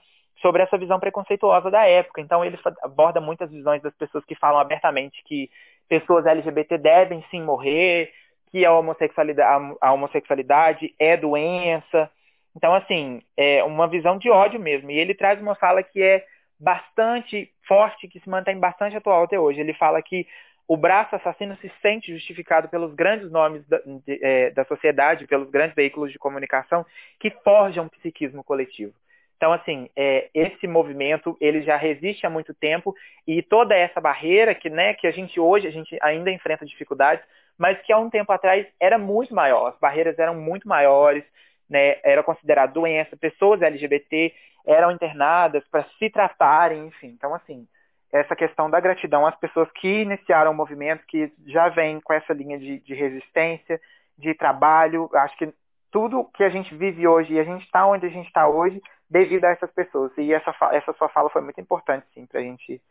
sobre 0.46 0.62
essa 0.62 0.78
visão 0.78 1.00
preconceituosa 1.00 1.72
da 1.72 1.88
época. 1.88 2.22
Então, 2.22 2.46
ele 2.46 2.60
aborda 2.84 3.20
muitas 3.20 3.50
visões 3.50 3.82
das 3.82 3.96
pessoas 3.96 4.24
que 4.26 4.36
falam 4.36 4.60
abertamente 4.60 5.24
que 5.24 5.50
pessoas 5.90 6.24
LGBT 6.28 6.78
devem 6.78 7.26
sim 7.32 7.42
morrer, 7.42 8.12
que 8.52 8.64
a 8.64 8.72
homossexualidade, 8.72 9.76
a 9.82 9.92
homossexualidade 9.92 10.94
é 11.00 11.18
doença. 11.18 12.12
Então, 12.56 12.76
assim, 12.76 13.24
é 13.36 13.64
uma 13.64 13.88
visão 13.88 14.20
de 14.20 14.30
ódio 14.30 14.60
mesmo. 14.60 14.92
E 14.92 15.00
ele 15.00 15.16
traz 15.16 15.42
uma 15.42 15.56
fala 15.56 15.82
que 15.82 16.00
é 16.00 16.24
bastante 16.60 17.52
forte, 17.68 18.08
que 18.08 18.20
se 18.20 18.30
mantém 18.30 18.60
bastante 18.60 18.96
atual 18.96 19.24
até 19.24 19.40
hoje. 19.40 19.60
Ele 19.60 19.74
fala 19.74 20.00
que 20.00 20.28
o 20.68 20.78
braço 20.78 21.16
assassino 21.16 21.58
se 21.58 21.72
sente 21.82 22.14
justificado 22.14 22.70
pelos 22.70 22.94
grandes 22.94 23.32
nomes 23.32 23.68
da, 23.68 23.80
de, 23.80 24.24
é, 24.24 24.52
da 24.52 24.64
sociedade, 24.66 25.26
pelos 25.26 25.50
grandes 25.50 25.76
veículos 25.76 26.12
de 26.12 26.20
comunicação 26.20 26.86
que 27.20 27.32
forjam 27.44 27.88
o 27.88 27.90
psiquismo 27.90 28.44
coletivo. 28.44 28.94
Então, 29.38 29.52
assim, 29.52 29.90
é, 29.96 30.30
esse 30.34 30.68
movimento 30.68 31.36
ele 31.42 31.62
já 31.62 31.76
resiste 31.76 32.26
há 32.26 32.30
muito 32.30 32.54
tempo 32.54 32.96
e 33.28 33.42
toda 33.42 33.76
essa 33.76 34.00
barreira 34.00 34.56
que, 34.56 34.70
né, 34.70 34.94
que 34.94 35.08
a 35.08 35.12
gente 35.12 35.40
hoje 35.40 35.68
a 35.68 35.72
gente 35.72 35.98
ainda 36.02 36.32
enfrenta 36.32 36.66
dificuldades, 36.66 37.24
mas 37.58 37.80
que 37.82 37.92
há 37.92 37.98
um 37.98 38.10
tempo 38.10 38.32
atrás 38.32 38.66
era 38.80 38.98
muito 38.98 39.34
maior. 39.36 39.68
As 39.68 39.80
barreiras 39.80 40.18
eram 40.18 40.36
muito 40.36 40.68
maiores, 40.68 41.24
né, 41.70 41.98
era 42.04 42.24
considerado 42.24 42.74
doença, 42.74 43.18
pessoas 43.18 43.62
LGBT 43.62 44.34
eram 44.66 44.92
internadas 44.92 45.64
para 45.70 45.86
se 46.00 46.10
tratarem, 46.10 46.88
enfim. 46.88 47.08
Então, 47.08 47.36
assim, 47.36 47.68
essa 48.12 48.36
questão 48.36 48.70
da 48.70 48.80
gratidão 48.80 49.26
às 49.26 49.36
pessoas 49.36 49.70
que 49.74 50.02
iniciaram 50.02 50.52
o 50.52 50.56
movimento, 50.56 51.06
que 51.06 51.32
já 51.46 51.70
vem 51.70 52.00
com 52.00 52.14
essa 52.14 52.34
linha 52.34 52.58
de, 52.58 52.80
de 52.80 52.94
resistência, 52.94 53.80
de 54.18 54.34
trabalho. 54.34 55.10
Acho 55.14 55.38
que 55.38 55.54
tudo 55.92 56.30
que 56.34 56.44
a 56.44 56.50
gente 56.50 56.74
vive 56.74 57.08
hoje 57.08 57.34
e 57.34 57.40
a 57.40 57.44
gente 57.44 57.64
está 57.66 57.86
onde 57.86 58.06
a 58.06 58.10
gente 58.10 58.28
está 58.28 58.48
hoje 58.48 58.82
devido 59.10 59.46
a 59.46 59.50
essas 59.50 59.72
pessoas. 59.72 60.12
E 60.18 60.34
essa, 60.34 60.54
essa 60.72 60.94
sua 60.94 61.10
fala 61.10 61.30
foi 61.30 61.42
muito 61.42 61.60
importante, 61.60 62.06
sim, 62.14 62.26
para 62.26 62.40
a 62.40 62.44
gente 62.44 62.82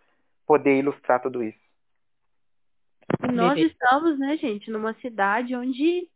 poder 0.46 0.78
ilustrar 0.78 1.20
tudo 1.20 1.42
isso. 1.42 1.58
Nós 3.32 3.58
estamos, 3.58 4.18
né, 4.18 4.36
gente, 4.36 4.70
numa 4.70 4.94
cidade 4.94 5.54
onde 5.54 6.08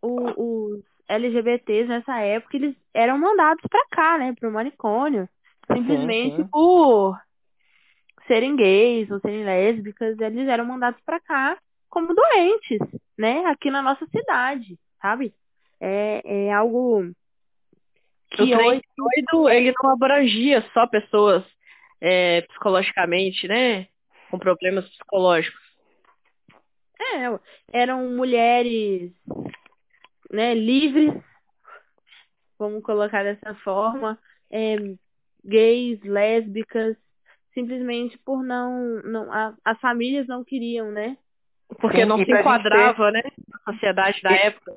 o, 0.00 0.74
os 0.74 0.84
LGBTs 1.08 1.88
nessa 1.88 2.18
época 2.18 2.56
eles 2.56 2.76
eram 2.92 3.18
mandados 3.18 3.62
para 3.68 3.86
cá, 3.90 4.18
né, 4.18 4.34
para 4.38 4.48
o 4.48 4.52
manicômio, 4.52 5.28
simplesmente 5.72 6.36
sim, 6.36 6.42
sim. 6.42 6.48
por 6.48 7.16
serem 8.26 8.56
gays 8.56 9.10
ou 9.10 9.20
serem 9.20 9.44
lésbicas, 9.44 10.18
eles 10.18 10.48
eram 10.48 10.64
mandados 10.64 11.00
para 11.04 11.20
cá 11.20 11.58
como 11.88 12.14
doentes, 12.14 12.80
né, 13.18 13.44
aqui 13.46 13.70
na 13.70 13.82
nossa 13.82 14.06
cidade, 14.06 14.78
sabe? 15.00 15.34
É, 15.80 16.46
é 16.46 16.52
algo 16.52 17.12
que 18.32 18.42
o 18.42 18.58
hoje... 18.58 18.82
doido, 18.96 19.48
ele 19.48 19.72
não 19.82 19.90
abrangia 19.90 20.64
só 20.72 20.86
pessoas 20.86 21.44
é, 22.00 22.42
psicologicamente, 22.42 23.46
né, 23.46 23.86
com 24.30 24.38
problemas 24.38 24.88
psicológicos. 24.88 25.60
É, 27.00 27.38
eram 27.72 28.08
mulheres 28.10 29.12
né, 30.30 30.54
livres, 30.54 31.12
vamos 32.58 32.82
colocar 32.82 33.22
dessa 33.22 33.54
forma, 33.56 34.18
é, 34.50 34.76
gays, 35.44 36.00
lésbicas, 36.02 36.96
simplesmente 37.52 38.16
por 38.18 38.42
não, 38.42 39.02
não 39.02 39.32
a, 39.32 39.54
as 39.64 39.78
famílias 39.80 40.26
não 40.26 40.44
queriam, 40.44 40.90
né? 40.90 41.16
Porque 41.80 41.98
Sim, 41.98 42.04
não 42.04 42.18
se 42.18 42.30
enquadrava, 42.30 43.12
ter... 43.12 43.12
né, 43.12 43.22
na 43.48 43.72
sociedade 43.72 44.20
da 44.22 44.32
e, 44.32 44.36
época. 44.36 44.76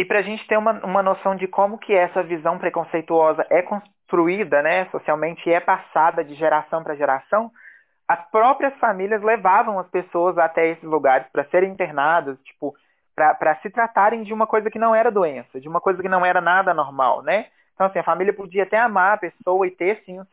E 0.00 0.04
para 0.06 0.20
a 0.20 0.22
gente 0.22 0.46
ter 0.46 0.56
uma, 0.56 0.72
uma 0.82 1.02
noção 1.02 1.36
de 1.36 1.46
como 1.46 1.76
que 1.76 1.92
essa 1.92 2.22
visão 2.22 2.56
preconceituosa 2.56 3.46
é 3.50 3.60
construída, 3.60 4.62
né, 4.62 4.86
socialmente 4.86 5.46
e 5.46 5.52
é 5.52 5.60
passada 5.60 6.24
de 6.24 6.34
geração 6.36 6.82
para 6.82 6.94
geração, 6.94 7.52
as 8.08 8.18
próprias 8.30 8.74
famílias 8.78 9.22
levavam 9.22 9.78
as 9.78 9.86
pessoas 9.90 10.38
até 10.38 10.68
esses 10.68 10.84
lugares 10.84 11.26
para 11.30 11.44
serem 11.50 11.70
internadas, 11.70 12.38
tipo, 12.44 12.74
para 13.14 13.56
se 13.56 13.68
tratarem 13.68 14.22
de 14.22 14.32
uma 14.32 14.46
coisa 14.46 14.70
que 14.70 14.78
não 14.78 14.94
era 14.94 15.10
doença, 15.10 15.60
de 15.60 15.68
uma 15.68 15.82
coisa 15.82 16.00
que 16.00 16.08
não 16.08 16.24
era 16.24 16.40
nada 16.40 16.72
normal, 16.72 17.20
né? 17.20 17.48
Então, 17.74 17.86
assim, 17.86 17.98
a 17.98 18.02
família 18.02 18.32
podia 18.32 18.62
até 18.62 18.78
amar 18.78 19.12
a 19.12 19.18
pessoa 19.18 19.66
e 19.66 19.70
ter, 19.70 20.02
sim, 20.06 20.18
um, 20.18 20.24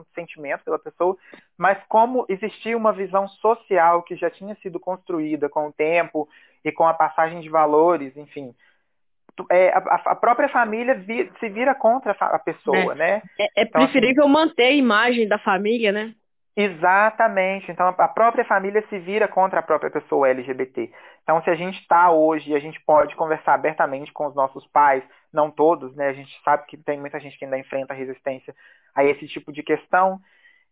um, 0.00 0.04
sentimento 0.14 0.64
pela 0.64 0.78
pessoa, 0.78 1.14
mas 1.58 1.76
como 1.90 2.24
existia 2.26 2.74
uma 2.74 2.92
visão 2.92 3.28
social 3.28 4.02
que 4.02 4.16
já 4.16 4.30
tinha 4.30 4.54
sido 4.62 4.80
construída 4.80 5.46
com 5.46 5.66
o 5.66 5.72
tempo 5.72 6.26
e 6.64 6.72
com 6.72 6.86
a 6.88 6.94
passagem 6.94 7.42
de 7.42 7.50
valores, 7.50 8.16
enfim, 8.16 8.54
é, 9.50 9.70
a, 9.70 9.78
a, 10.06 10.14
própria 10.14 10.48
família 10.48 10.94
vi, 10.94 11.30
se 11.38 11.48
vira 11.48 11.74
contra 11.74 12.16
a 12.18 12.38
pessoa, 12.38 12.92
é. 12.92 12.94
né? 12.94 13.22
É, 13.38 13.44
é 13.44 13.62
então, 13.62 13.82
assim, 13.82 13.92
preferível 13.92 14.24
assim, 14.24 14.32
manter 14.32 14.64
a 14.64 14.72
imagem 14.72 15.28
da 15.28 15.38
família, 15.38 15.92
né? 15.92 16.14
Exatamente. 16.56 17.70
Então 17.70 17.86
a 17.86 18.08
própria 18.08 18.44
família 18.44 18.84
se 18.88 18.98
vira 18.98 19.28
contra 19.28 19.60
a 19.60 19.62
própria 19.62 19.90
pessoa 19.90 20.28
LGBT. 20.28 20.90
Então 21.22 21.42
se 21.42 21.50
a 21.50 21.54
gente 21.54 21.80
está 21.80 22.10
hoje, 22.10 22.54
a 22.54 22.58
gente 22.58 22.80
pode 22.84 23.14
conversar 23.16 23.54
abertamente 23.54 24.12
com 24.12 24.26
os 24.26 24.34
nossos 24.34 24.66
pais, 24.66 25.02
não 25.32 25.50
todos, 25.50 25.94
né? 25.94 26.08
A 26.08 26.12
gente 26.12 26.30
sabe 26.44 26.66
que 26.66 26.76
tem 26.76 26.98
muita 26.98 27.20
gente 27.20 27.38
que 27.38 27.44
ainda 27.44 27.58
enfrenta 27.58 27.94
resistência 27.94 28.54
a 28.94 29.04
esse 29.04 29.26
tipo 29.28 29.52
de 29.52 29.62
questão. 29.62 30.20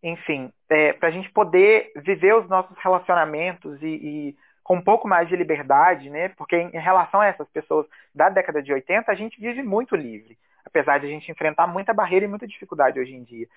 Enfim, 0.02 0.52
é, 0.68 0.92
para 0.92 1.08
a 1.08 1.12
gente 1.12 1.30
poder 1.30 1.90
viver 1.96 2.34
os 2.34 2.48
nossos 2.48 2.76
relacionamentos 2.78 3.80
e, 3.82 3.86
e, 3.86 4.36
com 4.68 4.76
um 4.76 4.82
pouco 4.82 5.08
mais 5.08 5.28
de 5.28 5.34
liberdade, 5.34 6.10
né? 6.10 6.28
Porque 6.36 6.54
em, 6.54 6.78
relação 6.78 7.22
a 7.22 7.26
essas 7.26 7.48
pessoas 7.48 7.86
da 8.14 8.28
década 8.28 8.62
de 8.62 8.70
80, 8.70 9.10
a 9.10 9.14
gente 9.14 9.40
vive 9.40 9.62
muito 9.62 9.96
livre, 9.96 10.38
apesar 10.64 10.98
de 10.98 11.06
a 11.06 11.08
gente 11.08 11.30
enfrentar 11.32 11.66
muita 11.66 11.94
barreira 11.94 12.26
e 12.26 12.28
muita 12.28 12.46
dificuldade 12.46 13.00
hoje 13.00 13.14
em 13.14 13.24
dia 13.24 13.48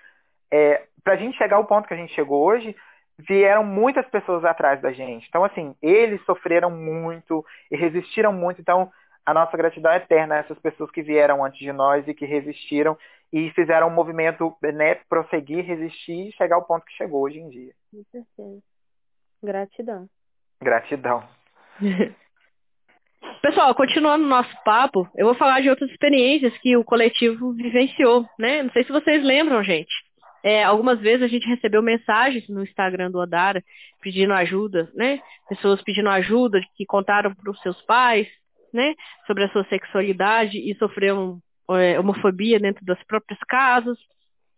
é, 0.52 0.86
para 1.02 1.14
a 1.14 1.16
gente 1.16 1.38
chegar 1.38 1.56
ao 1.56 1.64
ponto 1.64 1.88
que 1.88 1.94
a 1.94 1.96
gente 1.96 2.14
chegou 2.14 2.44
hoje, 2.44 2.76
vieram 3.18 3.64
muitas 3.64 4.06
pessoas 4.08 4.44
atrás 4.44 4.80
da 4.82 4.92
gente. 4.92 5.26
Então, 5.26 5.42
assim, 5.42 5.74
eles 5.80 6.22
sofreram 6.26 6.70
muito 6.70 7.44
e 7.70 7.76
resistiram 7.76 8.32
muito. 8.32 8.60
Então, 8.60 8.92
a 9.24 9.32
nossa 9.32 9.56
gratidão 9.56 9.90
é 9.90 9.96
eterna 9.96 10.34
a 10.34 10.38
essas 10.38 10.58
pessoas 10.58 10.90
que 10.90 11.02
vieram 11.02 11.42
antes 11.42 11.58
de 11.58 11.72
nós 11.72 12.06
e 12.06 12.12
que 12.12 12.26
resistiram 12.26 12.98
e 13.32 13.50
fizeram 13.52 13.88
um 13.88 13.94
movimento, 13.94 14.54
né, 14.62 14.96
prosseguir, 15.08 15.64
resistir 15.64 16.28
e 16.28 16.32
chegar 16.32 16.56
ao 16.56 16.64
ponto 16.64 16.84
que 16.84 16.92
chegou 16.92 17.22
hoje 17.22 17.38
em 17.38 17.48
dia. 17.48 17.72
Com 17.90 18.04
certeza. 18.10 18.62
Gratidão. 19.42 20.06
Gratidão. 20.62 21.22
Pessoal, 23.42 23.74
continuando 23.74 24.24
o 24.24 24.28
nosso 24.28 24.54
papo, 24.64 25.08
eu 25.16 25.26
vou 25.26 25.34
falar 25.34 25.60
de 25.60 25.68
outras 25.68 25.90
experiências 25.90 26.56
que 26.58 26.76
o 26.76 26.84
coletivo 26.84 27.52
vivenciou, 27.52 28.24
né? 28.38 28.62
Não 28.62 28.70
sei 28.70 28.84
se 28.84 28.92
vocês 28.92 29.22
lembram, 29.24 29.62
gente. 29.64 29.92
É, 30.44 30.64
algumas 30.64 31.00
vezes 31.00 31.22
a 31.22 31.28
gente 31.28 31.46
recebeu 31.46 31.82
mensagens 31.82 32.48
no 32.48 32.62
Instagram 32.62 33.10
do 33.10 33.18
Odara 33.18 33.62
pedindo 34.00 34.32
ajuda, 34.32 34.90
né? 34.94 35.20
Pessoas 35.48 35.82
pedindo 35.82 36.08
ajuda 36.08 36.60
que 36.76 36.84
contaram 36.84 37.34
para 37.34 37.50
os 37.50 37.60
seus 37.62 37.80
pais, 37.82 38.28
né? 38.72 38.94
Sobre 39.26 39.44
a 39.44 39.48
sua 39.50 39.64
sexualidade 39.64 40.58
e 40.58 40.74
sofreram 40.76 41.38
é, 41.70 41.98
homofobia 41.98 42.58
dentro 42.58 42.84
das 42.84 43.02
próprias 43.04 43.38
casas. 43.48 43.98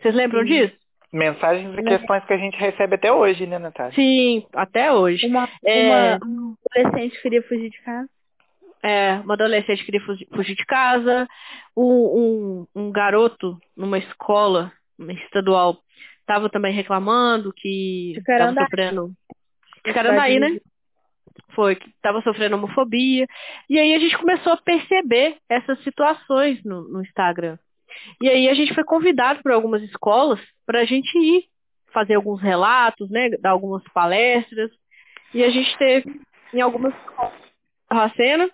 Vocês 0.01 0.15
lembram 0.15 0.43
Sim. 0.43 0.47
disso? 0.47 0.84
Mensagens 1.15 1.73
e 1.79 1.83
questões 1.85 2.25
que 2.25 2.33
a 2.33 2.37
gente 2.37 2.57
recebe 2.59 2.97
até 2.97 3.13
hoje, 3.13 3.47
né, 3.47 3.57
Natália? 3.57 3.95
Sim, 3.95 4.45
até 4.53 4.93
hoje. 4.93 5.27
Uma, 5.27 5.49
é... 5.65 6.17
uma 6.17 6.57
adolescente 6.75 7.23
queria 7.23 7.41
fugir 7.45 7.71
de 7.71 7.81
casa. 7.83 8.09
É, 8.83 9.15
uma 9.25 9.35
adolescente 9.35 9.85
queria 9.85 10.01
fugir 10.03 10.55
de 10.57 10.67
casa, 10.67 11.27
um, 11.77 12.67
um, 12.75 12.83
um 12.83 12.93
garoto 12.93 13.57
numa 13.77 13.97
escola 13.97 14.73
estadual 14.99 15.79
estava 16.25 16.51
também 16.51 16.73
reclamando 16.73 17.53
que 17.53 18.15
estava 18.19 18.53
sofrendo. 18.53 19.13
De 19.85 19.93
Carandaí, 19.93 20.41
né? 20.41 20.59
Foi, 21.55 21.77
que 21.77 21.89
estava 21.91 22.21
sofrendo 22.23 22.57
homofobia. 22.57 23.27
E 23.71 23.79
aí 23.79 23.95
a 23.95 23.99
gente 23.99 24.19
começou 24.19 24.55
a 24.55 24.57
perceber 24.57 25.37
essas 25.49 25.81
situações 25.85 26.63
no, 26.65 26.89
no 26.89 27.03
Instagram. 27.03 27.57
E 28.21 28.29
aí 28.29 28.49
a 28.49 28.55
gente 28.55 28.75
foi 28.75 28.85
convidado 28.85 29.43
por 29.43 29.53
algumas 29.53 29.83
escolas 29.83 30.41
para 30.67 30.81
a 30.81 30.85
gente 30.85 31.17
ir 31.19 31.45
fazer 31.93 32.15
alguns 32.15 32.41
relatos, 32.41 33.09
né? 33.11 33.31
Dar 33.41 33.51
algumas 33.51 33.83
palestras. 33.93 34.71
E 35.33 35.43
a 35.43 35.51
gente 35.51 35.77
teve 35.79 36.21
em 36.53 36.61
algumas 36.61 36.95
escolas 36.95 37.45
Racena 37.91 38.51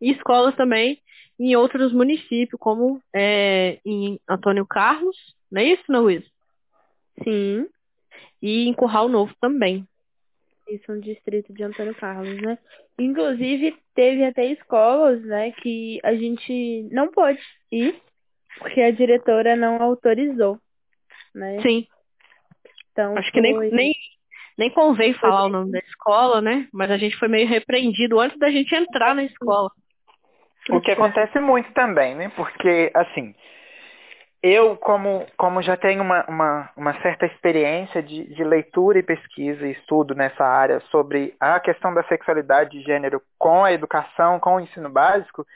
e 0.00 0.10
escolas 0.12 0.54
também 0.54 1.00
em 1.38 1.54
outros 1.56 1.92
municípios, 1.92 2.58
como 2.58 3.00
é, 3.14 3.78
em 3.84 4.18
Antônio 4.28 4.66
Carlos, 4.66 5.16
não 5.50 5.60
é 5.60 5.64
isso, 5.64 5.84
não, 5.88 6.02
Luiz? 6.02 6.24
Sim. 7.22 7.68
E 8.40 8.68
em 8.68 8.74
Curral 8.74 9.08
Novo 9.08 9.34
também. 9.40 9.86
Isso, 10.68 10.90
um 10.90 10.98
distrito 10.98 11.52
de 11.52 11.62
Antônio 11.62 11.94
Carlos, 11.94 12.40
né? 12.42 12.58
Inclusive, 12.98 13.76
teve 13.94 14.24
até 14.24 14.46
escolas, 14.46 15.22
né, 15.22 15.52
que 15.52 16.00
a 16.02 16.14
gente 16.14 16.88
não 16.90 17.08
pôde 17.08 17.40
ir, 17.70 17.94
porque 18.58 18.80
a 18.80 18.90
diretora 18.90 19.56
não 19.56 19.82
autorizou, 19.82 20.58
né? 21.34 21.60
Sim. 21.62 21.86
Então, 22.92 23.16
Acho 23.16 23.30
foi... 23.30 23.32
que 23.32 23.40
nem, 23.40 23.70
nem, 23.70 23.94
nem 24.56 24.70
convém 24.70 25.12
falar 25.14 25.44
o 25.44 25.48
nome 25.48 25.72
da 25.72 25.78
escola, 25.78 26.40
né? 26.40 26.68
Mas 26.72 26.90
a 26.90 26.96
gente 26.96 27.16
foi 27.16 27.28
meio 27.28 27.46
repreendido 27.46 28.18
antes 28.18 28.38
da 28.38 28.50
gente 28.50 28.74
entrar 28.74 29.14
na 29.14 29.24
escola. 29.24 29.70
O 30.70 30.80
que 30.80 30.90
acontece 30.90 31.38
muito 31.38 31.72
também, 31.72 32.14
né? 32.16 32.32
Porque, 32.34 32.90
assim, 32.94 33.34
eu, 34.42 34.76
como, 34.76 35.26
como 35.36 35.62
já 35.62 35.76
tenho 35.76 36.02
uma, 36.02 36.24
uma, 36.28 36.70
uma 36.76 37.02
certa 37.02 37.26
experiência 37.26 38.02
de, 38.02 38.32
de 38.34 38.44
leitura 38.44 38.98
e 38.98 39.02
pesquisa 39.02 39.66
e 39.66 39.72
estudo 39.72 40.14
nessa 40.14 40.44
área 40.44 40.80
sobre 40.90 41.34
a 41.38 41.60
questão 41.60 41.94
da 41.94 42.02
sexualidade 42.04 42.70
de 42.70 42.82
gênero 42.82 43.20
com 43.38 43.64
a 43.64 43.72
educação, 43.72 44.40
com 44.40 44.56
o 44.56 44.60
ensino 44.60 44.88
básico, 44.88 45.46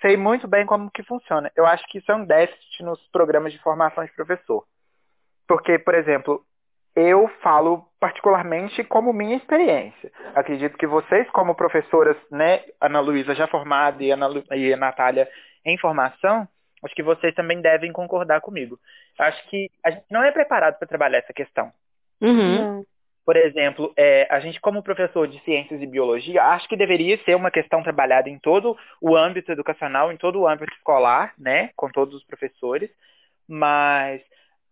sei 0.00 0.16
muito 0.16 0.48
bem 0.48 0.66
como 0.66 0.90
que 0.90 1.02
funciona. 1.02 1.50
Eu 1.56 1.66
acho 1.66 1.84
que 1.88 1.98
isso 1.98 2.10
é 2.10 2.14
um 2.14 2.24
déficit 2.24 2.82
nos 2.82 3.00
programas 3.08 3.52
de 3.52 3.58
formação 3.58 4.04
de 4.04 4.12
professor. 4.12 4.64
Porque, 5.46 5.78
por 5.78 5.94
exemplo, 5.94 6.44
eu 6.94 7.28
falo 7.42 7.86
particularmente 7.98 8.82
como 8.84 9.12
minha 9.12 9.36
experiência. 9.36 10.10
Acredito 10.34 10.76
que 10.76 10.86
vocês, 10.86 11.28
como 11.30 11.54
professoras, 11.54 12.16
né, 12.30 12.62
Ana 12.80 13.00
Luísa 13.00 13.34
já 13.34 13.46
formada 13.46 14.02
e, 14.02 14.10
Ana 14.10 14.26
Lu... 14.26 14.42
e 14.52 14.72
a 14.72 14.76
Natália 14.76 15.28
em 15.64 15.76
formação, 15.78 16.48
acho 16.82 16.94
que 16.94 17.02
vocês 17.02 17.34
também 17.34 17.60
devem 17.60 17.92
concordar 17.92 18.40
comigo. 18.40 18.78
Acho 19.18 19.48
que 19.48 19.70
a 19.84 19.90
gente 19.90 20.04
não 20.10 20.22
é 20.22 20.32
preparado 20.32 20.78
para 20.78 20.88
trabalhar 20.88 21.18
essa 21.18 21.32
questão. 21.32 21.70
Uhum. 22.20 22.84
Por 23.24 23.36
exemplo, 23.36 23.92
é, 23.96 24.26
a 24.30 24.40
gente, 24.40 24.60
como 24.60 24.82
professor 24.82 25.28
de 25.28 25.38
ciências 25.44 25.80
e 25.80 25.86
biologia, 25.86 26.42
acho 26.42 26.68
que 26.68 26.76
deveria 26.76 27.18
ser 27.24 27.36
uma 27.36 27.50
questão 27.50 27.82
trabalhada 27.82 28.28
em 28.28 28.38
todo 28.38 28.76
o 29.00 29.16
âmbito 29.16 29.52
educacional, 29.52 30.10
em 30.10 30.16
todo 30.16 30.40
o 30.40 30.48
âmbito 30.48 30.72
escolar, 30.74 31.34
né, 31.38 31.70
com 31.76 31.90
todos 31.90 32.14
os 32.14 32.24
professores, 32.24 32.90
mas 33.46 34.22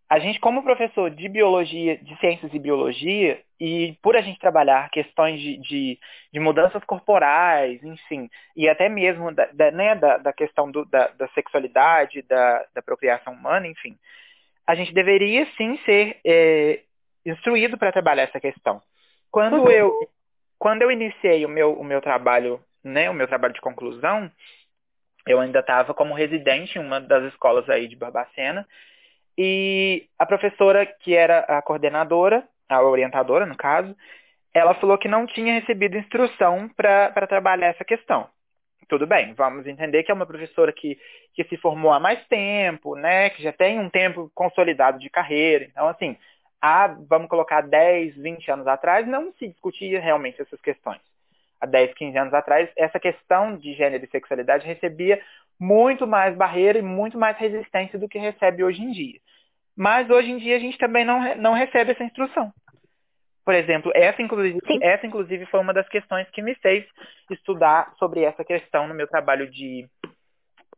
a 0.08 0.18
gente, 0.18 0.40
como 0.40 0.62
professor 0.62 1.10
de 1.10 1.28
biologia, 1.28 1.98
de 1.98 2.16
ciências 2.18 2.52
e 2.54 2.58
biologia, 2.58 3.42
e 3.60 3.96
por 4.02 4.16
a 4.16 4.22
gente 4.22 4.40
trabalhar 4.40 4.88
questões 4.90 5.38
de, 5.38 5.58
de, 5.58 5.98
de 6.32 6.40
mudanças 6.40 6.82
corporais, 6.84 7.82
enfim, 7.82 8.30
e 8.56 8.68
até 8.68 8.88
mesmo 8.88 9.32
da, 9.34 9.46
da 9.52 9.70
né, 9.70 9.94
da, 9.94 10.16
da, 10.16 10.32
questão 10.32 10.70
do, 10.70 10.86
da, 10.86 11.08
da 11.08 11.28
sexualidade, 11.28 12.22
da, 12.22 12.64
da 12.74 12.80
procriação 12.80 13.34
humana, 13.34 13.66
enfim, 13.66 13.98
a 14.66 14.74
gente 14.74 14.94
deveria 14.94 15.46
sim 15.56 15.78
ser 15.84 16.18
é, 16.24 16.80
instruído 17.30 17.78
para 17.78 17.92
trabalhar 17.92 18.24
essa 18.24 18.40
questão. 18.40 18.82
Quando 19.30 19.56
uhum. 19.62 19.70
eu 19.70 20.08
quando 20.58 20.82
eu 20.82 20.90
iniciei 20.90 21.44
o 21.44 21.48
meu, 21.48 21.72
o 21.74 21.84
meu 21.84 22.00
trabalho, 22.00 22.60
né, 22.82 23.08
o 23.08 23.14
meu 23.14 23.28
trabalho 23.28 23.54
de 23.54 23.60
conclusão, 23.60 24.30
eu 25.26 25.40
ainda 25.40 25.60
estava 25.60 25.94
como 25.94 26.14
residente 26.14 26.78
em 26.78 26.82
uma 26.82 27.00
das 27.00 27.24
escolas 27.32 27.68
aí 27.70 27.86
de 27.86 27.94
Barbacena, 27.94 28.66
e 29.36 30.08
a 30.18 30.26
professora, 30.26 30.84
que 30.84 31.14
era 31.14 31.40
a 31.40 31.62
coordenadora, 31.62 32.42
a 32.68 32.82
orientadora, 32.82 33.46
no 33.46 33.56
caso, 33.56 33.96
ela 34.52 34.74
falou 34.74 34.98
que 34.98 35.06
não 35.06 35.26
tinha 35.26 35.60
recebido 35.60 35.96
instrução 35.96 36.68
para 36.76 37.26
trabalhar 37.28 37.68
essa 37.68 37.84
questão. 37.84 38.28
Tudo 38.88 39.06
bem, 39.06 39.34
vamos 39.34 39.66
entender 39.66 40.02
que 40.02 40.10
é 40.10 40.14
uma 40.14 40.26
professora 40.26 40.72
que, 40.72 40.98
que 41.34 41.44
se 41.44 41.56
formou 41.58 41.92
há 41.92 42.00
mais 42.00 42.26
tempo, 42.26 42.96
né, 42.96 43.30
que 43.30 43.42
já 43.42 43.52
tem 43.52 43.78
um 43.78 43.90
tempo 43.90 44.30
consolidado 44.34 44.98
de 44.98 45.10
carreira. 45.10 45.66
Então, 45.66 45.86
assim, 45.86 46.16
há, 46.60 46.88
vamos 47.08 47.28
colocar, 47.28 47.62
10, 47.62 48.16
20 48.16 48.50
anos 48.50 48.66
atrás, 48.66 49.06
não 49.06 49.32
se 49.34 49.48
discutia 49.48 50.00
realmente 50.00 50.40
essas 50.40 50.60
questões. 50.60 51.00
Há 51.60 51.66
10, 51.66 51.94
15 51.94 52.18
anos 52.18 52.34
atrás, 52.34 52.70
essa 52.76 53.00
questão 53.00 53.56
de 53.56 53.74
gênero 53.74 54.04
e 54.04 54.10
sexualidade 54.10 54.66
recebia 54.66 55.20
muito 55.58 56.06
mais 56.06 56.36
barreira 56.36 56.78
e 56.78 56.82
muito 56.82 57.18
mais 57.18 57.36
resistência 57.36 57.98
do 57.98 58.08
que 58.08 58.18
recebe 58.18 58.62
hoje 58.62 58.82
em 58.82 58.92
dia. 58.92 59.18
Mas 59.76 60.08
hoje 60.10 60.30
em 60.30 60.38
dia 60.38 60.56
a 60.56 60.58
gente 60.58 60.78
também 60.78 61.04
não, 61.04 61.36
não 61.36 61.52
recebe 61.52 61.92
essa 61.92 62.04
instrução. 62.04 62.52
Por 63.44 63.54
exemplo, 63.54 63.90
essa 63.94 64.20
inclusive, 64.20 64.58
essa 64.82 65.06
inclusive 65.06 65.46
foi 65.46 65.60
uma 65.60 65.72
das 65.72 65.88
questões 65.88 66.28
que 66.30 66.42
me 66.42 66.54
fez 66.56 66.84
estudar 67.30 67.92
sobre 67.98 68.22
essa 68.22 68.44
questão 68.44 68.86
no 68.86 68.94
meu 68.94 69.08
trabalho 69.08 69.50
de 69.50 69.88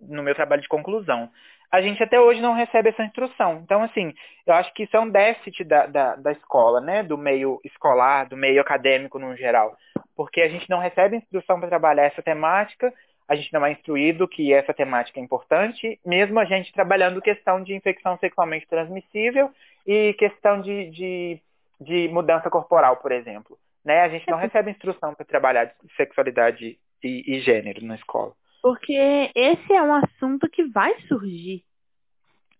no 0.00 0.22
meu 0.22 0.34
trabalho 0.34 0.62
de 0.62 0.68
conclusão. 0.68 1.30
A 1.70 1.80
gente 1.80 2.02
até 2.02 2.20
hoje 2.20 2.40
não 2.40 2.52
recebe 2.52 2.88
essa 2.88 3.04
instrução. 3.04 3.60
Então, 3.62 3.82
assim, 3.82 4.12
eu 4.46 4.54
acho 4.54 4.72
que 4.74 4.82
isso 4.82 4.96
é 4.96 5.00
um 5.00 5.08
déficit 5.08 5.64
da, 5.64 5.86
da, 5.86 6.16
da 6.16 6.32
escola, 6.32 6.80
né? 6.80 7.02
Do 7.02 7.16
meio 7.16 7.60
escolar, 7.64 8.28
do 8.28 8.36
meio 8.36 8.60
acadêmico 8.60 9.18
no 9.18 9.36
geral. 9.36 9.76
Porque 10.16 10.40
a 10.40 10.48
gente 10.48 10.68
não 10.68 10.80
recebe 10.80 11.16
instrução 11.16 11.60
para 11.60 11.68
trabalhar 11.68 12.04
essa 12.04 12.22
temática 12.22 12.92
a 13.30 13.36
gente 13.36 13.52
não 13.52 13.64
é 13.64 13.70
instruído 13.70 14.26
que 14.26 14.52
essa 14.52 14.74
temática 14.74 15.20
é 15.20 15.22
importante, 15.22 16.00
mesmo 16.04 16.40
a 16.40 16.44
gente 16.44 16.72
trabalhando 16.72 17.22
questão 17.22 17.62
de 17.62 17.72
infecção 17.72 18.18
sexualmente 18.18 18.66
transmissível 18.66 19.52
e 19.86 20.12
questão 20.14 20.60
de, 20.60 20.90
de, 20.90 21.40
de 21.80 22.08
mudança 22.08 22.50
corporal, 22.50 22.96
por 22.96 23.12
exemplo. 23.12 23.56
Né? 23.84 24.00
A 24.00 24.08
gente 24.08 24.28
não 24.28 24.36
recebe 24.36 24.72
instrução 24.72 25.14
para 25.14 25.24
trabalhar 25.24 25.72
sexualidade 25.96 26.76
e, 27.04 27.36
e 27.36 27.38
gênero 27.38 27.84
na 27.84 27.94
escola. 27.94 28.32
Porque 28.62 29.30
esse 29.34 29.72
é 29.72 29.82
um 29.82 29.94
assunto 29.94 30.48
que 30.50 30.64
vai 30.64 30.98
surgir. 31.02 31.64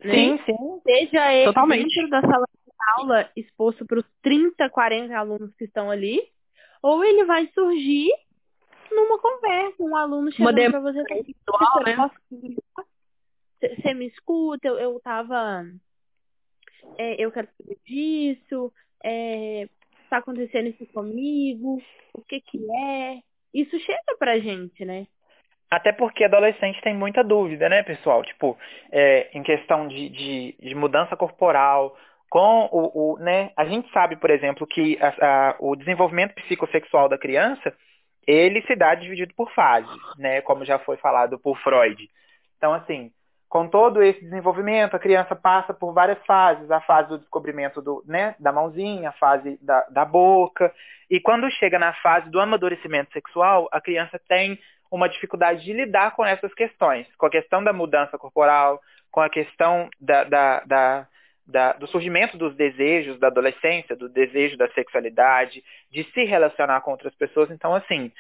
Né? 0.03 0.15
Sim, 0.15 0.41
sim. 0.45 0.81
Seja 0.83 1.33
ele 1.33 1.47
Totalmente. 1.47 1.95
dentro 1.95 2.11
da 2.11 2.21
sala 2.23 2.47
de 2.47 2.73
aula 2.97 3.31
exposto 3.37 3.87
para 3.87 3.99
os 3.99 4.07
30, 4.23 4.71
40 4.71 5.17
alunos 5.17 5.55
que 5.57 5.65
estão 5.65 5.91
ali, 5.91 6.23
ou 6.83 7.05
ele 7.05 7.25
vai 7.25 7.47
surgir 7.49 8.11
numa 8.91 9.19
conversa, 9.19 9.83
um 9.83 9.95
aluno 9.95 10.33
chegando 10.33 10.71
para 10.71 10.81
você 10.81 11.01
e 11.01 11.35
né? 11.85 12.57
Você 13.61 13.95
me 13.95 14.07
escuta, 14.07 14.67
eu, 14.67 14.79
eu 14.79 15.01
tava. 15.01 15.65
É, 16.97 17.23
eu 17.23 17.31
quero 17.31 17.49
saber 17.59 17.79
disso, 17.85 18.73
é, 19.05 19.69
tá 20.09 20.17
acontecendo 20.19 20.69
isso 20.69 20.87
comigo, 20.87 21.81
o 22.15 22.23
que 22.23 22.41
que 22.41 22.59
é. 22.73 23.23
Isso 23.53 23.79
chega 23.81 24.17
pra 24.19 24.39
gente, 24.39 24.85
né? 24.85 25.07
Até 25.71 25.93
porque 25.93 26.25
adolescente 26.25 26.81
tem 26.83 26.95
muita 26.95 27.23
dúvida, 27.23 27.69
né, 27.69 27.83
pessoal? 27.83 28.25
Tipo, 28.25 28.59
é, 28.91 29.31
em 29.33 29.43
questão 29.43 29.87
de, 29.87 30.09
de, 30.09 30.57
de, 30.59 30.75
mudança 30.75 31.17
corporal, 31.17 31.97
com 32.29 32.69
o, 32.73 33.13
o, 33.15 33.19
né? 33.19 33.53
A 33.57 33.65
gente 33.65 33.91
sabe, 33.93 34.17
por 34.17 34.31
exemplo, 34.31 34.67
que 34.67 34.99
a, 35.01 35.15
a, 35.21 35.57
o 35.61 35.77
desenvolvimento 35.77 36.35
psicossexual 36.35 37.09
da 37.09 37.17
criança 37.17 37.73
ele 38.27 38.63
se 38.63 38.77
dá 38.77 38.95
dividido 38.95 39.35
por 39.35 39.51
fases, 39.53 39.91
né, 40.19 40.41
como 40.43 40.65
já 40.65 40.79
foi 40.79 40.97
falado 40.97 41.39
por 41.39 41.59
Freud. 41.59 42.09
Então, 42.57 42.73
assim, 42.75 43.11
com 43.49 43.67
todo 43.67 44.03
esse 44.03 44.21
desenvolvimento, 44.21 44.95
a 44.95 45.01
criança 45.01 45.35
passa 45.35 45.75
por 45.75 45.93
várias 45.93 46.25
fases, 46.25 46.71
a 46.71 46.81
fase 46.81 47.09
do 47.09 47.19
descobrimento 47.19 47.83
do, 47.83 48.05
né, 48.07 48.37
da 48.39 48.53
mãozinha, 48.53 49.09
a 49.09 49.13
fase 49.13 49.59
da, 49.61 49.81
da 49.91 50.05
boca, 50.05 50.73
e 51.11 51.19
quando 51.19 51.51
chega 51.51 51.79
na 51.79 51.93
fase 51.95 52.31
do 52.31 52.41
amadurecimento 52.41 53.13
sexual, 53.13 53.69
a 53.73 53.81
criança 53.81 54.21
tem 54.29 54.59
uma 54.91 55.09
dificuldade 55.09 55.65
de 55.65 55.73
lidar 55.73 56.15
com 56.17 56.25
essas 56.25 56.53
questões, 56.55 57.07
com 57.17 57.27
a 57.27 57.31
questão 57.31 57.63
da 57.63 57.73
mudança 57.73 58.19
corporal, 58.19 58.81
com 59.11 59.21
a 59.21 59.29
questão 59.29 59.89
da, 60.01 60.25
da, 60.25 60.61
da 60.61 61.07
da, 61.51 61.73
do 61.73 61.87
surgimento 61.89 62.39
dos 62.39 62.55
desejos 62.55 63.19
da 63.19 63.27
adolescência, 63.27 63.97
do 63.97 64.09
desejo 64.09 64.57
da 64.57 64.69
sexualidade, 64.71 65.65
de 65.91 66.05
se 66.13 66.25
relacionar 66.25 66.81
com 66.81 66.93
outras 66.93 67.15
pessoas. 67.17 67.51
Então, 67.51 67.75
assim, 67.75 68.13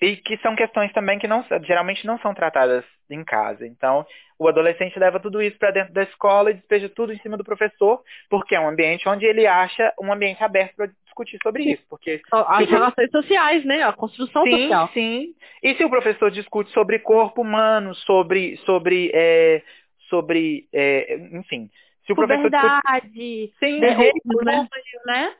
e 0.00 0.16
que 0.16 0.36
são 0.38 0.56
questões 0.56 0.92
também 0.92 1.18
que 1.18 1.28
não, 1.28 1.44
geralmente 1.62 2.06
não 2.06 2.18
são 2.18 2.34
tratadas 2.34 2.84
em 3.08 3.22
casa. 3.24 3.66
Então, 3.66 4.04
o 4.38 4.48
adolescente 4.48 4.98
leva 4.98 5.20
tudo 5.20 5.40
isso 5.40 5.56
para 5.58 5.70
dentro 5.70 5.92
da 5.92 6.02
escola 6.02 6.50
e 6.50 6.54
despeja 6.54 6.88
tudo 6.88 7.12
em 7.12 7.18
cima 7.18 7.36
do 7.36 7.44
professor, 7.44 8.02
porque 8.28 8.54
é 8.54 8.60
um 8.60 8.68
ambiente 8.68 9.08
onde 9.08 9.24
ele 9.24 9.46
acha 9.46 9.92
um 10.00 10.12
ambiente 10.12 10.42
aberto 10.42 10.74
discutir 11.12 11.38
sobre 11.42 11.64
isso. 11.64 11.82
Porque 11.88 12.20
as 12.32 12.68
relações 12.68 13.10
sociais, 13.10 13.64
né? 13.64 13.82
A 13.82 13.92
construção 13.92 14.44
sim, 14.44 14.50
social. 14.50 14.88
Sim, 14.92 15.34
E 15.62 15.74
se 15.74 15.84
o 15.84 15.90
professor 15.90 16.30
discute 16.30 16.70
sobre 16.72 16.98
corpo 16.98 17.42
humano, 17.42 17.94
sobre, 17.94 18.56
sobre, 18.58 19.10
é, 19.14 19.62
sobre, 20.08 20.66
é, 20.72 21.16
enfim, 21.32 21.70
se 22.06 22.12
o 22.12 22.16
professor 22.16 22.50
discute... 22.50 23.52
Sim, 23.60 23.80
derrubo, 23.80 24.44
né? 24.44 24.68
né? 25.06 25.34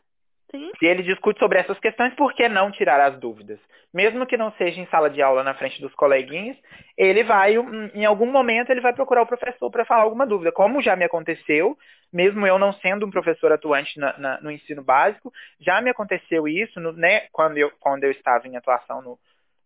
Sim. 0.50 0.70
Se 0.78 0.86
ele 0.86 1.02
discute 1.02 1.40
sobre 1.40 1.58
essas 1.58 1.78
questões, 1.80 2.14
por 2.14 2.34
que 2.34 2.48
não 2.48 2.70
tirar 2.70 3.00
as 3.00 3.18
dúvidas? 3.18 3.58
Mesmo 3.92 4.26
que 4.26 4.36
não 4.36 4.50
seja 4.52 4.80
em 4.80 4.86
sala 4.86 5.10
de 5.10 5.20
aula 5.20 5.42
na 5.42 5.54
frente 5.54 5.80
dos 5.80 5.94
coleguinhas, 5.94 6.56
ele 6.96 7.22
vai, 7.22 7.54
em 7.94 8.04
algum 8.04 8.30
momento, 8.30 8.70
ele 8.70 8.80
vai 8.80 8.92
procurar 8.92 9.22
o 9.22 9.26
professor 9.26 9.70
para 9.70 9.84
falar 9.84 10.02
alguma 10.02 10.26
dúvida. 10.26 10.50
Como 10.50 10.80
já 10.80 10.96
me 10.96 11.04
aconteceu, 11.04 11.76
mesmo 12.12 12.46
eu 12.46 12.58
não 12.58 12.72
sendo 12.74 13.06
um 13.06 13.10
professor 13.10 13.52
atuante 13.52 13.98
na, 13.98 14.18
na, 14.18 14.40
no 14.40 14.50
ensino 14.50 14.82
básico, 14.82 15.32
já 15.60 15.80
me 15.80 15.90
aconteceu 15.90 16.48
isso 16.48 16.80
no, 16.80 16.92
né, 16.92 17.26
quando, 17.32 17.58
eu, 17.58 17.70
quando 17.78 18.04
eu 18.04 18.10
estava 18.10 18.48
em 18.48 18.56
atuação 18.56 19.02
no, 19.02 19.18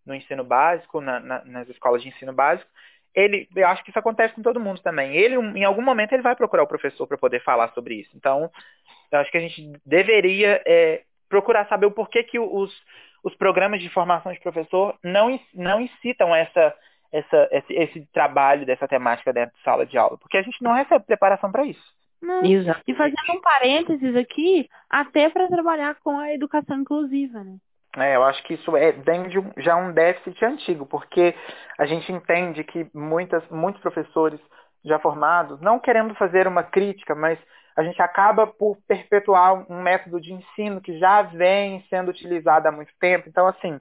no 0.05 0.15
ensino 0.15 0.43
básico, 0.43 1.01
na, 1.01 1.21
nas 1.21 1.69
escolas 1.69 2.03
de 2.03 2.09
ensino 2.09 2.33
básico 2.33 2.69
ele, 3.17 3.49
eu 3.57 3.67
acho 3.67 3.83
que 3.83 3.89
isso 3.89 3.99
acontece 3.99 4.35
com 4.35 4.43
todo 4.43 4.61
mundo 4.61 4.83
também. 4.83 5.17
Ele, 5.17 5.37
em 5.37 5.65
algum 5.65 5.81
momento, 5.81 6.13
ele 6.13 6.23
vai 6.23 6.37
procurar 6.37 6.65
o 6.65 6.69
professor 6.69 7.07
para 7.07 7.17
poder 7.17 7.43
falar 7.43 7.73
sobre 7.73 7.95
isso. 7.95 8.11
Então, 8.15 8.51
eu 9.11 9.19
acho 9.19 9.31
que 9.31 9.39
a 9.39 9.41
gente 9.41 9.73
deveria 9.87 10.63
é, 10.67 11.03
procurar 11.27 11.67
saber 11.67 11.87
o 11.87 11.91
porquê 11.91 12.23
que 12.23 12.39
os, 12.39 12.71
os 13.27 13.35
programas 13.35 13.83
de 13.83 13.89
formação 13.89 14.33
de 14.33 14.39
professor 14.39 14.97
não, 15.03 15.37
não 15.53 15.81
incitam 15.81 16.33
essa, 16.33 16.73
essa, 17.13 17.49
esse, 17.51 17.73
esse 17.75 18.07
trabalho 18.13 18.65
dessa 18.65 18.87
temática 18.87 19.33
dentro 19.33 19.57
de 19.57 19.63
sala 19.65 19.85
de 19.85 19.99
aula, 19.99 20.17
porque 20.17 20.37
a 20.37 20.43
gente 20.43 20.63
não 20.63 20.73
recebe 20.73 21.05
preparação 21.05 21.51
para 21.51 21.65
isso. 21.67 21.83
Não. 22.23 22.45
E 22.45 22.95
fazendo 22.95 23.33
um 23.33 23.41
parênteses 23.41 24.15
aqui, 24.15 24.71
até 24.89 25.29
para 25.29 25.49
trabalhar 25.49 25.97
com 26.05 26.17
a 26.21 26.33
educação 26.33 26.79
inclusiva, 26.79 27.43
né? 27.43 27.57
É, 27.97 28.15
eu 28.15 28.23
acho 28.23 28.43
que 28.45 28.55
isso 28.55 28.77
é, 28.77 28.93
vem 28.93 29.27
de 29.29 29.41
um, 29.41 29.51
já 29.57 29.75
um 29.75 29.93
déficit 29.93 30.45
antigo, 30.45 30.87
porque 30.87 31.35
a 31.79 31.85
gente 31.85 32.13
entende 32.13 32.63
que 32.63 32.89
muitas, 32.95 33.43
muitos 33.51 33.83
professores 33.83 34.41
já 34.85 35.01
formados, 35.01 35.61
não 35.61 35.81
querendo 35.81 36.15
fazer 36.15 36.47
uma 36.47 36.63
crítica, 36.63 37.13
mas 37.13 37.41
a 37.77 37.83
gente 37.83 38.01
acaba 38.01 38.47
por 38.47 38.79
perpetuar 38.89 39.71
um 39.71 39.83
método 39.83 40.19
de 40.19 40.33
ensino 40.33 40.81
que 40.81 40.99
já 40.99 41.21
vem 41.23 41.85
sendo 41.91 42.11
utilizado 42.11 42.67
há 42.67 42.73
muito 42.73 42.93
tempo. 42.99 43.29
Então, 43.29 43.47
assim, 43.47 43.79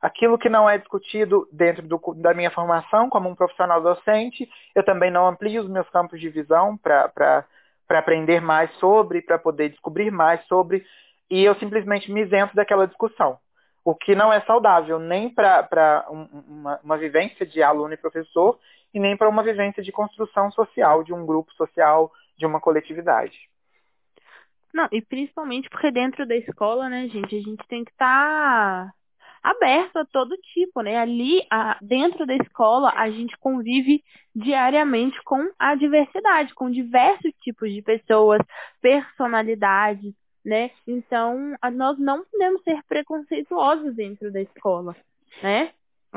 aquilo 0.00 0.36
que 0.36 0.48
não 0.48 0.68
é 0.68 0.76
discutido 0.76 1.48
dentro 1.52 1.86
do, 1.86 2.00
da 2.16 2.34
minha 2.34 2.50
formação 2.50 3.08
como 3.08 3.28
um 3.28 3.36
profissional 3.36 3.80
docente, 3.80 4.48
eu 4.74 4.84
também 4.84 5.12
não 5.12 5.28
amplio 5.28 5.62
os 5.62 5.70
meus 5.70 5.88
campos 5.90 6.20
de 6.20 6.28
visão 6.28 6.76
para 6.76 7.44
aprender 7.88 8.40
mais 8.40 8.68
sobre, 8.78 9.22
para 9.22 9.38
poder 9.38 9.68
descobrir 9.68 10.10
mais 10.10 10.44
sobre, 10.46 10.84
e 11.30 11.44
eu 11.44 11.54
simplesmente 11.54 12.10
me 12.10 12.22
isento 12.22 12.54
daquela 12.56 12.86
discussão. 12.86 13.38
O 13.84 13.94
que 13.94 14.16
não 14.16 14.32
é 14.32 14.40
saudável 14.40 14.98
nem 14.98 15.30
para 15.30 16.04
um, 16.10 16.24
uma, 16.48 16.80
uma 16.82 16.98
vivência 16.98 17.46
de 17.46 17.62
aluno 17.62 17.94
e 17.94 17.96
professor, 17.96 18.58
e 18.92 18.98
nem 18.98 19.16
para 19.16 19.28
uma 19.28 19.44
vivência 19.44 19.82
de 19.84 19.92
construção 19.92 20.50
social, 20.50 21.04
de 21.04 21.14
um 21.14 21.24
grupo 21.24 21.52
social, 21.52 22.10
de 22.36 22.46
uma 22.46 22.60
coletividade. 22.60 23.48
Não, 24.72 24.88
e 24.92 25.00
principalmente 25.00 25.70
porque 25.70 25.90
dentro 25.90 26.26
da 26.26 26.36
escola, 26.36 26.88
né, 26.88 27.08
gente, 27.08 27.34
a 27.34 27.40
gente 27.40 27.66
tem 27.66 27.84
que 27.84 27.90
estar 27.90 28.86
tá 28.86 28.94
aberto 29.42 29.96
a 29.96 30.04
todo 30.04 30.36
tipo, 30.52 30.82
né? 30.82 30.98
Ali, 30.98 31.46
a, 31.50 31.78
dentro 31.80 32.26
da 32.26 32.34
escola, 32.34 32.92
a 32.94 33.08
gente 33.10 33.36
convive 33.38 34.02
diariamente 34.34 35.18
com 35.22 35.50
a 35.58 35.74
diversidade, 35.76 36.52
com 36.52 36.70
diversos 36.70 37.32
tipos 37.40 37.72
de 37.72 37.80
pessoas, 37.80 38.40
personalidades, 38.82 40.12
né? 40.44 40.72
Então, 40.86 41.56
a, 41.62 41.70
nós 41.70 41.98
não 41.98 42.24
podemos 42.24 42.62
ser 42.62 42.82
preconceituosos 42.88 43.94
dentro 43.94 44.32
da 44.32 44.42
escola, 44.42 44.96
né? 45.42 45.70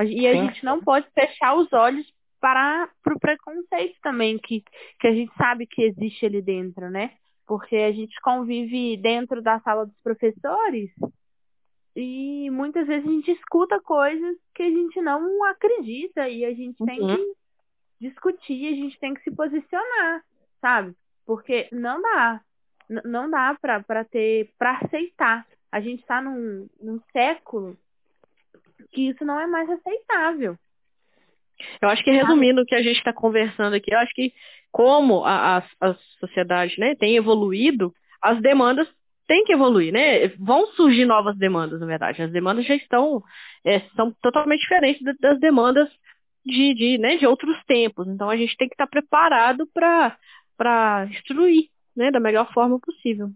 E 0.06 0.28
a 0.28 0.34
Sim. 0.34 0.46
gente 0.48 0.66
não 0.66 0.82
pode 0.82 1.08
fechar 1.14 1.56
os 1.56 1.72
olhos 1.72 2.06
para 2.40 2.90
o 3.08 3.20
preconceito 3.20 3.98
também 4.02 4.38
que, 4.38 4.64
que 5.00 5.08
a 5.08 5.14
gente 5.14 5.32
sabe 5.38 5.68
que 5.68 5.84
existe 5.84 6.26
ali 6.26 6.42
dentro, 6.42 6.90
né? 6.90 7.12
Porque 7.46 7.76
a 7.76 7.92
gente 7.92 8.20
convive 8.22 8.98
dentro 8.98 9.42
da 9.42 9.60
sala 9.62 9.86
dos 9.86 9.98
professores 10.04 10.92
e 11.96 12.50
muitas 12.52 12.88
vezes 12.88 13.08
a 13.08 13.12
gente 13.12 13.32
escuta 13.32 13.82
coisas 13.82 14.38
que 14.56 14.64
a 14.64 14.70
gente 14.70 15.02
não 15.02 15.44
acredita 15.46 16.30
e 16.30 16.46
a 16.46 16.54
gente 16.54 16.80
uhum. 16.80 16.86
tem 16.86 17.00
que 17.00 17.34
discutir, 18.00 18.74
a 18.74 18.76
gente 18.76 19.00
tem 19.00 19.14
que 19.14 19.24
se 19.24 19.32
posicionar, 19.32 20.24
sabe? 20.62 20.96
Porque 21.26 21.68
não 21.72 22.02
dá, 22.02 22.42
não 23.04 23.30
dá 23.30 23.58
pra 23.60 24.06
ter, 24.06 24.54
pra 24.58 24.78
aceitar. 24.78 25.46
A 25.72 25.82
gente 25.82 26.04
tá 26.06 26.22
num, 26.22 26.68
num 26.82 27.02
século 27.12 27.78
que 28.92 29.10
isso 29.10 29.26
não 29.26 29.40
é 29.40 29.46
mais 29.46 29.70
aceitável. 29.70 30.58
Eu 31.82 31.90
acho 31.90 32.04
que 32.04 32.12
resumindo 32.12 32.62
o 32.62 32.66
que 32.66 32.76
a 32.76 32.82
gente 32.82 32.98
está 32.98 33.14
conversando 33.14 33.76
aqui, 33.76 33.94
eu 33.94 34.00
acho 34.00 34.14
que 34.14 34.34
como 34.72 35.26
a, 35.26 35.58
a, 35.58 35.64
a 35.82 35.94
sociedade 36.20 36.80
né, 36.80 36.96
tem 36.96 37.16
evoluído, 37.16 37.94
as 38.22 38.42
demandas 38.42 38.88
tem 39.28 39.44
que 39.44 39.54
evoluir, 39.54 39.94
né? 39.94 40.28
Vão 40.40 40.66
surgir 40.68 41.06
novas 41.06 41.38
demandas, 41.38 41.80
na 41.80 41.86
verdade. 41.86 42.22
As 42.24 42.32
demandas 42.32 42.66
já 42.66 42.76
estão 42.76 43.22
é, 43.64 43.80
são 43.96 44.12
totalmente 44.22 44.62
diferentes 44.62 45.02
das 45.20 45.40
demandas 45.40 45.88
de, 46.44 46.74
de, 46.74 46.98
né, 46.98 47.16
de 47.18 47.28
outros 47.28 47.56
tempos. 47.66 48.08
Então 48.08 48.30
a 48.30 48.36
gente 48.36 48.58
tem 48.58 48.68
que 48.68 48.74
estar 48.74 48.88
preparado 48.88 49.68
para 49.74 51.06
instruir 51.12 51.66
né, 51.96 52.10
da 52.10 52.20
melhor 52.20 52.52
forma 52.54 52.80
possível. 52.80 53.30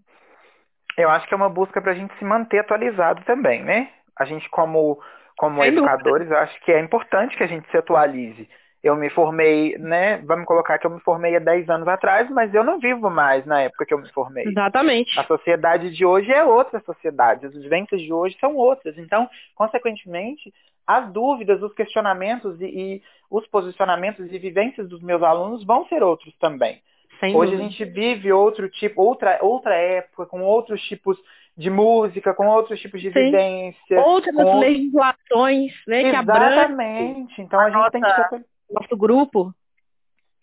Eu 0.97 1.09
acho 1.09 1.27
que 1.27 1.33
é 1.33 1.37
uma 1.37 1.49
busca 1.49 1.81
para 1.81 1.91
a 1.91 1.95
gente 1.95 2.17
se 2.17 2.25
manter 2.25 2.59
atualizado 2.59 3.23
também, 3.25 3.63
né? 3.63 3.89
A 4.17 4.25
gente, 4.25 4.47
como, 4.49 4.99
como 5.37 5.63
educadores, 5.63 6.29
eu 6.29 6.37
acho 6.37 6.59
que 6.61 6.71
é 6.71 6.79
importante 6.79 7.35
que 7.35 7.43
a 7.43 7.47
gente 7.47 7.69
se 7.69 7.77
atualize. 7.77 8.47
Eu 8.83 8.97
me 8.97 9.09
formei, 9.09 9.77
né? 9.77 10.17
Vamos 10.25 10.45
colocar 10.45 10.77
que 10.77 10.85
eu 10.85 10.91
me 10.91 10.99
formei 10.99 11.35
há 11.37 11.39
10 11.39 11.69
anos 11.69 11.87
atrás, 11.87 12.29
mas 12.29 12.53
eu 12.53 12.65
não 12.65 12.79
vivo 12.79 13.09
mais 13.09 13.45
na 13.45 13.61
época 13.61 13.85
que 13.85 13.93
eu 13.93 13.97
me 13.97 14.11
formei. 14.11 14.45
Exatamente. 14.45 15.17
A 15.17 15.23
sociedade 15.23 15.89
de 15.95 16.05
hoje 16.05 16.29
é 16.31 16.43
outra 16.43 16.81
sociedade, 16.81 17.45
as 17.45 17.53
vivências 17.53 18.01
de 18.01 18.11
hoje 18.11 18.37
são 18.41 18.55
outras. 18.55 18.97
Então, 18.97 19.29
consequentemente, 19.55 20.53
as 20.85 21.09
dúvidas, 21.13 21.61
os 21.61 21.73
questionamentos 21.73 22.59
e, 22.59 22.65
e 22.65 23.01
os 23.31 23.47
posicionamentos 23.47 24.31
e 24.31 24.37
vivências 24.37 24.87
dos 24.89 25.01
meus 25.01 25.23
alunos 25.23 25.63
vão 25.63 25.87
ser 25.87 26.03
outros 26.03 26.35
também. 26.37 26.81
Sem 27.19 27.35
hoje 27.35 27.51
dúvida. 27.51 27.63
a 27.63 27.69
gente 27.69 27.85
vive 27.85 28.33
outro 28.33 28.69
tipo, 28.69 29.01
outra, 29.01 29.39
outra 29.41 29.75
época, 29.75 30.25
com 30.25 30.41
outros 30.41 30.81
tipos 30.81 31.17
de 31.55 31.69
música, 31.69 32.33
com 32.33 32.47
outros 32.47 32.79
tipos 32.79 33.01
de 33.01 33.11
Sim. 33.11 33.25
vivência. 33.25 34.01
Outras 34.01 34.35
legislações, 34.59 35.71
né? 35.87 36.01
Exatamente. 36.01 37.41
então 37.41 37.59
a, 37.59 37.63
a 37.63 37.69
gente 37.69 37.77
nossa... 37.77 37.91
tem 37.91 38.01
que 38.01 38.73
nosso 38.73 38.97
grupo. 38.97 39.53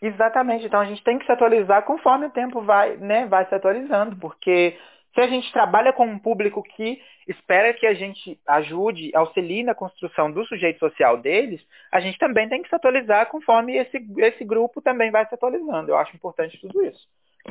Exatamente. 0.00 0.66
Então 0.66 0.80
a 0.80 0.86
gente 0.86 1.02
tem 1.02 1.18
que 1.18 1.26
se 1.26 1.32
atualizar 1.32 1.84
conforme 1.84 2.26
o 2.26 2.30
tempo 2.30 2.62
vai, 2.62 2.96
né, 2.96 3.26
vai 3.26 3.46
se 3.46 3.54
atualizando, 3.54 4.16
porque 4.16 4.78
se 5.14 5.20
a 5.20 5.26
gente 5.26 5.52
trabalha 5.52 5.92
com 5.92 6.06
um 6.06 6.18
público 6.18 6.62
que 6.62 7.00
espera 7.26 7.74
que 7.74 7.86
a 7.86 7.94
gente 7.94 8.40
ajude, 8.46 9.11
auxilie 9.14 9.62
na 9.62 9.74
construção 9.74 10.30
do 10.30 10.44
sujeito 10.46 10.78
social 10.78 11.18
deles, 11.18 11.61
a 11.92 12.00
gente 12.00 12.18
também 12.18 12.48
tem 12.48 12.62
que 12.62 12.68
se 12.68 12.74
atualizar 12.74 13.26
conforme 13.26 13.76
esse, 13.76 13.98
esse 14.18 14.44
grupo 14.44 14.80
também 14.80 15.11
vai 15.11 15.26
se 15.26 15.34
atualizando. 15.34 15.90
Eu 15.90 15.98
acho 15.98 16.14
importante 16.14 16.58
tudo 16.61 16.82
isso. 16.84 17.06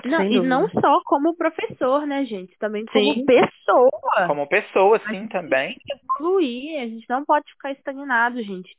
Não, 0.06 0.24
e 0.24 0.40
não 0.40 0.70
só 0.70 1.02
como 1.04 1.36
professor, 1.36 2.06
né, 2.06 2.24
gente? 2.26 2.58
Também 2.60 2.86
como 2.86 3.14
sim. 3.14 3.26
pessoa. 3.26 4.28
Como 4.28 4.48
pessoa, 4.48 5.00
sim, 5.10 5.28
também. 5.28 5.70
Tem 5.70 5.80
que 5.84 5.94
evoluir, 5.94 6.82
a 6.82 6.88
gente 6.88 7.10
não 7.10 7.26
pode 7.26 7.52
ficar 7.52 7.72
estagnado, 7.72 8.42
gente 8.44 8.70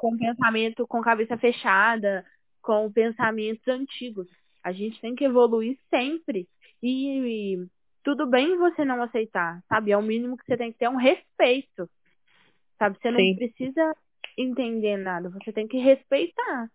com 0.00 0.16
pensamento 0.16 0.86
com 0.86 1.02
cabeça 1.02 1.36
fechada, 1.36 2.24
com 2.62 2.90
pensamentos 2.90 3.66
antigos. 3.68 4.26
A 4.64 4.72
gente 4.72 4.98
tem 4.98 5.14
que 5.14 5.24
evoluir 5.24 5.78
sempre. 5.90 6.48
E, 6.82 7.54
e 7.54 7.66
tudo 8.02 8.26
bem 8.26 8.56
você 8.56 8.82
não 8.82 9.02
aceitar, 9.02 9.62
sabe? 9.68 9.92
É 9.92 9.96
o 9.98 10.02
mínimo 10.02 10.38
que 10.38 10.46
você 10.46 10.56
tem 10.56 10.72
que 10.72 10.78
ter 10.78 10.88
um 10.88 10.96
respeito. 10.96 11.88
Sabe? 12.78 12.98
Você 12.98 13.10
não 13.10 13.18
Sim. 13.18 13.36
precisa 13.36 13.94
entender 14.38 14.96
nada, 14.96 15.28
você 15.28 15.52
tem 15.52 15.68
que 15.68 15.76
respeitar. 15.76 16.70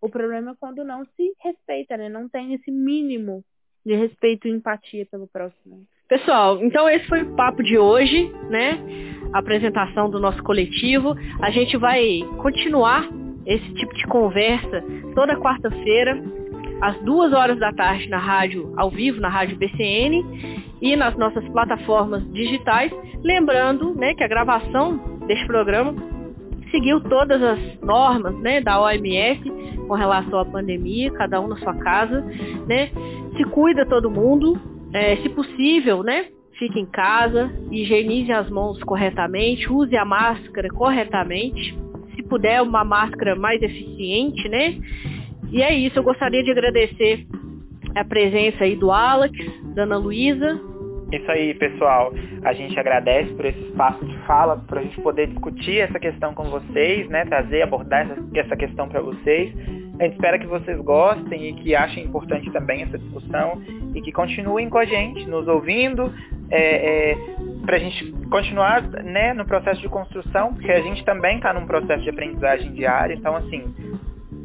O 0.00 0.08
problema 0.08 0.52
é 0.52 0.54
quando 0.58 0.84
não 0.84 1.04
se 1.04 1.32
respeita, 1.42 1.96
né? 1.96 2.08
Não 2.08 2.28
tem 2.28 2.54
esse 2.54 2.70
mínimo 2.70 3.44
de 3.84 3.94
respeito 3.94 4.48
e 4.48 4.50
empatia 4.50 5.06
pelo 5.06 5.26
próximo. 5.26 5.84
Pessoal, 6.08 6.62
então 6.62 6.88
esse 6.88 7.06
foi 7.06 7.22
o 7.22 7.36
papo 7.36 7.62
de 7.62 7.78
hoje, 7.78 8.32
né? 8.48 8.78
A 9.32 9.38
apresentação 9.38 10.10
do 10.10 10.18
nosso 10.18 10.42
coletivo. 10.42 11.14
A 11.40 11.50
gente 11.50 11.76
vai 11.76 12.20
continuar 12.38 13.08
esse 13.46 13.74
tipo 13.74 13.94
de 13.94 14.04
conversa 14.06 14.82
toda 15.14 15.38
quarta-feira, 15.38 16.20
às 16.80 17.00
duas 17.04 17.32
horas 17.32 17.58
da 17.58 17.72
tarde 17.72 18.08
na 18.08 18.18
rádio, 18.18 18.72
ao 18.76 18.90
vivo, 18.90 19.20
na 19.20 19.28
rádio 19.28 19.56
BCN 19.56 20.24
e 20.80 20.96
nas 20.96 21.16
nossas 21.16 21.46
plataformas 21.50 22.24
digitais. 22.32 22.90
Lembrando 23.22 23.94
né, 23.94 24.14
que 24.14 24.24
a 24.24 24.28
gravação 24.28 24.96
deste 25.26 25.46
programa 25.46 25.94
seguiu 26.70 27.00
todas 27.00 27.42
as 27.42 27.80
normas 27.80 28.34
né, 28.40 28.60
da 28.60 28.80
OMS 28.80 29.40
com 29.86 29.94
relação 29.94 30.38
à 30.38 30.44
pandemia, 30.44 31.10
cada 31.12 31.40
um 31.40 31.48
na 31.48 31.56
sua 31.56 31.74
casa, 31.74 32.20
né? 32.66 32.90
Se 33.36 33.44
cuida 33.44 33.86
todo 33.86 34.10
mundo, 34.10 34.58
é, 34.92 35.16
se 35.16 35.28
possível, 35.30 36.02
né? 36.02 36.26
Fique 36.58 36.78
em 36.78 36.86
casa, 36.86 37.50
higienize 37.70 38.30
as 38.30 38.48
mãos 38.50 38.82
corretamente, 38.84 39.70
use 39.72 39.96
a 39.96 40.04
máscara 40.04 40.68
corretamente. 40.68 41.76
Se 42.14 42.22
puder, 42.22 42.62
uma 42.62 42.84
máscara 42.84 43.34
mais 43.34 43.60
eficiente, 43.62 44.48
né? 44.48 44.76
E 45.50 45.62
é 45.62 45.74
isso, 45.74 45.98
eu 45.98 46.02
gostaria 46.02 46.42
de 46.44 46.50
agradecer 46.50 47.26
a 47.96 48.04
presença 48.04 48.64
aí 48.64 48.76
do 48.76 48.92
Alex, 48.92 49.34
da 49.74 49.82
Ana 49.82 49.96
Luísa. 49.96 50.69
Isso 51.12 51.30
aí, 51.30 51.54
pessoal. 51.54 52.12
A 52.44 52.52
gente 52.52 52.78
agradece 52.78 53.32
por 53.34 53.44
esse 53.44 53.60
espaço 53.60 54.04
de 54.04 54.16
fala, 54.26 54.56
por 54.56 54.78
a 54.78 54.82
gente 54.82 55.00
poder 55.00 55.26
discutir 55.28 55.80
essa 55.80 55.98
questão 55.98 56.32
com 56.34 56.44
vocês, 56.44 57.08
né? 57.08 57.24
Trazer, 57.24 57.62
abordar 57.62 58.02
essa, 58.02 58.16
essa 58.34 58.56
questão 58.56 58.88
para 58.88 59.00
vocês. 59.00 59.52
A 59.98 60.04
gente 60.04 60.14
espera 60.14 60.38
que 60.38 60.46
vocês 60.46 60.78
gostem 60.80 61.48
e 61.48 61.52
que 61.52 61.74
achem 61.74 62.04
importante 62.04 62.50
também 62.52 62.82
essa 62.82 62.96
discussão 62.96 63.60
e 63.94 64.00
que 64.00 64.10
continuem 64.12 64.70
com 64.70 64.78
a 64.78 64.84
gente, 64.84 65.28
nos 65.28 65.46
ouvindo, 65.46 66.10
é, 66.50 67.10
é, 67.12 67.16
para 67.66 67.76
a 67.76 67.78
gente 67.78 68.10
continuar 68.30 68.82
né, 68.82 69.34
no 69.34 69.44
processo 69.44 69.80
de 69.80 69.88
construção, 69.88 70.54
porque 70.54 70.72
a 70.72 70.80
gente 70.80 71.04
também 71.04 71.36
está 71.36 71.52
num 71.52 71.66
processo 71.66 72.02
de 72.02 72.08
aprendizagem 72.08 72.72
diária, 72.72 73.14
então 73.14 73.36
assim, 73.36 73.62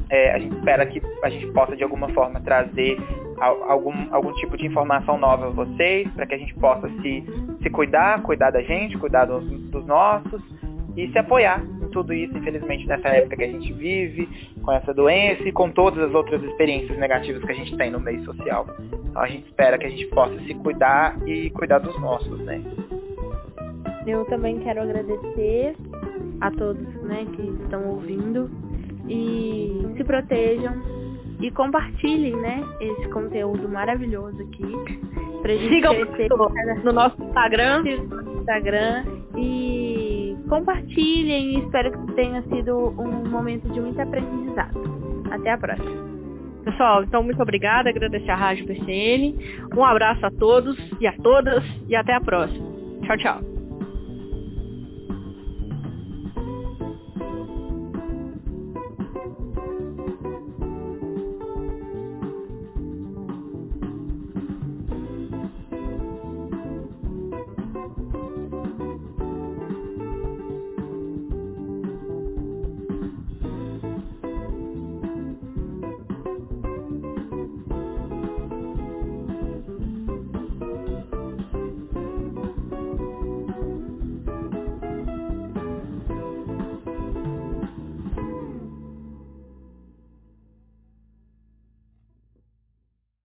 é, 0.09 0.34
a 0.34 0.39
gente 0.39 0.57
espera 0.57 0.86
que 0.86 1.01
a 1.24 1.30
gente 1.30 1.47
possa 1.53 1.76
de 1.76 1.84
alguma 1.84 2.09
forma 2.09 2.41
trazer 2.41 2.97
algum, 3.39 3.93
algum 4.13 4.33
tipo 4.33 4.57
de 4.57 4.65
informação 4.65 5.17
nova 5.17 5.47
a 5.47 5.49
vocês, 5.49 6.07
para 6.13 6.25
que 6.25 6.36
a 6.36 6.38
gente 6.38 6.53
possa 6.55 6.89
se, 7.01 7.23
se 7.61 7.69
cuidar, 7.69 8.21
cuidar 8.23 8.51
da 8.51 8.61
gente, 8.61 8.97
cuidar 8.97 9.25
dos, 9.25 9.43
dos 9.69 9.86
nossos 9.86 10.41
e 10.95 11.11
se 11.11 11.19
apoiar 11.19 11.61
em 11.81 11.89
tudo 11.89 12.13
isso, 12.13 12.36
infelizmente, 12.38 12.88
nessa 12.88 13.09
época 13.09 13.36
que 13.36 13.43
a 13.43 13.51
gente 13.51 13.71
vive, 13.73 14.29
com 14.61 14.71
essa 14.71 14.93
doença 14.93 15.43
e 15.43 15.51
com 15.51 15.69
todas 15.69 16.07
as 16.09 16.13
outras 16.13 16.41
experiências 16.43 16.97
negativas 16.97 17.43
que 17.43 17.51
a 17.51 17.55
gente 17.55 17.75
tem 17.77 17.91
no 17.91 17.99
meio 17.99 18.23
social. 18.23 18.65
Então 19.09 19.21
a 19.21 19.27
gente 19.27 19.45
espera 19.45 19.77
que 19.77 19.86
a 19.86 19.89
gente 19.89 20.05
possa 20.07 20.38
se 20.41 20.53
cuidar 20.55 21.17
e 21.27 21.49
cuidar 21.51 21.79
dos 21.79 21.99
nossos, 21.99 22.39
né? 22.41 22.61
Eu 24.07 24.23
também 24.25 24.59
quero 24.59 24.81
agradecer 24.81 25.75
a 26.41 26.51
todos 26.51 26.88
né, 27.03 27.25
que 27.36 27.41
estão 27.63 27.88
ouvindo 27.89 28.49
e 29.07 29.93
se 29.97 30.03
protejam 30.03 30.95
e 31.39 31.51
compartilhem 31.51 32.36
né, 32.36 32.63
esse 32.79 33.07
conteúdo 33.09 33.67
maravilhoso 33.67 34.41
aqui. 34.41 35.01
Pra 35.41 35.53
gente 35.53 35.75
Sigam 35.75 35.93
crescer 35.93 36.29
no 36.83 36.91
nosso 36.91 37.21
Instagram. 37.23 37.83
no 37.83 38.39
Instagram 38.39 39.05
e 39.38 40.36
compartilhem. 40.49 41.59
Espero 41.59 41.91
que 41.91 42.13
tenha 42.13 42.41
sido 42.43 42.89
um 42.99 43.29
momento 43.29 43.67
de 43.69 43.79
muito 43.79 43.99
aprendizado. 43.99 44.79
Até 45.31 45.51
a 45.51 45.57
próxima. 45.57 46.05
Pessoal, 46.63 47.03
então 47.03 47.21
muito 47.21 47.41
obrigada, 47.41 47.89
agradecer 47.89 48.31
a 48.31 48.36
Rádio 48.36 48.65
PCN. 48.65 49.36
Um 49.75 49.83
abraço 49.86 50.25
a 50.25 50.31
todos 50.31 50.75
e 50.99 51.05
a 51.05 51.13
todas 51.17 51.63
e 51.88 51.95
até 51.95 52.13
a 52.13 52.21
próxima. 52.21 52.65
Tchau, 53.05 53.17
tchau. 53.17 53.55